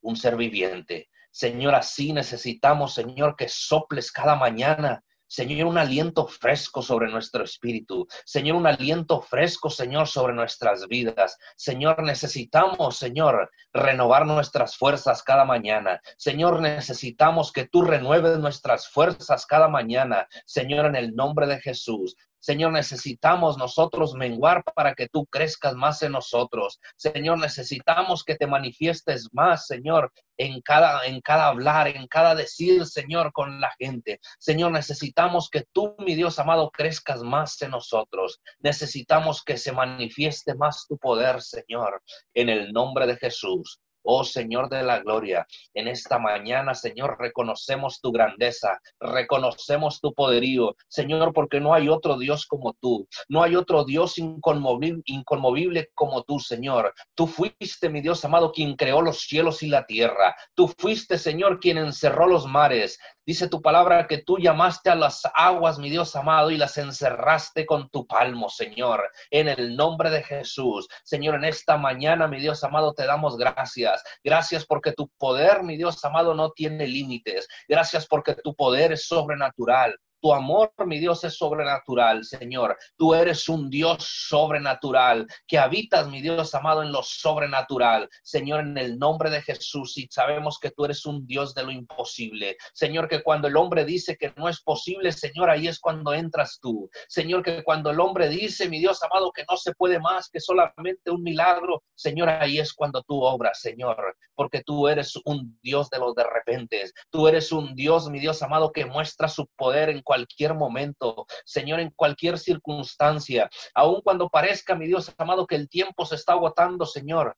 un 0.00 0.16
ser 0.16 0.36
viviente. 0.36 1.08
Señor, 1.30 1.74
así 1.74 2.12
necesitamos, 2.12 2.94
Señor, 2.94 3.36
que 3.36 3.48
soples 3.48 4.10
cada 4.12 4.34
mañana 4.36 5.02
Señor, 5.28 5.68
un 5.68 5.78
aliento 5.78 6.26
fresco 6.26 6.82
sobre 6.82 7.10
nuestro 7.10 7.44
espíritu. 7.44 8.08
Señor, 8.24 8.56
un 8.56 8.66
aliento 8.66 9.20
fresco, 9.20 9.70
Señor, 9.70 10.08
sobre 10.08 10.32
nuestras 10.32 10.88
vidas. 10.88 11.38
Señor, 11.56 12.02
necesitamos, 12.02 12.96
Señor, 12.96 13.50
renovar 13.72 14.26
nuestras 14.26 14.76
fuerzas 14.76 15.22
cada 15.22 15.44
mañana. 15.44 16.00
Señor, 16.16 16.60
necesitamos 16.60 17.52
que 17.52 17.66
tú 17.66 17.82
renueves 17.82 18.38
nuestras 18.38 18.88
fuerzas 18.88 19.46
cada 19.46 19.68
mañana. 19.68 20.26
Señor, 20.46 20.86
en 20.86 20.96
el 20.96 21.14
nombre 21.14 21.46
de 21.46 21.60
Jesús. 21.60 22.16
Señor, 22.40 22.72
necesitamos 22.72 23.58
nosotros 23.58 24.14
menguar 24.14 24.62
para 24.74 24.94
que 24.94 25.08
tú 25.08 25.26
crezcas 25.26 25.74
más 25.74 26.02
en 26.02 26.12
nosotros. 26.12 26.80
Señor, 26.96 27.38
necesitamos 27.38 28.24
que 28.24 28.36
te 28.36 28.46
manifiestes 28.46 29.28
más, 29.32 29.66
Señor, 29.66 30.12
en 30.36 30.60
cada, 30.60 31.04
en 31.04 31.20
cada 31.20 31.48
hablar, 31.48 31.88
en 31.88 32.06
cada 32.06 32.34
decir, 32.34 32.86
Señor, 32.86 33.32
con 33.32 33.60
la 33.60 33.72
gente. 33.78 34.20
Señor, 34.38 34.72
necesitamos 34.72 35.50
que 35.50 35.64
tú, 35.72 35.96
mi 35.98 36.14
Dios 36.14 36.38
amado, 36.38 36.70
crezcas 36.70 37.22
más 37.22 37.60
en 37.62 37.72
nosotros. 37.72 38.40
Necesitamos 38.60 39.42
que 39.42 39.56
se 39.56 39.72
manifieste 39.72 40.54
más 40.54 40.86
tu 40.88 40.96
poder, 40.96 41.42
Señor, 41.42 42.02
en 42.34 42.48
el 42.48 42.72
nombre 42.72 43.06
de 43.06 43.16
Jesús. 43.16 43.80
Oh 44.02 44.24
Señor 44.24 44.68
de 44.68 44.82
la 44.82 45.00
gloria, 45.00 45.46
en 45.74 45.88
esta 45.88 46.18
mañana, 46.18 46.74
Señor, 46.74 47.16
reconocemos 47.18 48.00
tu 48.00 48.12
grandeza, 48.12 48.80
reconocemos 49.00 50.00
tu 50.00 50.14
poderío, 50.14 50.76
Señor, 50.88 51.32
porque 51.32 51.60
no 51.60 51.74
hay 51.74 51.88
otro 51.88 52.18
Dios 52.18 52.46
como 52.46 52.74
tú, 52.74 53.06
no 53.28 53.42
hay 53.42 53.56
otro 53.56 53.84
Dios 53.84 54.18
inconmovible, 54.18 55.02
inconmovible 55.06 55.90
como 55.94 56.22
tú, 56.22 56.38
Señor. 56.38 56.94
Tú 57.14 57.26
fuiste, 57.26 57.88
mi 57.88 58.00
Dios 58.00 58.24
amado, 58.24 58.52
quien 58.52 58.76
creó 58.76 59.02
los 59.02 59.20
cielos 59.20 59.62
y 59.62 59.68
la 59.68 59.86
tierra. 59.86 60.34
Tú 60.54 60.68
fuiste, 60.78 61.18
Señor, 61.18 61.60
quien 61.60 61.78
encerró 61.78 62.26
los 62.26 62.46
mares. 62.46 62.98
Dice 63.28 63.46
tu 63.46 63.60
palabra 63.60 64.06
que 64.06 64.22
tú 64.22 64.38
llamaste 64.38 64.88
a 64.88 64.94
las 64.94 65.20
aguas, 65.34 65.78
mi 65.78 65.90
Dios 65.90 66.16
amado, 66.16 66.50
y 66.50 66.56
las 66.56 66.78
encerraste 66.78 67.66
con 67.66 67.90
tu 67.90 68.06
palmo, 68.06 68.48
Señor, 68.48 69.06
en 69.30 69.48
el 69.48 69.76
nombre 69.76 70.08
de 70.08 70.22
Jesús. 70.22 70.88
Señor, 71.04 71.34
en 71.34 71.44
esta 71.44 71.76
mañana, 71.76 72.26
mi 72.26 72.40
Dios 72.40 72.64
amado, 72.64 72.94
te 72.94 73.04
damos 73.04 73.36
gracias. 73.36 74.02
Gracias 74.24 74.64
porque 74.64 74.92
tu 74.92 75.10
poder, 75.18 75.62
mi 75.62 75.76
Dios 75.76 76.02
amado, 76.06 76.32
no 76.32 76.52
tiene 76.52 76.86
límites. 76.86 77.46
Gracias 77.68 78.06
porque 78.06 78.34
tu 78.34 78.54
poder 78.54 78.92
es 78.92 79.06
sobrenatural. 79.06 79.94
Tu 80.20 80.32
amor, 80.32 80.72
mi 80.86 80.98
Dios, 80.98 81.22
es 81.24 81.36
sobrenatural, 81.36 82.24
Señor. 82.24 82.76
Tú 82.96 83.14
eres 83.14 83.48
un 83.48 83.70
Dios 83.70 84.04
sobrenatural, 84.28 85.26
que 85.46 85.58
habitas, 85.58 86.08
mi 86.08 86.20
Dios 86.20 86.54
amado, 86.54 86.82
en 86.82 86.90
lo 86.90 87.02
sobrenatural. 87.02 88.08
Señor, 88.22 88.60
en 88.60 88.78
el 88.78 88.98
nombre 88.98 89.30
de 89.30 89.42
Jesús, 89.42 89.96
y 89.96 90.08
sabemos 90.10 90.58
que 90.58 90.70
tú 90.70 90.84
eres 90.84 91.06
un 91.06 91.26
Dios 91.26 91.54
de 91.54 91.62
lo 91.62 91.70
imposible. 91.70 92.56
Señor, 92.72 93.08
que 93.08 93.22
cuando 93.22 93.48
el 93.48 93.56
hombre 93.56 93.84
dice 93.84 94.16
que 94.16 94.32
no 94.36 94.48
es 94.48 94.60
posible, 94.60 95.12
Señor, 95.12 95.50
ahí 95.50 95.68
es 95.68 95.78
cuando 95.78 96.12
entras 96.12 96.58
tú. 96.60 96.90
Señor, 97.08 97.42
que 97.42 97.62
cuando 97.62 97.90
el 97.90 98.00
hombre 98.00 98.28
dice, 98.28 98.68
mi 98.68 98.78
Dios 98.78 99.02
amado, 99.02 99.32
que 99.32 99.44
no 99.48 99.56
se 99.56 99.72
puede 99.74 99.98
más 100.00 100.28
que 100.28 100.40
solamente 100.40 101.10
un 101.10 101.22
milagro, 101.22 101.82
Señor, 101.94 102.28
ahí 102.28 102.58
es 102.58 102.72
cuando 102.72 103.02
tú 103.02 103.22
obras, 103.22 103.60
Señor, 103.60 104.16
porque 104.34 104.62
tú 104.64 104.88
eres 104.88 105.14
un 105.24 105.58
Dios 105.62 105.90
de 105.90 105.98
los 105.98 106.14
de 106.14 106.24
repente. 106.24 106.84
Tú 107.10 107.28
eres 107.28 107.52
un 107.52 107.74
Dios, 107.74 108.08
mi 108.10 108.18
Dios 108.18 108.42
amado, 108.42 108.72
que 108.72 108.86
muestra 108.86 109.28
su 109.28 109.46
poder 109.56 109.90
en 109.90 110.02
cualquier 110.08 110.54
momento, 110.54 111.26
Señor, 111.44 111.80
en 111.80 111.90
cualquier 111.90 112.38
circunstancia, 112.38 113.50
aun 113.74 114.00
cuando 114.00 114.30
parezca, 114.30 114.74
mi 114.74 114.86
Dios 114.86 115.14
amado, 115.18 115.46
que 115.46 115.54
el 115.54 115.68
tiempo 115.68 116.06
se 116.06 116.14
está 116.14 116.32
agotando, 116.32 116.86
Señor, 116.86 117.36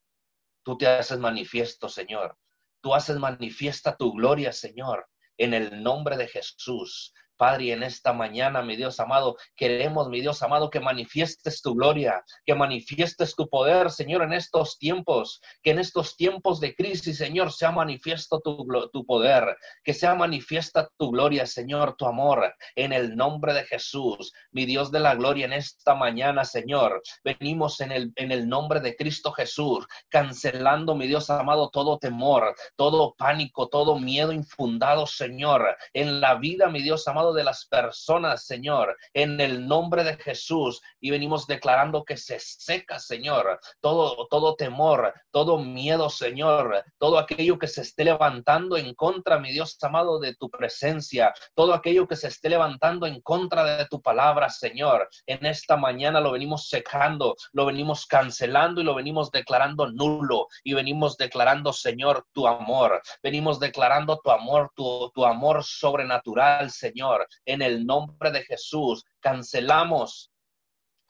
tú 0.63 0.79
te 0.79 0.87
haces 0.87 1.19
manifiesto, 1.19 1.89
Señor. 1.89 2.39
Tú 2.81 2.95
haces 2.95 3.19
manifiesta 3.19 3.97
tu 3.97 4.13
gloria, 4.13 4.53
Señor, 4.53 5.09
en 5.37 5.53
el 5.53 5.83
nombre 5.83 6.17
de 6.17 6.29
Jesús. 6.29 7.13
Padre, 7.41 7.73
en 7.73 7.83
esta 7.83 8.13
mañana, 8.13 8.61
mi 8.61 8.77
Dios 8.77 9.01
amado, 9.01 9.39
queremos, 9.57 10.11
mi 10.11 10.21
Dios 10.21 10.43
amado, 10.43 10.69
que 10.69 10.79
manifiestes 10.79 11.63
tu 11.63 11.75
gloria, 11.75 12.23
que 12.45 12.55
manifiestes 12.55 13.35
tu 13.35 13.49
poder, 13.49 13.91
Señor, 13.91 14.23
en 14.25 14.35
estos 14.35 14.77
tiempos, 14.77 15.41
que 15.63 15.71
en 15.71 15.79
estos 15.79 16.19
tiempos 16.19 16.61
de 16.61 16.75
crisis, 16.75 17.17
Señor, 17.17 17.51
sea 17.51 17.71
manifiesto 17.71 18.41
tu, 18.41 18.67
tu 18.93 19.07
poder, 19.07 19.57
que 19.83 19.95
sea 19.95 20.15
manifiesta 20.15 20.91
tu 20.99 21.13
gloria, 21.13 21.47
Señor, 21.47 21.97
tu 21.97 22.05
amor, 22.05 22.55
en 22.77 22.93
el 22.93 23.17
nombre 23.17 23.55
de 23.55 23.65
Jesús, 23.65 24.35
mi 24.53 24.67
Dios 24.67 24.93
de 24.93 25.01
la 25.01 25.15
gloria, 25.15 25.47
en 25.47 25.55
esta 25.55 25.95
mañana, 25.95 26.45
Señor, 26.45 27.03
venimos 27.25 27.81
en 27.81 27.91
el, 27.93 28.13
en 28.17 28.33
el 28.33 28.51
nombre 28.51 28.81
de 28.81 28.95
Cristo 28.97 29.33
Jesús, 29.33 29.87
cancelando, 30.11 30.95
mi 30.95 31.07
Dios 31.07 31.31
amado, 31.31 31.71
todo 31.71 31.99
temor, 31.99 32.55
todo 32.77 33.15
pánico, 33.17 33.71
todo 33.71 33.99
miedo 33.99 34.31
infundado, 34.31 35.07
Señor, 35.07 35.75
en 35.95 36.21
la 36.21 36.35
vida, 36.35 36.69
mi 36.69 36.83
Dios 36.83 37.09
amado, 37.09 37.30
de 37.33 37.45
las 37.45 37.67
personas, 37.67 38.45
Señor, 38.45 38.97
en 39.15 39.41
el 39.41 39.67
nombre 39.67 40.05
de 40.05 40.17
Jesús. 40.17 40.81
Y 41.01 41.11
venimos 41.11 41.47
declarando 41.47 42.05
que 42.05 42.17
se 42.17 42.39
seca, 42.39 42.99
Señor, 42.99 43.61
todo, 43.81 44.27
todo 44.29 44.55
temor, 44.55 45.15
todo 45.31 45.59
miedo, 45.59 46.11
Señor, 46.11 46.85
todo 46.99 47.19
aquello 47.19 47.59
que 47.59 47.67
se 47.67 47.83
esté 47.83 48.05
levantando 48.05 48.77
en 48.77 48.95
contra, 48.95 49.39
mi 49.39 49.53
Dios 49.53 49.77
amado, 49.83 50.19
de 50.19 50.35
tu 50.35 50.51
presencia, 50.51 51.33
todo 51.55 51.75
aquello 51.75 52.07
que 52.07 52.17
se 52.17 52.29
esté 52.29 52.49
levantando 52.49 53.07
en 53.07 53.21
contra 53.21 53.65
de 53.79 53.87
tu 53.87 54.01
palabra, 54.01 54.49
Señor. 54.49 55.09
En 55.27 55.45
esta 55.47 55.77
mañana 55.77 56.21
lo 56.21 56.33
venimos 56.33 56.69
secando, 56.69 57.37
lo 57.53 57.67
venimos 57.67 58.07
cancelando 58.07 58.81
y 58.81 58.85
lo 58.85 58.95
venimos 58.95 59.31
declarando 59.31 59.91
nulo 59.91 60.49
y 60.65 60.75
venimos 60.75 61.17
declarando, 61.17 61.73
Señor, 61.73 62.27
tu 62.33 62.47
amor. 62.47 63.01
Venimos 63.23 63.59
declarando 63.61 64.21
tu 64.23 64.31
amor, 64.31 64.71
tu, 64.75 65.11
tu 65.15 65.25
amor 65.25 65.65
sobrenatural, 65.65 66.71
Señor 66.71 67.20
en 67.45 67.63
el 67.63 67.87
nombre 67.87 68.31
de 68.31 68.43
Jesús. 68.43 69.05
Cancelamos 69.21 70.31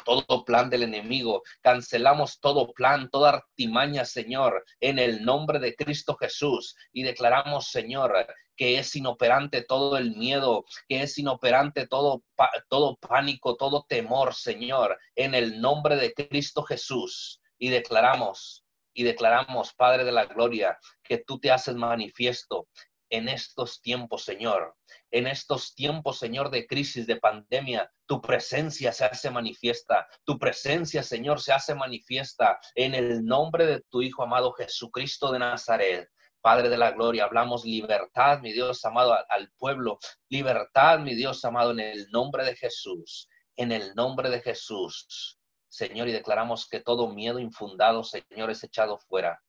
todo 0.05 0.45
plan 0.45 0.71
del 0.71 0.83
enemigo, 0.83 1.43
cancelamos 1.61 2.41
todo 2.41 2.73
plan, 2.73 3.11
toda 3.11 3.31
artimaña, 3.31 4.05
Señor, 4.05 4.65
en 4.81 4.99
el 4.99 5.25
nombre 5.25 5.59
de 5.59 5.75
Cristo 5.75 6.17
Jesús 6.17 6.77
y 6.93 7.03
declaramos, 7.03 7.69
Señor, 7.69 8.27
que 8.57 8.79
es 8.79 8.95
inoperante 8.97 9.63
todo 9.63 9.97
el 9.97 10.17
miedo, 10.17 10.65
que 10.89 11.03
es 11.03 11.17
inoperante 11.19 11.87
todo, 11.87 12.23
todo 12.69 12.97
pánico, 12.97 13.57
todo 13.57 13.85
temor, 13.89 14.35
Señor, 14.35 14.99
en 15.15 15.35
el 15.35 15.61
nombre 15.61 15.97
de 15.97 16.13
Cristo 16.13 16.63
Jesús. 16.63 17.41
Y 17.59 17.69
declaramos, 17.69 18.65
y 18.95 19.03
declaramos, 19.03 19.75
Padre 19.75 20.05
de 20.05 20.13
la 20.13 20.25
Gloria, 20.27 20.79
que 21.03 21.19
tú 21.19 21.39
te 21.39 21.51
haces 21.51 21.75
manifiesto 21.75 22.69
en 23.11 23.29
estos 23.29 23.83
tiempos, 23.83 24.25
Señor. 24.25 24.77
En 25.11 25.27
estos 25.27 25.75
tiempos, 25.75 26.19
Señor, 26.19 26.51
de 26.51 26.67
crisis, 26.67 27.07
de 27.07 27.17
pandemia, 27.17 27.93
tu 28.07 28.21
presencia 28.21 28.93
se 28.93 29.05
hace 29.05 29.31
manifiesta. 29.31 30.09
Tu 30.25 30.39
presencia, 30.39 31.03
Señor, 31.03 31.41
se 31.41 31.53
hace 31.53 31.75
manifiesta 31.75 32.59
en 32.75 32.95
el 32.95 33.25
nombre 33.25 33.67
de 33.67 33.83
tu 33.91 34.03
Hijo 34.03 34.23
amado 34.23 34.53
Jesucristo 34.53 35.33
de 35.33 35.41
Nazaret. 35.41 36.09
Padre 36.41 36.71
de 36.71 36.79
la 36.79 36.93
gloria, 36.93 37.25
hablamos 37.25 37.65
libertad, 37.67 38.41
mi 38.41 38.53
Dios 38.53 38.83
amado, 38.85 39.15
al 39.29 39.53
pueblo. 39.59 39.99
Libertad, 40.31 41.01
mi 41.01 41.15
Dios 41.15 41.45
amado, 41.45 41.73
en 41.73 41.81
el 41.81 42.11
nombre 42.11 42.45
de 42.45 42.57
Jesús. 42.57 43.29
En 43.57 43.73
el 43.73 43.95
nombre 43.95 44.31
de 44.31 44.41
Jesús. 44.41 45.39
Señor, 45.69 46.09
y 46.09 46.13
declaramos 46.13 46.67
que 46.69 46.81
todo 46.81 47.13
miedo 47.13 47.39
infundado, 47.39 48.03
Señor, 48.05 48.51
es 48.51 48.65
echado 48.65 48.99
fuera. 48.99 49.41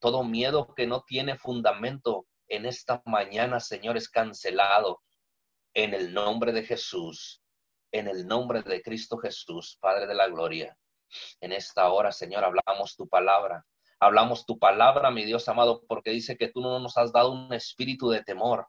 Todo 0.00 0.22
miedo 0.22 0.74
que 0.74 0.86
no 0.86 1.02
tiene 1.02 1.36
fundamento, 1.36 2.26
en 2.48 2.66
esta 2.66 3.02
mañana, 3.04 3.60
Señor, 3.60 3.96
es 3.96 4.08
cancelado 4.08 5.02
en 5.74 5.94
el 5.94 6.12
nombre 6.12 6.52
de 6.52 6.64
Jesús, 6.64 7.42
en 7.92 8.08
el 8.08 8.26
nombre 8.26 8.62
de 8.62 8.82
Cristo 8.82 9.18
Jesús, 9.18 9.78
Padre 9.80 10.06
de 10.06 10.14
la 10.14 10.28
Gloria. 10.28 10.76
En 11.40 11.52
esta 11.52 11.90
hora, 11.90 12.12
Señor, 12.12 12.44
hablamos 12.44 12.96
tu 12.96 13.08
palabra. 13.08 13.64
Hablamos 14.00 14.46
tu 14.46 14.58
palabra, 14.58 15.10
mi 15.10 15.24
Dios 15.24 15.48
amado, 15.48 15.82
porque 15.88 16.10
dice 16.10 16.36
que 16.36 16.48
tú 16.48 16.60
no 16.60 16.78
nos 16.78 16.96
has 16.96 17.12
dado 17.12 17.32
un 17.32 17.52
espíritu 17.52 18.10
de 18.10 18.22
temor. 18.22 18.68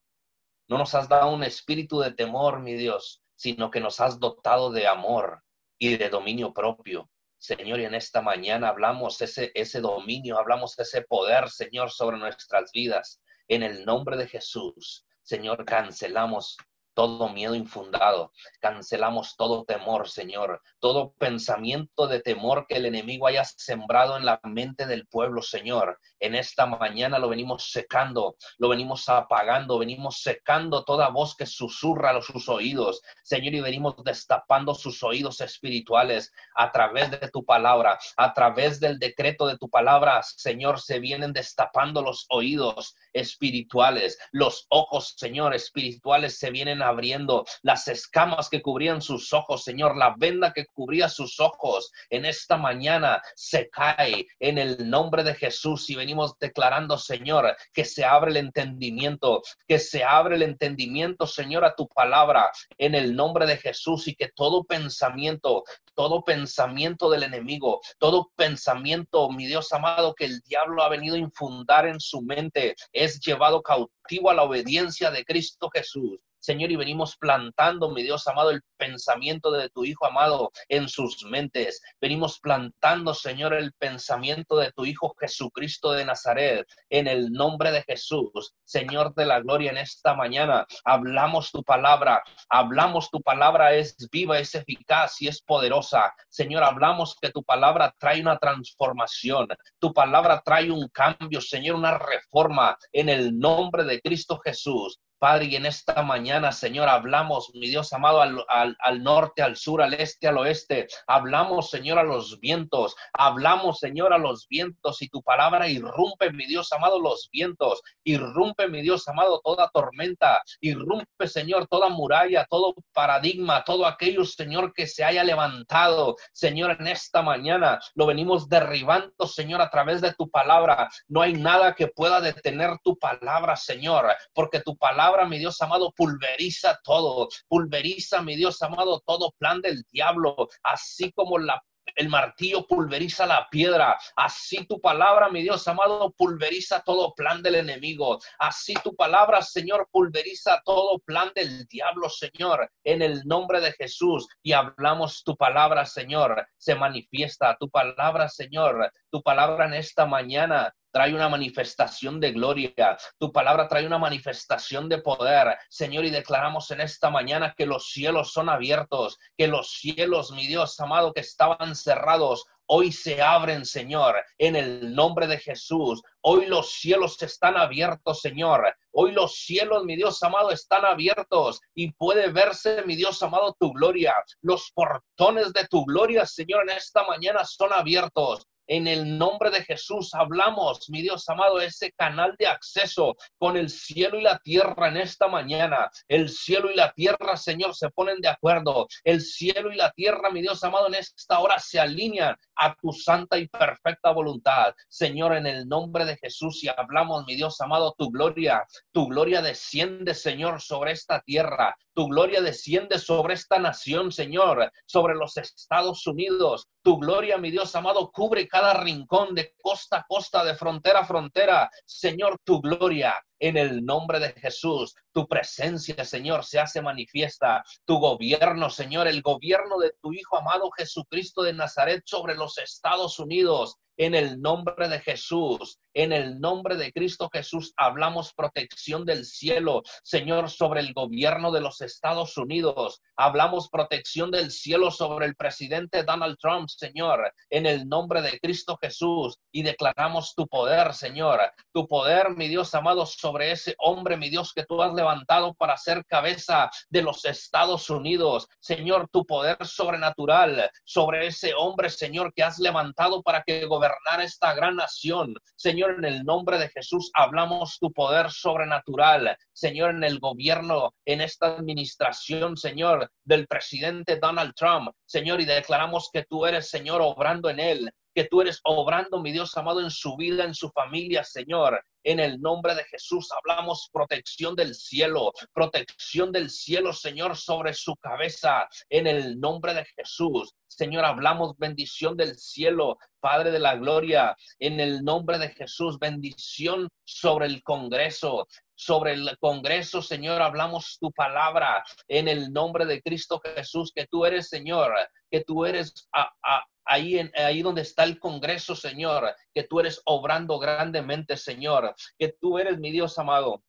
No 0.67 0.77
nos 0.77 0.95
has 0.95 1.07
dado 1.07 1.31
un 1.31 1.43
espíritu 1.43 1.99
de 1.99 2.11
temor, 2.11 2.59
mi 2.59 2.73
Dios, 2.73 3.21
sino 3.35 3.69
que 3.69 3.79
nos 3.79 3.99
has 3.99 4.19
dotado 4.19 4.71
de 4.71 4.87
amor 4.87 5.43
y 5.77 5.97
de 5.97 6.09
dominio 6.09 6.53
propio. 6.53 7.09
Señor, 7.37 7.79
y 7.79 7.85
en 7.85 7.95
esta 7.95 8.21
mañana 8.21 8.69
hablamos 8.69 9.21
ese, 9.21 9.51
ese 9.55 9.79
dominio, 9.79 10.37
hablamos 10.37 10.77
ese 10.77 11.03
poder, 11.03 11.49
Señor, 11.49 11.89
sobre 11.89 12.17
nuestras 12.17 12.71
vidas. 12.71 13.21
En 13.49 13.63
el 13.63 13.83
nombre 13.83 14.15
de 14.15 14.27
Jesús, 14.27 15.07
Señor, 15.23 15.65
cancelamos 15.65 16.55
todo 16.93 17.29
miedo 17.29 17.55
infundado. 17.55 18.31
Cancelamos 18.59 19.35
todo 19.37 19.63
temor, 19.65 20.09
Señor. 20.09 20.61
Todo 20.79 21.13
pensamiento 21.13 22.07
de 22.07 22.21
temor 22.21 22.65
que 22.67 22.75
el 22.75 22.85
enemigo 22.85 23.27
haya 23.27 23.43
sembrado 23.43 24.17
en 24.17 24.25
la 24.25 24.39
mente 24.43 24.85
del 24.85 25.07
pueblo, 25.07 25.41
Señor. 25.41 25.99
En 26.19 26.35
esta 26.35 26.65
mañana 26.65 27.19
lo 27.19 27.29
venimos 27.29 27.71
secando, 27.71 28.35
lo 28.57 28.69
venimos 28.69 29.07
apagando, 29.07 29.79
venimos 29.79 30.21
secando 30.21 30.83
toda 30.83 31.09
voz 31.09 31.35
que 31.35 31.45
susurra 31.45 32.11
a 32.11 32.21
sus 32.21 32.49
oídos, 32.49 33.01
Señor, 33.23 33.53
y 33.53 33.61
venimos 33.61 33.95
destapando 34.03 34.75
sus 34.75 35.01
oídos 35.03 35.41
espirituales 35.41 36.31
a 36.55 36.71
través 36.71 37.11
de 37.11 37.29
tu 37.29 37.45
palabra, 37.45 37.97
a 38.17 38.33
través 38.33 38.79
del 38.79 38.99
decreto 38.99 39.47
de 39.47 39.57
tu 39.57 39.69
palabra, 39.69 40.21
Señor, 40.23 40.79
se 40.79 40.99
vienen 40.99 41.33
destapando 41.33 42.01
los 42.01 42.25
oídos 42.29 42.95
espirituales, 43.13 44.17
los 44.31 44.65
ojos, 44.69 45.15
Señor, 45.17 45.53
espirituales 45.53 46.37
se 46.37 46.51
vienen 46.51 46.81
abriendo. 46.89 47.45
Las 47.61 47.87
escamas 47.87 48.49
que 48.49 48.61
cubrían 48.61 49.01
sus 49.01 49.33
ojos, 49.33 49.63
Señor, 49.63 49.95
la 49.95 50.15
venda 50.17 50.53
que 50.53 50.65
cubría 50.65 51.09
sus 51.09 51.39
ojos 51.39 51.91
en 52.09 52.25
esta 52.25 52.57
mañana 52.57 53.21
se 53.35 53.69
cae 53.69 54.27
en 54.39 54.57
el 54.57 54.89
nombre 54.89 55.23
de 55.23 55.35
Jesús 55.35 55.89
y 55.89 55.95
venimos 55.95 56.37
declarando, 56.39 56.97
Señor, 56.97 57.55
que 57.73 57.85
se 57.85 58.05
abre 58.05 58.31
el 58.31 58.37
entendimiento, 58.37 59.41
que 59.67 59.79
se 59.79 60.03
abre 60.03 60.35
el 60.35 60.43
entendimiento, 60.43 61.27
Señor, 61.27 61.65
a 61.65 61.75
tu 61.75 61.87
palabra 61.87 62.51
en 62.77 62.95
el 62.95 63.15
nombre 63.15 63.45
de 63.45 63.57
Jesús 63.57 64.07
y 64.07 64.15
que 64.15 64.29
todo 64.29 64.63
pensamiento, 64.63 65.63
todo 65.95 66.23
pensamiento 66.23 67.09
del 67.09 67.23
enemigo, 67.23 67.81
todo 67.97 68.31
pensamiento, 68.35 69.29
mi 69.29 69.47
Dios 69.47 69.71
amado, 69.73 70.15
que 70.15 70.25
el 70.25 70.41
diablo 70.41 70.83
ha 70.83 70.89
venido 70.89 71.15
a 71.15 71.19
infundar 71.19 71.87
en 71.87 71.99
su 71.99 72.21
mente, 72.21 72.75
es 72.93 73.19
llevado 73.19 73.61
cautivo 73.61 74.29
a 74.29 74.33
la 74.33 74.43
obediencia 74.43 75.11
de 75.11 75.25
Cristo 75.25 75.69
Jesús. 75.73 76.19
Señor, 76.39 76.71
y 76.71 76.75
venimos 76.75 77.17
plantando, 77.17 77.89
mi 77.89 78.03
Dios 78.03 78.27
amado, 78.27 78.51
el 78.51 78.61
pensamiento 78.77 79.51
de 79.51 79.69
tu 79.69 79.83
Hijo 79.83 80.05
amado 80.05 80.51
en 80.69 80.87
sus 80.87 81.23
mentes. 81.25 81.81
Venimos 81.99 82.39
plantando, 82.39 83.13
Señor, 83.13 83.53
el 83.53 83.73
pensamiento 83.73 84.57
de 84.57 84.71
tu 84.71 84.85
Hijo 84.85 85.13
Jesucristo 85.19 85.91
de 85.91 86.05
Nazaret 86.05 86.67
en 86.89 87.07
el 87.07 87.31
nombre 87.31 87.71
de 87.71 87.83
Jesús. 87.83 88.53
Señor 88.63 89.13
de 89.15 89.25
la 89.25 89.41
gloria, 89.41 89.71
en 89.71 89.77
esta 89.77 90.13
mañana 90.13 90.65
hablamos 90.85 91.51
tu 91.51 91.63
palabra, 91.63 92.23
hablamos 92.49 93.09
tu 93.09 93.21
palabra 93.21 93.73
es 93.73 93.95
viva, 94.11 94.39
es 94.39 94.55
eficaz 94.55 95.21
y 95.21 95.27
es 95.27 95.41
poderosa. 95.41 96.13
Señor, 96.29 96.63
hablamos 96.63 97.15
que 97.21 97.31
tu 97.31 97.43
palabra 97.43 97.93
trae 97.97 98.21
una 98.21 98.37
transformación, 98.37 99.47
tu 99.79 99.93
palabra 99.93 100.41
trae 100.43 100.71
un 100.71 100.87
cambio, 100.89 101.41
Señor, 101.41 101.75
una 101.75 101.97
reforma 101.97 102.77
en 102.91 103.09
el 103.09 103.37
nombre 103.37 103.83
de 103.83 104.01
Cristo 104.01 104.39
Jesús. 104.43 104.99
Padre, 105.19 105.45
y 105.45 105.55
en 105.57 105.65
esta 105.65 106.01
mañana, 106.01 106.53
Señor, 106.53 106.87
hablamos, 106.87 107.51
mi 107.53 107.67
Dios 107.67 107.91
amado, 107.91 108.21
al, 108.21 108.45
al, 108.47 109.03
norte, 109.03 109.41
al 109.41 109.57
sur, 109.57 109.81
al 109.81 109.93
este, 109.93 110.29
al 110.29 110.37
oeste. 110.37 110.87
Hablamos, 111.07 111.69
Señor, 111.69 111.99
a 111.99 112.03
los 112.03 112.39
vientos. 112.39 112.95
Hablamos, 113.11 113.79
Señor, 113.79 114.13
a 114.13 114.17
los 114.17 114.47
vientos. 114.47 115.01
Y 115.01 115.09
tu 115.09 115.21
palabra 115.21 115.67
irrumpe, 115.67 116.31
mi 116.31 116.45
Dios 116.45 116.71
amado, 116.71 117.01
los 117.01 117.29
vientos. 117.33 117.81
Irrumpe, 118.05 118.69
mi 118.69 118.81
Dios 118.81 119.07
amado, 119.09 119.41
toda 119.43 119.69
tormenta. 119.73 120.41
Irrumpe, 120.61 121.27
Señor, 121.27 121.67
toda 121.67 121.89
muralla, 121.89 122.45
todo 122.49 122.73
paradigma, 122.93 123.65
todo 123.65 123.85
aquello, 123.85 124.23
Señor, 124.23 124.73
que 124.73 124.87
se 124.87 125.03
haya 125.03 125.25
levantado. 125.25 126.15
Señor, 126.31 126.77
en 126.79 126.87
esta 126.87 127.21
mañana 127.21 127.81
lo 127.93 128.05
venimos 128.05 128.47
derribando, 128.47 129.27
Señor, 129.27 129.61
a 129.61 129.69
través 129.69 129.99
de 129.99 130.13
tu 130.13 130.29
palabra. 130.29 130.89
No 131.09 131.21
hay 131.21 131.33
nada 131.33 131.75
que 131.75 131.87
pueda 131.87 132.21
detener 132.21 132.77
tu 132.85 132.97
palabra, 132.97 133.57
Señor, 133.57 134.07
porque 134.33 134.61
tu 134.61 134.77
palabra 134.77 135.08
mi 135.27 135.39
Dios 135.39 135.61
amado, 135.61 135.91
pulveriza 135.91 136.79
todo, 136.83 137.29
pulveriza, 137.47 138.21
mi 138.21 138.35
Dios 138.35 138.61
amado, 138.61 139.01
todo 139.05 139.31
plan 139.37 139.61
del 139.61 139.83
diablo, 139.91 140.47
así 140.63 141.11
como 141.11 141.37
la 141.37 141.61
el 141.95 142.09
martillo 142.09 142.65
pulveriza 142.67 143.25
la 143.25 143.47
piedra. 143.49 143.97
Así 144.15 144.65
tu 144.67 144.79
palabra, 144.79 145.29
mi 145.29 145.41
Dios 145.41 145.67
amado, 145.67 146.11
pulveriza 146.11 146.81
todo 146.81 147.13
plan 147.13 147.41
del 147.41 147.55
enemigo. 147.55 148.19
Así 148.37 148.73
tu 148.83 148.95
palabra, 148.95 149.41
Señor, 149.41 149.87
pulveriza 149.91 150.61
todo 150.65 150.99
plan 150.99 151.31
del 151.35 151.65
diablo, 151.67 152.09
Señor, 152.09 152.69
en 152.83 153.01
el 153.01 153.23
nombre 153.25 153.61
de 153.61 153.71
Jesús. 153.73 154.27
Y 154.43 154.53
hablamos 154.53 155.23
tu 155.23 155.35
palabra, 155.35 155.85
Señor. 155.85 156.47
Se 156.57 156.75
manifiesta 156.75 157.57
tu 157.59 157.69
palabra, 157.69 158.29
Señor. 158.29 158.91
Tu 159.09 159.21
palabra 159.21 159.65
en 159.65 159.73
esta 159.73 160.05
mañana 160.05 160.73
trae 160.91 161.13
una 161.13 161.29
manifestación 161.29 162.19
de 162.19 162.31
gloria. 162.31 162.97
Tu 163.17 163.31
palabra 163.31 163.67
trae 163.67 163.85
una 163.85 163.97
manifestación 163.97 164.89
de 164.89 164.99
poder. 164.99 165.57
Señor, 165.69 166.05
y 166.05 166.09
declaramos 166.09 166.71
en 166.71 166.81
esta 166.81 167.09
mañana 167.09 167.53
que 167.57 167.65
los 167.65 167.89
cielos 167.89 168.31
son 168.33 168.49
abiertos, 168.49 169.17
que 169.37 169.47
los 169.47 169.71
cielos, 169.71 170.31
mi 170.31 170.47
Dios 170.47 170.79
amado, 170.79 171.13
que 171.13 171.21
estaban 171.21 171.75
cerrados, 171.75 172.45
hoy 172.71 172.91
se 172.91 173.21
abren, 173.21 173.65
Señor, 173.65 174.15
en 174.37 174.55
el 174.55 174.93
nombre 174.93 175.27
de 175.27 175.39
Jesús. 175.39 176.01
Hoy 176.21 176.45
los 176.45 176.73
cielos 176.73 177.21
están 177.21 177.57
abiertos, 177.57 178.21
Señor. 178.21 178.75
Hoy 178.91 179.11
los 179.11 179.35
cielos, 179.35 179.85
mi 179.85 179.95
Dios 179.95 180.21
amado, 180.23 180.51
están 180.51 180.85
abiertos 180.85 181.61
y 181.73 181.91
puede 181.91 182.31
verse, 182.31 182.83
mi 182.85 182.95
Dios 182.95 183.21
amado, 183.23 183.55
tu 183.59 183.73
gloria. 183.73 184.13
Los 184.41 184.71
portones 184.71 185.51
de 185.53 185.67
tu 185.67 185.83
gloria, 185.83 186.25
Señor, 186.25 186.69
en 186.69 186.77
esta 186.77 187.03
mañana 187.03 187.43
son 187.43 187.73
abiertos. 187.73 188.45
En 188.69 188.85
el 188.85 189.17
nombre 189.17 189.49
de 189.49 189.63
Jesús 189.63 190.13
hablamos, 190.13 190.91
mi 190.91 191.01
Dios 191.01 191.27
amado, 191.27 191.59
ese 191.59 191.91
canal 191.91 192.35
de 192.37 192.45
acceso 192.45 193.17
con 193.39 193.57
el 193.57 193.67
cielo 193.67 194.19
y 194.19 194.21
la 194.21 194.37
tierra 194.37 194.89
en 194.89 194.97
esta 194.97 195.27
mañana. 195.27 195.89
El 196.07 196.29
cielo 196.29 196.69
y 196.69 196.75
la 196.75 196.91
tierra, 196.93 197.35
Señor, 197.35 197.73
se 197.73 197.89
ponen 197.89 198.21
de 198.21 198.27
acuerdo. 198.27 198.87
El 199.03 199.21
cielo 199.21 199.71
y 199.73 199.75
la 199.75 199.89
tierra, 199.93 200.29
mi 200.29 200.41
Dios 200.41 200.63
amado, 200.63 200.85
en 200.85 200.93
esta 200.93 201.39
hora 201.39 201.57
se 201.57 201.79
alinean 201.79 202.35
a 202.57 202.75
tu 202.75 202.91
santa 202.91 203.39
y 203.39 203.47
perfecta 203.47 204.11
voluntad. 204.11 204.75
Señor, 204.87 205.35
en 205.35 205.47
el 205.47 205.67
nombre 205.67 206.05
de 206.05 206.17
Jesús 206.17 206.63
y 206.63 206.67
hablamos, 206.67 207.25
mi 207.25 207.35
Dios 207.35 207.59
amado, 207.61 207.95
tu 207.97 208.11
gloria, 208.11 208.63
tu 208.91 209.07
gloria 209.07 209.41
desciende, 209.41 210.13
Señor, 210.13 210.61
sobre 210.61 210.91
esta 210.91 211.21
tierra. 211.21 211.75
Tu 211.95 212.07
gloria 212.07 212.39
desciende 212.39 212.99
sobre 212.99 213.33
esta 213.33 213.57
nación, 213.57 214.11
Señor, 214.11 214.71
sobre 214.85 215.15
los 215.15 215.37
Estados 215.37 216.05
Unidos. 216.05 216.67
Tu 216.89 216.97
gloria, 216.97 217.37
mi 217.37 217.51
Dios 217.51 217.75
amado, 217.75 218.11
cubre 218.11 218.47
cada 218.47 218.73
rincón 218.73 219.35
de 219.35 219.53
costa 219.61 219.97
a 219.97 220.05
costa, 220.07 220.43
de 220.43 220.55
frontera 220.55 221.01
a 221.01 221.05
frontera. 221.05 221.69
Señor, 221.85 222.39
tu 222.43 222.59
gloria 222.59 223.13
en 223.39 223.57
el 223.57 223.83
nombre 223.83 224.19
de 224.19 224.31
Jesús. 224.33 224.95
Tu 225.11 225.27
presencia, 225.27 226.05
Señor, 226.05 226.45
se 226.45 226.59
hace 226.59 226.81
manifiesta. 226.81 227.63
Tu 227.85 227.97
gobierno, 227.97 228.69
Señor, 228.69 229.07
el 229.07 229.21
gobierno 229.21 229.79
de 229.79 229.93
tu 230.01 230.13
Hijo 230.13 230.37
amado 230.37 230.69
Jesucristo 230.71 231.43
de 231.43 231.53
Nazaret 231.53 232.03
sobre 232.05 232.35
los 232.35 232.57
Estados 232.57 233.19
Unidos 233.19 233.77
en 233.99 234.15
el 234.15 234.41
nombre 234.41 234.87
de 234.87 235.01
Jesús, 235.01 235.77
en 235.93 236.13
el 236.13 236.39
nombre 236.39 236.77
de 236.77 236.93
Cristo 236.93 237.29
Jesús, 237.33 237.73
hablamos 237.75 238.33
protección 238.33 239.03
del 239.03 239.25
cielo, 239.25 239.83
Señor, 240.03 240.49
sobre 240.49 240.79
el 240.79 240.93
gobierno 240.93 241.51
de 241.51 241.59
los 241.59 241.81
Estados 241.81 242.37
Unidos. 242.37 243.01
Hablamos 243.17 243.67
protección 243.69 244.31
del 244.31 244.51
cielo 244.51 244.89
sobre 244.91 245.25
el 245.25 245.35
presidente 245.35 246.03
Donald 246.03 246.37
Trump, 246.39 246.69
Señor, 246.69 247.33
en 247.49 247.65
el 247.65 247.89
nombre 247.89 248.21
de 248.21 248.39
Cristo 248.39 248.77
Jesús. 248.81 249.37
Y 249.51 249.63
declaramos 249.63 250.33
tu 250.33 250.47
poder, 250.47 250.93
Señor, 250.93 251.41
tu 251.73 251.85
poder, 251.85 252.29
mi 252.37 252.47
Dios 252.47 252.73
amado, 252.75 253.05
sobre 253.05 253.28
ese 253.37 253.75
hombre, 253.77 254.17
mi 254.17 254.29
Dios, 254.29 254.53
que 254.53 254.65
tú 254.65 254.81
has 254.81 254.93
levantado 254.93 255.53
para 255.53 255.77
ser 255.77 256.05
cabeza 256.05 256.69
de 256.89 257.01
los 257.01 257.25
Estados 257.25 257.89
Unidos. 257.89 258.47
Señor, 258.59 259.07
tu 259.11 259.25
poder 259.25 259.57
sobrenatural 259.65 260.69
sobre 260.83 261.27
ese 261.27 261.53
hombre, 261.55 261.89
Señor, 261.89 262.33
que 262.33 262.43
has 262.43 262.59
levantado 262.59 263.21
para 263.21 263.43
que 263.43 263.65
gobierne 263.65 263.89
esta 264.23 264.53
gran 264.53 264.75
nación. 264.75 265.35
Señor, 265.55 265.95
en 265.97 266.05
el 266.05 266.23
nombre 266.23 266.57
de 266.57 266.69
Jesús 266.69 267.11
hablamos 267.13 267.77
tu 267.79 267.91
poder 267.91 268.31
sobrenatural. 268.31 269.37
Señor, 269.53 269.91
en 269.91 270.03
el 270.03 270.19
gobierno, 270.19 270.93
en 271.05 271.21
esta 271.21 271.47
administración, 271.47 272.57
Señor, 272.57 273.11
del 273.23 273.47
presidente 273.47 274.17
Donald 274.17 274.53
Trump. 274.55 274.91
Señor, 275.05 275.41
y 275.41 275.45
declaramos 275.45 276.09
que 276.11 276.23
tú 276.23 276.45
eres, 276.45 276.69
Señor, 276.69 277.01
obrando 277.01 277.49
en 277.49 277.59
él 277.59 277.93
que 278.19 278.25
tú 278.25 278.41
eres 278.41 278.59
obrando, 278.65 279.21
mi 279.21 279.31
Dios 279.31 279.55
amado, 279.55 279.79
en 279.79 279.89
su 279.89 280.17
vida, 280.17 280.43
en 280.43 280.53
su 280.53 280.69
familia, 280.71 281.23
Señor. 281.23 281.81
En 282.03 282.19
el 282.19 282.41
nombre 282.41 282.75
de 282.75 282.83
Jesús 282.83 283.29
hablamos 283.31 283.89
protección 283.93 284.57
del 284.57 284.75
cielo, 284.75 285.31
protección 285.53 286.33
del 286.33 286.49
cielo, 286.49 286.91
Señor, 286.91 287.37
sobre 287.37 287.73
su 287.73 287.95
cabeza. 287.95 288.67
En 288.89 289.07
el 289.07 289.39
nombre 289.39 289.73
de 289.73 289.85
Jesús, 289.95 290.53
Señor, 290.67 291.05
hablamos 291.05 291.57
bendición 291.57 292.17
del 292.17 292.35
cielo, 292.37 292.97
Padre 293.21 293.51
de 293.51 293.59
la 293.59 293.77
gloria. 293.77 294.35
En 294.59 294.81
el 294.81 295.01
nombre 295.01 295.37
de 295.37 295.51
Jesús, 295.51 295.97
bendición 295.97 296.89
sobre 297.05 297.45
el 297.45 297.63
Congreso, 297.63 298.49
sobre 298.75 299.13
el 299.13 299.37
Congreso, 299.39 300.01
Señor, 300.01 300.41
hablamos 300.41 300.97
tu 300.99 301.09
palabra 301.11 301.85
en 302.09 302.27
el 302.27 302.51
nombre 302.51 302.85
de 302.85 303.01
Cristo 303.01 303.41
Jesús, 303.55 303.93
que 303.95 304.07
tú 304.07 304.25
eres, 304.25 304.49
Señor, 304.49 304.91
que 305.31 305.41
tú 305.43 305.65
eres 305.65 305.93
a, 306.13 306.65
ahí, 306.89 307.19
en, 307.19 307.31
ahí 307.35 307.61
donde 307.61 307.83
está 307.83 308.03
el 308.03 308.19
Congreso, 308.19 308.75
Señor, 308.75 309.35
que 309.53 309.63
tú 309.63 309.79
eres 309.79 310.01
obrando 310.05 310.57
grandemente, 310.57 311.37
Señor, 311.37 311.95
que 312.17 312.29
tú 312.41 312.57
eres 312.57 312.79
mi 312.79 312.91
Dios 312.91 313.17
amado, 313.19 313.63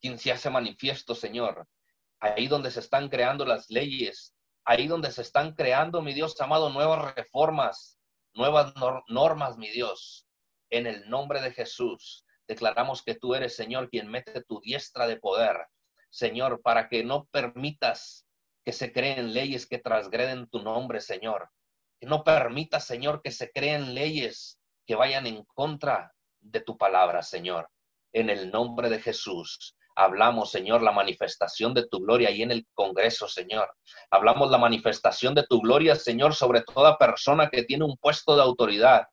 quien 0.00 0.18
se 0.18 0.32
hace 0.32 0.48
manifiesto, 0.48 1.14
Señor. 1.14 1.68
Ahí 2.18 2.48
donde 2.48 2.70
se 2.70 2.80
están 2.80 3.10
creando 3.10 3.44
las 3.44 3.68
leyes, 3.68 4.34
ahí 4.64 4.86
donde 4.86 5.12
se 5.12 5.20
están 5.20 5.54
creando, 5.54 6.00
mi 6.00 6.14
Dios 6.14 6.40
amado, 6.40 6.70
nuevas 6.70 7.14
reformas, 7.14 7.98
nuevas 8.32 8.72
normas, 9.08 9.58
mi 9.58 9.68
Dios. 9.70 10.26
En 10.70 10.86
el 10.86 11.08
nombre 11.10 11.42
de 11.42 11.52
Jesús, 11.52 12.24
declaramos 12.46 13.02
que 13.02 13.16
tú 13.16 13.34
eres, 13.34 13.54
Señor, 13.54 13.90
quien 13.90 14.10
mete 14.10 14.42
tu 14.44 14.60
diestra 14.60 15.06
de 15.06 15.18
poder, 15.18 15.58
Señor, 16.10 16.62
para 16.62 16.88
que 16.88 17.04
no 17.04 17.26
permitas 17.26 18.26
que 18.64 18.72
se 18.72 18.92
creen 18.92 19.34
leyes 19.34 19.66
que 19.66 19.78
transgreden 19.78 20.48
tu 20.48 20.62
nombre, 20.62 21.02
Señor 21.02 21.50
que 22.00 22.06
no 22.06 22.24
permita, 22.24 22.80
Señor, 22.80 23.22
que 23.22 23.30
se 23.30 23.50
creen 23.50 23.94
leyes 23.94 24.58
que 24.86 24.94
vayan 24.94 25.26
en 25.26 25.44
contra 25.44 26.12
de 26.40 26.60
tu 26.60 26.76
palabra, 26.76 27.22
Señor. 27.22 27.68
En 28.12 28.30
el 28.30 28.50
nombre 28.50 28.88
de 28.88 29.00
Jesús, 29.00 29.76
Hablamos, 30.00 30.52
Señor, 30.52 30.80
la 30.80 30.92
manifestación 30.92 31.74
de 31.74 31.88
tu 31.88 31.98
gloria 31.98 32.28
ahí 32.28 32.42
en 32.42 32.52
el 32.52 32.64
Congreso, 32.72 33.26
Señor. 33.26 33.68
Hablamos 34.12 34.48
la 34.48 34.56
manifestación 34.56 35.34
de 35.34 35.42
tu 35.42 35.60
gloria, 35.60 35.96
Señor, 35.96 36.36
sobre 36.36 36.62
toda 36.62 36.96
persona 36.96 37.50
que 37.50 37.64
tiene 37.64 37.84
un 37.84 37.96
puesto 37.96 38.36
de 38.36 38.42
autoridad. 38.42 39.08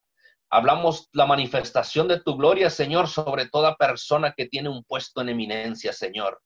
Hablamos 0.51 1.09
la 1.11 1.25
manifestación 1.25 2.07
de 2.07 2.19
tu 2.19 2.37
gloria, 2.37 2.69
Señor, 2.69 3.07
sobre 3.07 3.49
toda 3.49 3.75
persona 3.77 4.35
que 4.37 4.45
tiene 4.45 4.69
un 4.69 4.83
puesto 4.83 5.21
en 5.21 5.29
eminencia, 5.29 5.91
Señor, 5.91 6.39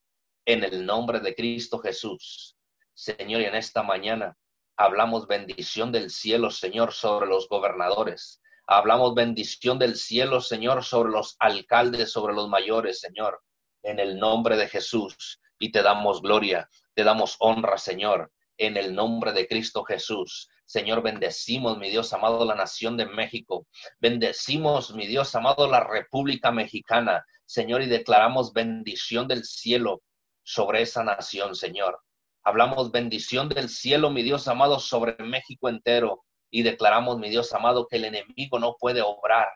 en 0.45 0.63
el 0.63 0.85
nombre 0.85 1.19
de 1.19 1.35
Cristo 1.35 1.79
Jesús. 1.79 2.55
Señor, 2.93 3.41
y 3.41 3.43
en 3.43 3.55
esta 3.55 3.83
mañana 3.83 4.37
hablamos 4.79 5.27
bendición 5.27 5.91
del 5.91 6.09
cielo, 6.09 6.49
Señor, 6.49 6.93
sobre 6.93 7.27
los 7.27 7.49
gobernadores. 7.49 8.41
Hablamos 8.65 9.13
bendición 9.13 9.77
del 9.77 9.97
cielo, 9.97 10.39
Señor, 10.39 10.85
sobre 10.85 11.11
los 11.11 11.35
alcaldes, 11.39 12.13
sobre 12.13 12.33
los 12.33 12.47
mayores, 12.47 13.01
Señor, 13.01 13.43
en 13.83 13.99
el 13.99 14.17
nombre 14.17 14.55
de 14.55 14.69
Jesús. 14.69 15.41
Y 15.59 15.73
te 15.73 15.83
damos 15.83 16.21
gloria, 16.21 16.69
te 16.95 17.03
damos 17.03 17.35
honra, 17.39 17.77
Señor, 17.77 18.31
en 18.57 18.77
el 18.77 18.95
nombre 18.95 19.33
de 19.33 19.49
Cristo 19.49 19.83
Jesús. 19.83 20.49
Señor, 20.65 21.01
bendecimos, 21.01 21.77
mi 21.77 21.89
Dios 21.89 22.13
amado, 22.13 22.45
la 22.45 22.55
nación 22.55 22.95
de 22.95 23.05
México. 23.05 23.67
Bendecimos, 23.99 24.95
mi 24.95 25.07
Dios 25.07 25.35
amado, 25.35 25.67
la 25.67 25.83
República 25.83 26.53
Mexicana. 26.53 27.25
Señor, 27.45 27.81
y 27.81 27.87
declaramos 27.87 28.53
bendición 28.53 29.27
del 29.27 29.43
cielo 29.43 30.03
sobre 30.41 30.83
esa 30.83 31.03
nación, 31.03 31.53
Señor. 31.53 31.99
Hablamos 32.49 32.91
bendición 32.91 33.47
del 33.47 33.69
cielo, 33.69 34.09
mi 34.09 34.23
Dios 34.23 34.47
amado, 34.47 34.79
sobre 34.79 35.15
México 35.23 35.69
entero. 35.69 36.25
Y 36.49 36.63
declaramos, 36.63 37.19
mi 37.19 37.29
Dios 37.29 37.53
amado, 37.53 37.87
que 37.87 37.97
el 37.97 38.05
enemigo 38.05 38.57
no 38.57 38.75
puede 38.79 39.03
obrar 39.03 39.49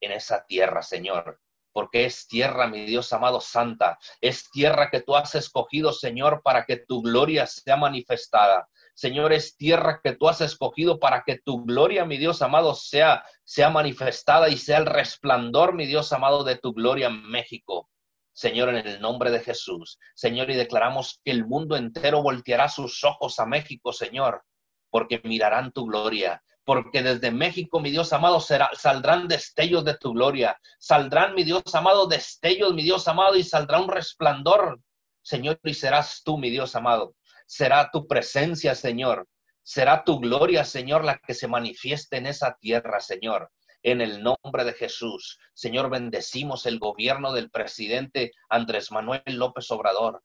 en 0.00 0.12
esa 0.12 0.46
tierra, 0.46 0.82
Señor 0.82 1.38
porque 1.74 2.06
es 2.06 2.26
tierra, 2.26 2.68
mi 2.68 2.86
Dios 2.86 3.12
amado 3.12 3.38
santa, 3.38 3.98
es 4.22 4.50
tierra 4.50 4.88
que 4.90 5.02
tú 5.02 5.14
has 5.14 5.34
escogido, 5.34 5.92
Señor, 5.92 6.40
para 6.42 6.64
que 6.64 6.78
tu 6.78 7.02
gloria 7.02 7.46
sea 7.46 7.76
manifestada. 7.76 8.66
Señor, 8.94 9.34
es 9.34 9.58
tierra 9.58 10.00
que 10.02 10.14
tú 10.14 10.26
has 10.26 10.40
escogido 10.40 10.98
para 10.98 11.22
que 11.22 11.38
tu 11.38 11.66
gloria, 11.66 12.06
mi 12.06 12.16
Dios 12.16 12.40
amado, 12.40 12.74
sea, 12.74 13.26
sea 13.44 13.68
manifestada 13.68 14.48
y 14.48 14.56
sea 14.56 14.78
el 14.78 14.86
resplandor, 14.86 15.74
mi 15.74 15.84
Dios 15.84 16.14
amado, 16.14 16.44
de 16.44 16.56
tu 16.56 16.72
gloria 16.72 17.08
en 17.08 17.22
México. 17.28 17.90
Señor, 18.36 18.68
en 18.68 18.86
el 18.86 19.00
nombre 19.00 19.30
de 19.30 19.40
Jesús. 19.40 19.98
Señor, 20.14 20.50
y 20.50 20.56
declaramos 20.56 21.20
que 21.24 21.30
el 21.30 21.46
mundo 21.46 21.74
entero 21.74 22.22
volteará 22.22 22.68
sus 22.68 23.02
ojos 23.02 23.38
a 23.38 23.46
México, 23.46 23.94
Señor, 23.94 24.42
porque 24.90 25.22
mirarán 25.24 25.72
tu 25.72 25.86
gloria 25.86 26.42
porque 26.66 27.00
desde 27.00 27.30
México, 27.30 27.78
mi 27.78 27.92
Dios 27.92 28.12
amado, 28.12 28.40
será, 28.40 28.68
saldrán 28.74 29.28
destellos 29.28 29.84
de 29.84 29.96
tu 29.96 30.12
gloria, 30.12 30.58
saldrán, 30.80 31.32
mi 31.36 31.44
Dios 31.44 31.62
amado, 31.74 32.08
destellos, 32.08 32.74
mi 32.74 32.82
Dios 32.82 33.06
amado, 33.06 33.36
y 33.36 33.44
saldrá 33.44 33.78
un 33.78 33.88
resplandor, 33.88 34.80
Señor, 35.22 35.60
y 35.62 35.74
serás 35.74 36.22
tú, 36.24 36.38
mi 36.38 36.50
Dios 36.50 36.74
amado, 36.74 37.14
será 37.46 37.88
tu 37.92 38.08
presencia, 38.08 38.74
Señor, 38.74 39.28
será 39.62 40.02
tu 40.02 40.18
gloria, 40.18 40.64
Señor, 40.64 41.04
la 41.04 41.18
que 41.18 41.34
se 41.34 41.46
manifieste 41.46 42.16
en 42.16 42.26
esa 42.26 42.56
tierra, 42.60 42.98
Señor. 42.98 43.52
En 43.86 44.00
el 44.00 44.22
nombre 44.22 44.64
de 44.64 44.72
Jesús, 44.72 45.38
Señor, 45.54 45.88
bendecimos 45.90 46.66
el 46.66 46.80
gobierno 46.80 47.32
del 47.32 47.50
presidente 47.50 48.32
Andrés 48.48 48.90
Manuel 48.90 49.22
López 49.26 49.70
Obrador. 49.70 50.24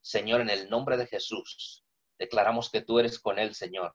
Señor, 0.00 0.40
en 0.40 0.50
el 0.50 0.68
nombre 0.68 0.96
de 0.96 1.06
Jesús, 1.06 1.84
declaramos 2.18 2.70
que 2.70 2.80
tú 2.80 2.98
eres 2.98 3.20
con 3.20 3.38
él, 3.38 3.54
Señor 3.54 3.94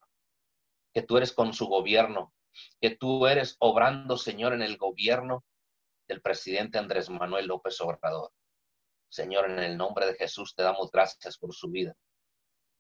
que 0.93 1.01
tú 1.01 1.17
eres 1.17 1.33
con 1.33 1.53
su 1.53 1.67
gobierno, 1.67 2.33
que 2.79 2.91
tú 2.91 3.25
eres 3.25 3.57
obrando, 3.59 4.17
Señor, 4.17 4.53
en 4.53 4.61
el 4.61 4.77
gobierno 4.77 5.43
del 6.07 6.21
presidente 6.21 6.77
Andrés 6.77 7.09
Manuel 7.09 7.47
López 7.47 7.81
Obrador. 7.81 8.31
Señor, 9.09 9.49
en 9.49 9.59
el 9.59 9.77
nombre 9.77 10.05
de 10.05 10.15
Jesús 10.15 10.55
te 10.55 10.63
damos 10.63 10.91
gracias 10.91 11.37
por 11.37 11.53
su 11.53 11.69
vida. 11.69 11.95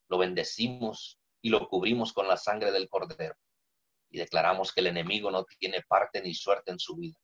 Lo 0.09 0.17
bendecimos 0.17 1.19
y 1.41 1.49
lo 1.49 1.67
cubrimos 1.67 2.13
con 2.13 2.27
la 2.27 2.37
sangre 2.37 2.71
del 2.71 2.87
Cordero. 2.87 3.35
Y 4.13 4.19
declaramos 4.19 4.71
que 4.71 4.81
el 4.81 4.87
enemigo 4.87 5.31
no 5.31 5.43
tiene 5.43 5.81
parte 5.87 6.21
ni 6.21 6.35
suerte 6.35 6.71
en 6.71 6.77
su 6.77 6.95
vida. 6.95 7.17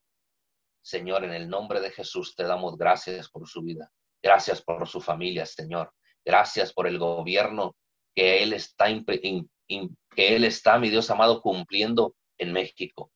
Señor, 0.81 1.23
en 1.23 1.33
el 1.33 1.47
nombre 1.47 1.79
de 1.81 1.91
Jesús 1.91 2.35
te 2.35 2.43
damos 2.43 2.77
gracias 2.77 3.29
por 3.29 3.47
su 3.47 3.61
vida. 3.61 3.91
Gracias 4.23 4.63
por 4.63 4.87
su 4.87 4.99
familia, 4.99 5.45
Señor. 5.45 5.93
Gracias 6.25 6.73
por 6.73 6.87
el 6.87 6.97
gobierno 6.97 7.75
que 8.15 8.41
Él 8.41 8.53
está 8.53 8.87
que 8.87 10.35
Él 10.35 10.43
está, 10.43 10.79
mi 10.79 10.89
Dios 10.89 11.11
amado, 11.11 11.43
cumpliendo 11.43 12.15
en 12.39 12.53
México. 12.53 13.11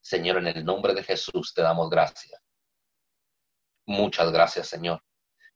Señor, 0.00 0.38
en 0.38 0.48
el 0.48 0.64
nombre 0.64 0.92
de 0.92 1.04
Jesús 1.04 1.54
te 1.54 1.62
damos 1.62 1.88
gracias. 1.88 2.40
Muchas 3.86 4.32
gracias, 4.32 4.66
Señor. 4.66 5.00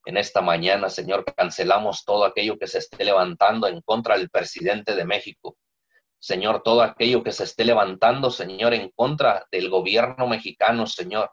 En 0.04 0.16
esta 0.18 0.40
mañana, 0.40 0.88
Señor, 0.88 1.24
cancelamos 1.34 2.04
todo 2.04 2.24
aquello 2.24 2.56
que 2.60 2.68
se 2.68 2.78
esté 2.78 3.04
levantando 3.04 3.66
en 3.66 3.80
contra 3.80 4.16
del 4.16 4.30
presidente 4.30 4.94
de 4.94 5.04
México. 5.04 5.58
Señor, 6.20 6.62
todo 6.62 6.82
aquello 6.82 7.22
que 7.22 7.32
se 7.32 7.44
esté 7.44 7.64
levantando, 7.64 8.30
Señor, 8.30 8.74
en 8.74 8.90
contra 8.90 9.46
del 9.50 9.70
gobierno 9.70 10.28
mexicano, 10.28 10.86
Señor. 10.86 11.30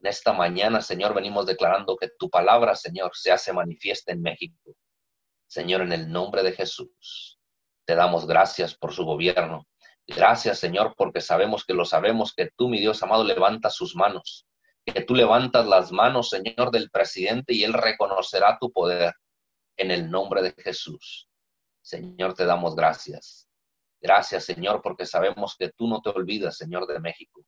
En 0.00 0.08
esta 0.08 0.32
mañana, 0.32 0.80
Señor, 0.80 1.14
venimos 1.14 1.46
declarando 1.46 1.96
que 1.96 2.10
tu 2.18 2.28
palabra, 2.28 2.74
Señor, 2.74 3.12
se 3.14 3.30
hace 3.30 3.52
manifiesta 3.52 4.12
en 4.12 4.22
México. 4.22 4.74
Señor, 5.46 5.82
en 5.82 5.92
el 5.92 6.10
nombre 6.10 6.42
de 6.42 6.52
Jesús. 6.52 7.38
Te 7.86 7.94
damos 7.94 8.26
gracias 8.26 8.74
por 8.74 8.92
su 8.92 9.04
gobierno. 9.04 9.68
Gracias, 10.04 10.58
Señor, 10.58 10.94
porque 10.96 11.20
sabemos 11.20 11.64
que 11.64 11.74
lo 11.74 11.84
sabemos 11.84 12.34
que 12.34 12.50
tú, 12.56 12.68
mi 12.68 12.80
Dios 12.80 13.00
amado, 13.04 13.22
levantas 13.22 13.76
sus 13.76 13.94
manos, 13.94 14.46
que 14.84 15.02
tú 15.02 15.14
levantas 15.14 15.64
las 15.66 15.92
manos, 15.92 16.30
Señor, 16.30 16.72
del 16.72 16.90
presidente 16.90 17.54
y 17.54 17.62
él 17.62 17.72
reconocerá 17.72 18.58
tu 18.60 18.72
poder 18.72 19.14
en 19.76 19.92
el 19.92 20.10
nombre 20.10 20.42
de 20.42 20.54
Jesús. 20.60 21.28
Señor, 21.82 22.34
te 22.34 22.44
damos 22.44 22.74
gracias. 22.74 23.47
Gracias, 24.00 24.44
Señor, 24.44 24.80
porque 24.82 25.06
sabemos 25.06 25.56
que 25.58 25.70
tú 25.70 25.88
no 25.88 26.00
te 26.00 26.10
olvidas, 26.10 26.56
Señor 26.56 26.86
de 26.86 27.00
México. 27.00 27.44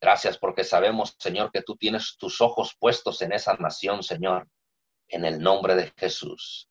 Gracias 0.00 0.38
porque 0.38 0.64
sabemos, 0.64 1.16
Señor, 1.18 1.50
que 1.50 1.62
tú 1.62 1.76
tienes 1.76 2.16
tus 2.18 2.40
ojos 2.40 2.74
puestos 2.78 3.20
en 3.22 3.32
esa 3.32 3.54
nación, 3.54 4.02
Señor, 4.02 4.48
en 5.08 5.24
el 5.24 5.40
nombre 5.40 5.74
de 5.74 5.92
Jesús. 5.96 6.68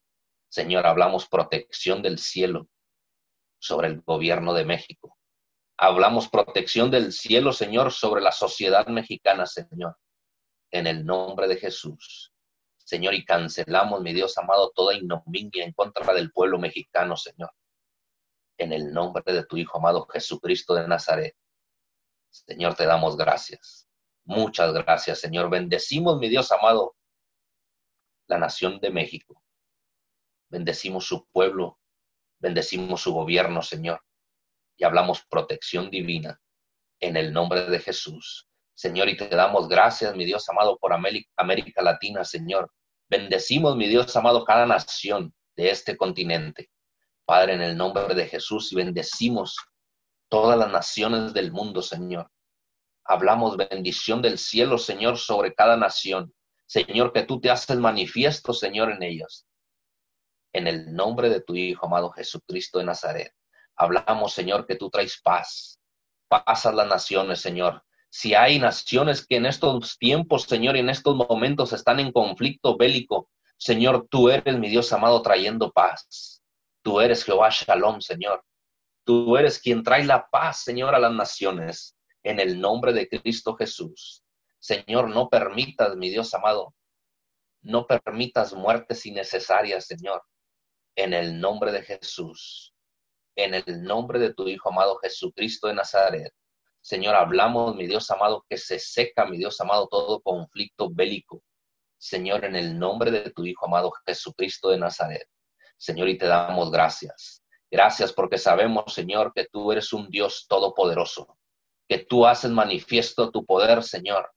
Señor, 0.50 0.88
hablamos 0.88 1.28
protección 1.28 2.02
del 2.02 2.18
cielo 2.18 2.68
sobre 3.60 3.88
el 3.88 4.02
gobierno 4.02 4.54
de 4.54 4.66
México. 4.66 5.18
Hablamos 5.78 6.28
protección 6.28 6.90
del 6.90 7.14
cielo, 7.14 7.54
Señor, 7.54 7.92
sobre 7.92 8.22
la 8.22 8.32
sociedad 8.32 8.88
mexicana, 8.88 9.46
Señor, 9.46 9.96
en 10.72 10.88
el 10.88 11.06
nombre 11.06 11.48
de 11.48 11.58
Jesús. 11.58 12.34
Señor, 12.78 13.14
y 13.14 13.24
cancelamos, 13.24 14.02
mi 14.02 14.14
Dios 14.14 14.38
amado, 14.40 14.72
toda 14.74 14.96
ignominia 14.96 15.64
en 15.64 15.74
contra 15.74 16.12
del 16.14 16.32
pueblo 16.32 16.58
mexicano, 16.58 17.16
Señor. 17.16 17.52
En 18.60 18.72
el 18.72 18.94
nombre 18.94 19.24
de 19.26 19.44
tu 19.46 19.58
Hijo 19.58 19.80
amado 19.80 20.06
Jesucristo 20.06 20.76
de 20.76 20.88
Nazaret. 20.88 21.36
Señor, 22.30 22.76
te 22.76 22.86
damos 22.86 23.18
gracias. 23.18 23.90
Muchas 24.26 24.72
gracias, 24.74 25.20
Señor. 25.20 25.50
Bendecimos, 25.50 26.20
mi 26.20 26.30
Dios 26.30 26.52
amado, 26.52 26.96
la 28.28 28.38
nación 28.38 28.80
de 28.80 28.92
México. 28.92 29.42
Bendecimos 30.50 31.06
su 31.06 31.26
pueblo, 31.32 31.80
Bendecimos 32.40 33.02
su 33.02 33.14
gobierno, 33.14 33.62
Señor, 33.62 34.02
y 34.78 34.86
hablamos 34.86 35.26
protección 35.30 35.90
divina 35.90 36.40
en 37.02 37.18
el 37.18 37.34
nombre 37.34 37.66
de 37.66 37.80
Jesús. 37.80 38.48
Señor, 38.74 39.10
y 39.10 39.18
te 39.18 39.28
damos 39.28 39.68
gracias, 39.68 40.16
mi 40.16 40.24
Dios 40.24 40.48
amado, 40.48 40.78
por 40.78 40.94
América 40.94 41.82
Latina, 41.82 42.24
Señor. 42.24 42.72
Bendecimos, 43.10 43.76
mi 43.76 43.90
Dios 43.90 44.16
amado, 44.16 44.46
cada 44.46 44.66
nación 44.66 45.34
de 45.58 45.70
este 45.70 45.98
continente. 45.98 46.70
Padre, 47.30 47.54
en 47.54 47.62
el 47.62 47.78
nombre 47.78 48.16
de 48.16 48.28
Jesús, 48.28 48.72
y 48.72 48.76
bendecimos 48.76 49.56
todas 50.30 50.58
las 50.58 50.72
naciones 50.72 51.32
del 51.32 51.52
mundo, 51.52 51.84
Señor. 51.84 52.32
Hablamos 53.06 53.56
bendición 53.56 54.24
del 54.24 54.40
cielo, 54.40 54.80
Señor, 54.80 55.20
sobre 55.20 55.54
cada 55.54 55.78
nación. 55.78 56.34
Señor, 56.66 57.14
que 57.14 57.22
tú 57.22 57.40
te 57.40 57.52
haces 57.52 57.78
manifiesto, 57.78 58.52
Señor, 58.52 58.90
en 58.92 59.04
ellas 59.04 59.46
en 60.54 60.66
el 60.66 60.96
nombre 60.96 61.30
de 61.30 61.42
tu 61.42 61.56
Hijo 61.56 61.86
amado 61.86 62.10
Jesucristo 62.10 62.80
de 62.80 62.86
Nazaret. 62.86 63.32
Hablamos, 63.76 64.34
Señor, 64.34 64.66
que 64.66 64.76
tú 64.76 64.90
traes 64.90 65.22
paz. 65.22 65.80
Paz 66.28 66.66
a 66.66 66.72
las 66.72 66.88
naciones, 66.88 67.42
Señor. 67.42 67.84
Si 68.10 68.34
hay 68.34 68.58
naciones 68.58 69.26
que 69.26 69.36
en 69.36 69.46
estos 69.46 70.00
tiempos, 70.00 70.46
Señor, 70.46 70.76
y 70.76 70.80
en 70.80 70.90
estos 70.90 71.16
momentos 71.16 71.74
están 71.74 72.00
en 72.00 72.12
conflicto 72.12 72.76
bélico, 72.76 73.30
Señor, 73.58 74.08
tú 74.10 74.30
eres 74.30 74.58
mi 74.58 74.70
Dios 74.70 74.92
amado 74.92 75.22
trayendo 75.22 75.72
paz. 75.72 76.39
Tú 76.82 77.00
eres 77.02 77.24
Jehová 77.24 77.50
Shalom, 77.52 78.02
Señor. 78.02 78.44
Tú 79.04 79.38
eres 79.38 79.60
quien 79.60 79.84
trae 79.84 80.04
la 80.04 80.28
paz, 80.30 80.64
Señor, 80.64 80.96
a 80.96 81.00
las 81.00 81.14
naciones. 81.14 81.98
En 82.24 82.40
el 82.40 82.60
nombre 82.60 82.94
de 82.94 83.08
Cristo 83.08 83.56
Jesús. 83.56 84.24
Señor, 84.60 85.10
no 85.10 85.30
permitas, 85.30 85.96
mi 85.96 86.10
Dios 86.10 86.34
amado, 86.34 86.76
no 87.62 87.88
permitas 87.88 88.54
muertes 88.54 89.06
innecesarias, 89.06 89.86
Señor 89.86 90.22
en 91.00 91.14
el 91.14 91.40
nombre 91.40 91.72
de 91.72 91.82
Jesús, 91.82 92.74
en 93.36 93.54
el 93.54 93.84
nombre 93.84 94.20
de 94.20 94.34
tu 94.34 94.48
Hijo 94.48 94.70
amado 94.70 94.98
Jesucristo 94.98 95.68
de 95.68 95.74
Nazaret. 95.74 96.34
Señor, 96.82 97.16
hablamos, 97.16 97.76
mi 97.76 97.88
Dios 97.88 98.12
amado, 98.12 98.46
que 98.50 98.58
se 98.58 98.80
seca, 98.80 99.26
mi 99.26 99.38
Dios 99.38 99.60
amado, 99.62 99.88
todo 99.88 100.22
conflicto 100.22 100.90
bélico 100.90 101.42
Señor, 101.98 102.46
en 102.46 102.56
el 102.56 102.78
nombre 102.78 103.12
de 103.12 103.30
tu 103.32 103.46
Hijo 103.46 103.66
amado 103.66 103.92
Jesucristo 104.06 104.70
de 104.70 104.78
Nazaret. 104.78 105.28
Señor, 105.80 106.10
y 106.10 106.18
te 106.18 106.28
damos 106.28 106.72
gracias. 106.72 107.42
Gracias 107.72 108.12
porque 108.12 108.38
sabemos, 108.38 108.94
Señor, 108.94 109.32
que 109.34 109.48
tú 109.50 109.72
eres 109.72 109.94
un 109.94 110.10
Dios 110.10 110.46
todopoderoso, 110.50 111.38
que 111.88 112.00
tú 112.00 112.26
haces 112.26 112.52
manifiesto 112.52 113.32
tu 113.32 113.46
poder, 113.46 113.82
Señor, 113.84 114.30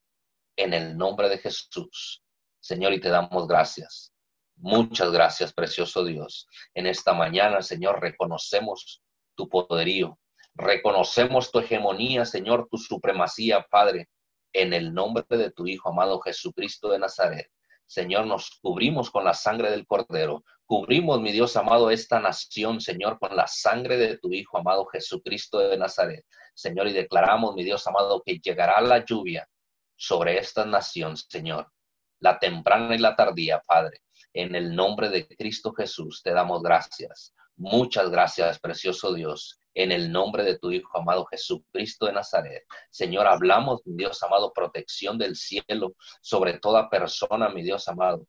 en 0.57 0.73
el 0.73 0.97
nombre 0.97 1.29
de 1.29 1.39
Jesús. 1.39 2.23
Señor, 2.61 2.93
y 2.93 3.01
te 3.01 3.09
damos 3.09 3.49
gracias. 3.49 4.13
Muchas 4.57 5.11
gracias, 5.11 5.53
precioso 5.53 6.05
Dios. 6.05 6.47
En 6.75 6.87
esta 6.87 7.13
mañana, 7.13 7.61
Señor, 7.63 8.01
reconocemos 8.01 9.03
tu 9.35 9.49
poderío. 9.49 10.19
Reconocemos 10.55 11.51
tu 11.51 11.59
hegemonía, 11.59 12.25
Señor, 12.25 12.69
tu 12.71 12.79
supremacía, 12.79 13.67
Padre, 13.69 14.11
en 14.53 14.75
el 14.75 14.95
nombre 14.95 15.25
de 15.31 15.51
tu 15.51 15.67
Hijo 15.67 15.89
amado 15.89 16.21
Jesucristo 16.21 16.91
de 16.91 17.01
Nazaret. 17.01 17.51
Señor, 17.93 18.27
nos 18.27 18.59
cubrimos 18.63 19.11
con 19.11 19.23
la 19.23 19.35
sangre 19.35 19.71
del 19.71 19.87
Cordero. 19.87 20.45
Cubrimos, 20.65 21.21
mi 21.21 21.31
Dios 21.31 21.59
amado, 21.59 21.91
esta 21.91 22.21
nación, 22.21 22.81
Señor, 22.81 23.19
con 23.19 23.37
la 23.37 23.47
sangre 23.47 23.99
de 23.99 24.17
tu 24.17 24.33
Hijo 24.33 24.57
amado 24.57 24.87
Jesucristo 24.87 25.59
de 25.59 25.77
Nazaret. 25.77 26.25
Señor, 26.55 26.89
y 26.89 26.95
declaramos, 26.95 27.55
mi 27.55 27.65
Dios 27.65 27.87
amado, 27.87 28.23
que 28.25 28.39
llegará 28.39 28.81
la 28.81 29.05
lluvia 29.05 29.47
sobre 29.95 30.39
esta 30.39 30.65
nación, 30.65 31.19
Señor. 31.19 31.71
La 32.19 32.39
temprana 32.39 32.95
y 32.95 32.99
la 32.99 33.15
tardía, 33.15 33.61
Padre. 33.61 34.01
En 34.33 34.55
el 34.55 34.75
nombre 34.75 35.11
de 35.11 35.29
Cristo 35.29 35.75
Jesús 35.75 36.23
te 36.23 36.33
damos 36.33 36.63
gracias. 36.63 37.35
Muchas 37.57 38.09
gracias, 38.09 38.59
precioso 38.59 39.13
Dios 39.13 39.61
en 39.75 39.93
el 39.93 40.13
nombre 40.13 40.45
de 40.45 40.59
tu 40.59 40.71
Hijo 40.71 40.99
amado 40.99 41.25
Jesucristo 41.27 42.07
de 42.07 42.13
Nazaret. 42.13 42.65
Señor, 42.91 43.27
hablamos, 43.27 43.81
mi 43.85 43.97
Dios 43.97 44.23
amado, 44.23 44.53
protección 44.53 45.19
del 45.19 45.37
cielo 45.37 45.95
sobre 46.21 46.59
toda 46.59 46.91
persona, 46.91 47.49
mi 47.49 47.63
Dios 47.63 47.89
amado, 47.89 48.27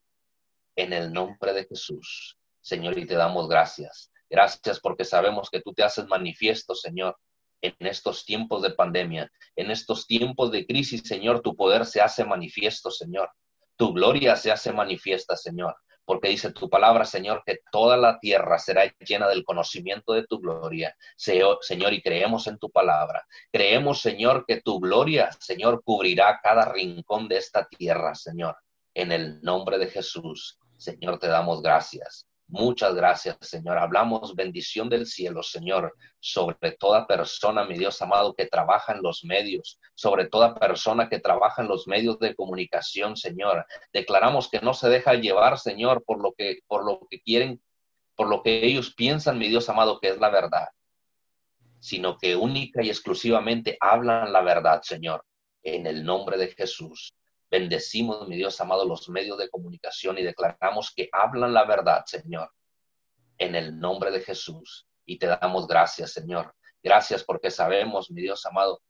en 0.76 0.94
el 0.94 1.12
nombre 1.12 1.54
de 1.54 1.66
Jesús. 1.66 2.38
Señor, 2.62 2.98
y 2.98 3.06
te 3.06 3.16
damos 3.16 3.48
gracias. 3.50 4.12
Gracias 4.30 4.80
porque 4.80 5.04
sabemos 5.04 5.50
que 5.50 5.62
tú 5.62 5.74
te 5.74 5.84
haces 5.84 6.06
manifiesto, 6.08 6.74
Señor, 6.76 7.18
en 7.62 7.76
estos 7.80 8.26
tiempos 8.26 8.62
de 8.62 8.72
pandemia, 8.72 9.32
en 9.56 9.72
estos 9.72 10.08
tiempos 10.08 10.52
de 10.52 10.66
crisis, 10.66 11.02
Señor, 11.06 11.42
tu 11.42 11.56
poder 11.56 11.86
se 11.86 12.02
hace 12.02 12.26
manifiesto, 12.26 12.90
Señor. 12.90 13.30
Tu 13.76 13.94
gloria 13.94 14.36
se 14.36 14.52
hace 14.52 14.72
manifiesta, 14.72 15.36
Señor 15.36 15.76
porque 16.06 16.30
dice 16.30 16.52
tu 16.52 16.70
palabra, 16.70 17.06
Señor, 17.06 17.44
que 17.46 17.60
toda 17.72 17.98
la 17.98 18.20
tierra 18.20 18.60
será 18.60 18.84
llena 19.00 19.28
del 19.28 19.44
conocimiento 19.44 20.14
de 20.14 20.26
tu 20.28 20.40
gloria. 20.40 20.96
Señor, 21.16 21.60
y 21.94 22.02
creemos 22.02 22.48
en 22.48 22.58
tu 22.58 22.70
palabra. 22.70 23.26
Creemos, 23.52 24.02
Señor, 24.02 24.46
que 24.46 24.62
tu 24.62 24.80
gloria, 24.80 25.32
Señor, 25.40 25.82
cubrirá 25.84 26.40
cada 26.42 26.66
rincón 26.72 27.28
de 27.28 27.38
esta 27.38 27.68
tierra, 27.68 28.16
Señor. 28.16 28.58
En 28.94 29.12
el 29.12 29.42
nombre 29.42 29.78
de 29.78 29.88
Jesús, 29.88 30.60
Señor, 30.78 31.20
te 31.20 31.28
damos 31.28 31.62
gracias. 31.62 32.28
Muchas 32.48 32.94
gracias, 32.94 33.38
Señor. 33.42 33.78
Hablamos 33.78 34.36
bendición 34.36 34.90
del 34.90 35.08
cielo, 35.08 35.42
Señor, 35.42 35.96
sobre 36.20 36.72
toda 36.74 37.08
persona, 37.08 37.66
mi 37.66 37.78
Dios 37.78 38.02
amado, 38.02 38.36
que 38.36 38.46
trabaja 38.46 38.94
en 38.94 39.02
los 39.02 39.24
medios, 39.24 39.80
sobre 39.96 40.28
toda 40.28 40.54
persona 40.54 41.10
que 41.10 41.20
trabaja 41.20 41.62
en 41.62 41.68
los 41.68 41.88
medios 41.88 42.20
de 42.20 42.36
comunicación, 42.36 43.16
Señor. 43.16 43.66
Declaramos 43.92 44.50
que 44.50 44.60
no 44.60 44.74
se 44.74 44.90
deja 44.90 45.16
llevar, 45.16 45.58
Señor, 45.58 46.04
por 46.06 46.22
lo 46.22 46.34
que, 46.34 46.60
por 46.68 46.86
lo 46.86 47.08
que 47.10 47.22
quieren, 47.22 47.62
por 48.16 48.28
lo 48.28 48.44
que 48.44 48.66
ellos 48.66 48.94
piensan, 48.94 49.40
mi 49.40 49.48
Dios 49.48 49.68
amado, 49.70 50.00
que 50.00 50.10
es 50.10 50.20
la 50.20 50.30
verdad, 50.30 50.68
sino 51.80 52.18
que 52.18 52.36
única 52.36 52.84
y 52.84 52.90
exclusivamente 52.90 53.78
hablan 53.80 54.32
la 54.32 54.42
verdad, 54.42 54.82
Señor, 54.84 55.26
en 55.64 55.88
el 55.88 56.04
nombre 56.04 56.38
de 56.38 56.50
Jesús. 56.50 57.16
Bendecimos, 57.54 58.28
mi 58.28 58.36
Dios 58.36 58.60
amado, 58.62 58.84
los 58.84 59.08
medios 59.10 59.38
de 59.38 59.48
comunicación 59.48 60.18
y 60.18 60.24
declaramos 60.24 60.92
que 60.92 61.08
hablan 61.12 61.54
la 61.54 61.66
verdad, 61.66 62.04
Señor, 62.04 62.52
en 63.38 63.54
el 63.54 63.80
nombre 63.80 64.10
de 64.10 64.22
Jesús. 64.22 64.88
Y 65.06 65.20
te 65.20 65.28
damos 65.28 65.68
gracias, 65.68 66.14
Señor. 66.14 66.56
Gracias 66.82 67.24
porque 67.24 67.52
sabemos, 67.52 68.10
mi 68.10 68.24
Dios 68.24 68.44
amado, 68.48 68.82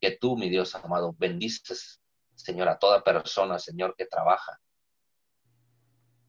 que 0.00 0.12
tú, 0.12 0.34
mi 0.34 0.48
Dios 0.48 0.74
amado, 0.74 1.14
bendices, 1.18 2.00
Señor, 2.34 2.70
a 2.70 2.78
toda 2.78 3.04
persona, 3.04 3.58
Señor, 3.58 3.94
que 3.94 4.06
trabaja, 4.06 4.58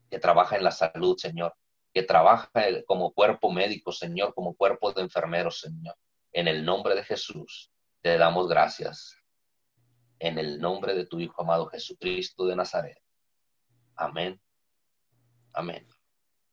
que 0.10 0.20
trabaja 0.20 0.58
en 0.58 0.66
la 0.66 0.72
salud, 0.72 1.16
Señor, 1.18 1.56
que 1.94 2.04
trabaja 2.04 2.52
como 2.86 3.14
cuerpo 3.14 3.50
médico, 3.50 3.94
Señor, 3.94 4.34
como 4.34 4.58
cuerpo 4.58 4.92
de 4.92 5.04
enfermeros, 5.04 5.62
Señor. 5.62 5.96
En 6.34 6.50
el 6.50 6.66
nombre 6.66 6.96
de 6.96 7.06
Jesús, 7.06 7.72
te 8.02 8.18
damos 8.18 8.50
gracias 8.50 9.18
en 10.20 10.38
el 10.38 10.60
nombre 10.60 10.96
de 10.96 11.06
tu 11.06 11.20
Hijo 11.20 11.42
amado 11.42 11.68
Jesucristo 11.68 12.46
de 12.46 12.56
Nazaret. 12.56 13.02
Amén. 13.96 14.40
Amén. 15.54 15.88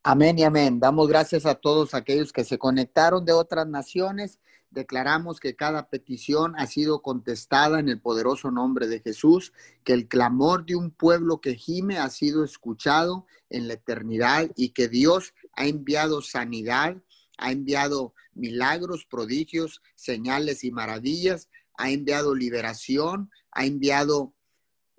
Amén 0.02 0.38
y 0.38 0.44
amén. 0.44 0.80
Damos 0.80 1.08
gracias 1.08 1.46
a 1.46 1.54
todos 1.54 1.94
aquellos 1.94 2.32
que 2.32 2.44
se 2.44 2.58
conectaron 2.58 3.24
de 3.24 3.32
otras 3.32 3.66
naciones. 3.66 4.38
Declaramos 4.70 5.40
que 5.40 5.56
cada 5.56 5.88
petición 5.88 6.54
ha 6.58 6.66
sido 6.66 7.00
contestada 7.00 7.78
en 7.78 7.88
el 7.88 8.00
poderoso 8.00 8.50
nombre 8.50 8.86
de 8.86 9.00
Jesús, 9.00 9.52
que 9.82 9.92
el 9.92 10.08
clamor 10.08 10.66
de 10.66 10.76
un 10.76 10.90
pueblo 10.90 11.40
que 11.40 11.54
gime 11.54 11.98
ha 11.98 12.10
sido 12.10 12.44
escuchado 12.44 13.26
en 13.50 13.68
la 13.68 13.74
eternidad 13.74 14.50
y 14.56 14.70
que 14.70 14.88
Dios 14.88 15.32
ha 15.52 15.66
enviado 15.66 16.22
sanidad, 16.22 16.96
ha 17.38 17.52
enviado 17.52 18.14
milagros, 18.34 19.06
prodigios, 19.06 19.80
señales 19.94 20.64
y 20.64 20.70
maravillas, 20.70 21.48
ha 21.76 21.90
enviado 21.90 22.34
liberación, 22.34 23.30
ha 23.50 23.64
enviado 23.66 24.34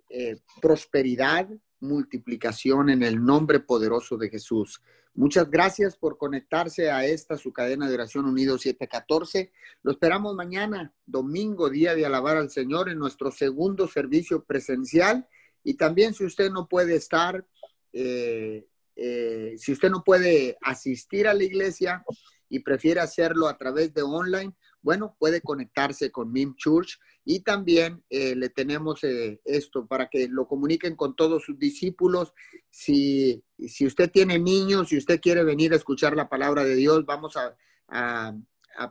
eh, 0.09 0.39
prosperidad, 0.61 1.49
multiplicación 1.79 2.89
en 2.89 3.03
el 3.03 3.23
nombre 3.23 3.59
poderoso 3.59 4.17
de 4.17 4.29
Jesús. 4.29 4.81
Muchas 5.13 5.49
gracias 5.49 5.95
por 5.95 6.17
conectarse 6.17 6.91
a 6.91 7.05
esta 7.05 7.37
su 7.37 7.53
cadena 7.53 7.87
de 7.87 7.93
oración 7.93 8.25
unido 8.25 8.57
714. 8.57 9.53
Lo 9.81 9.91
esperamos 9.91 10.35
mañana, 10.35 10.93
domingo, 11.05 11.69
día 11.69 11.95
de 11.95 12.05
alabar 12.05 12.35
al 12.35 12.49
Señor 12.49 12.89
en 12.89 12.99
nuestro 12.99 13.31
segundo 13.31 13.87
servicio 13.87 14.43
presencial. 14.43 15.25
Y 15.63 15.75
también 15.75 16.13
si 16.13 16.25
usted 16.25 16.51
no 16.51 16.67
puede 16.67 16.95
estar, 16.95 17.47
eh, 17.93 18.67
eh, 18.97 19.55
si 19.57 19.71
usted 19.71 19.89
no 19.89 20.03
puede 20.03 20.57
asistir 20.61 21.29
a 21.29 21.33
la 21.33 21.45
iglesia 21.45 22.03
y 22.49 22.59
prefiere 22.59 22.99
hacerlo 22.99 23.47
a 23.47 23.57
través 23.57 23.93
de 23.93 24.01
online, 24.01 24.53
bueno, 24.85 25.15
puede 25.17 25.41
conectarse 25.41 26.11
con 26.11 26.31
MIM 26.31 26.55
Church 26.57 26.99
y 27.25 27.39
también 27.39 28.03
eh, 28.07 28.35
le 28.35 28.49
tenemos 28.49 29.03
eh, 29.03 29.41
esto 29.43 29.87
para 29.87 30.09
que 30.09 30.27
lo 30.27 30.47
comuniquen 30.47 30.95
con 30.95 31.15
todos 31.15 31.43
sus 31.43 31.57
discípulos. 31.57 32.35
Si, 32.69 33.43
si 33.57 33.87
usted 33.87 34.11
tiene 34.11 34.37
niños, 34.37 34.89
si 34.89 34.97
usted 34.97 35.19
quiere 35.19 35.43
venir 35.43 35.73
a 35.73 35.77
escuchar 35.77 36.15
la 36.15 36.29
palabra 36.29 36.63
de 36.63 36.75
Dios, 36.75 37.03
vamos 37.03 37.35
a, 37.35 37.55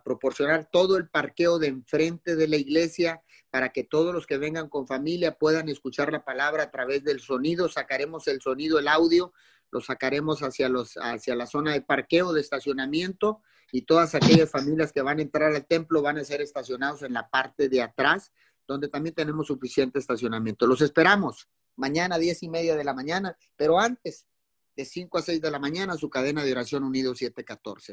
proporcionar 0.03 0.68
todo 0.72 0.97
el 0.97 1.11
parqueo 1.11 1.59
de 1.59 1.68
enfrente 1.68 2.36
de 2.36 2.49
la 2.49 2.57
iglesia 2.57 3.22
para 3.51 3.68
que 3.68 3.84
todos 3.84 4.14
los 4.14 4.26
que 4.26 4.38
vengan 4.38 4.70
con 4.70 4.88
familia 4.88 5.36
puedan 5.38 5.68
escuchar 5.68 6.11
la 6.11 6.24
palabra 6.24 6.64
a 6.64 6.70
través 6.70 7.05
del 7.05 7.20
sonido. 7.20 7.68
Sacaremos 7.68 8.26
el 8.26 8.40
sonido, 8.40 8.78
el 8.78 8.88
audio, 8.88 9.32
lo 9.70 9.80
sacaremos 9.80 10.42
hacia, 10.42 10.70
los, 10.70 10.95
hacia 10.97 11.36
la 11.36 11.47
zona 11.47 11.72
de 11.74 11.82
parqueo, 11.82 12.32
de 12.32 12.40
estacionamiento 12.40 13.42
y 13.74 13.82
todas 13.82 14.14
aquellas 14.14 14.48
familias 14.48 14.92
que 14.92 15.02
van 15.02 15.18
a 15.18 15.22
entrar 15.22 15.52
al 15.52 15.66
templo 15.66 16.00
van 16.00 16.16
a 16.18 16.24
ser 16.24 16.40
estacionados 16.40 17.02
en 17.02 17.12
la 17.12 17.28
parte 17.28 17.68
de 17.68 17.82
atrás, 17.82 18.30
donde 18.68 18.86
también 18.86 19.16
tenemos 19.16 19.48
suficiente 19.48 19.98
estacionamiento. 19.98 20.68
Los 20.68 20.80
esperamos 20.80 21.48
mañana, 21.74 22.16
diez 22.16 22.44
y 22.44 22.48
media 22.48 22.76
de 22.76 22.84
la 22.84 22.94
mañana, 22.94 23.36
pero 23.56 23.80
antes 23.80 24.28
de 24.76 24.84
5 24.84 25.18
a 25.18 25.22
6 25.22 25.40
de 25.40 25.50
la 25.50 25.58
mañana, 25.58 25.96
su 25.96 26.08
cadena 26.08 26.44
de 26.44 26.52
oración 26.52 26.84
Unido 26.84 27.16
714. 27.16 27.92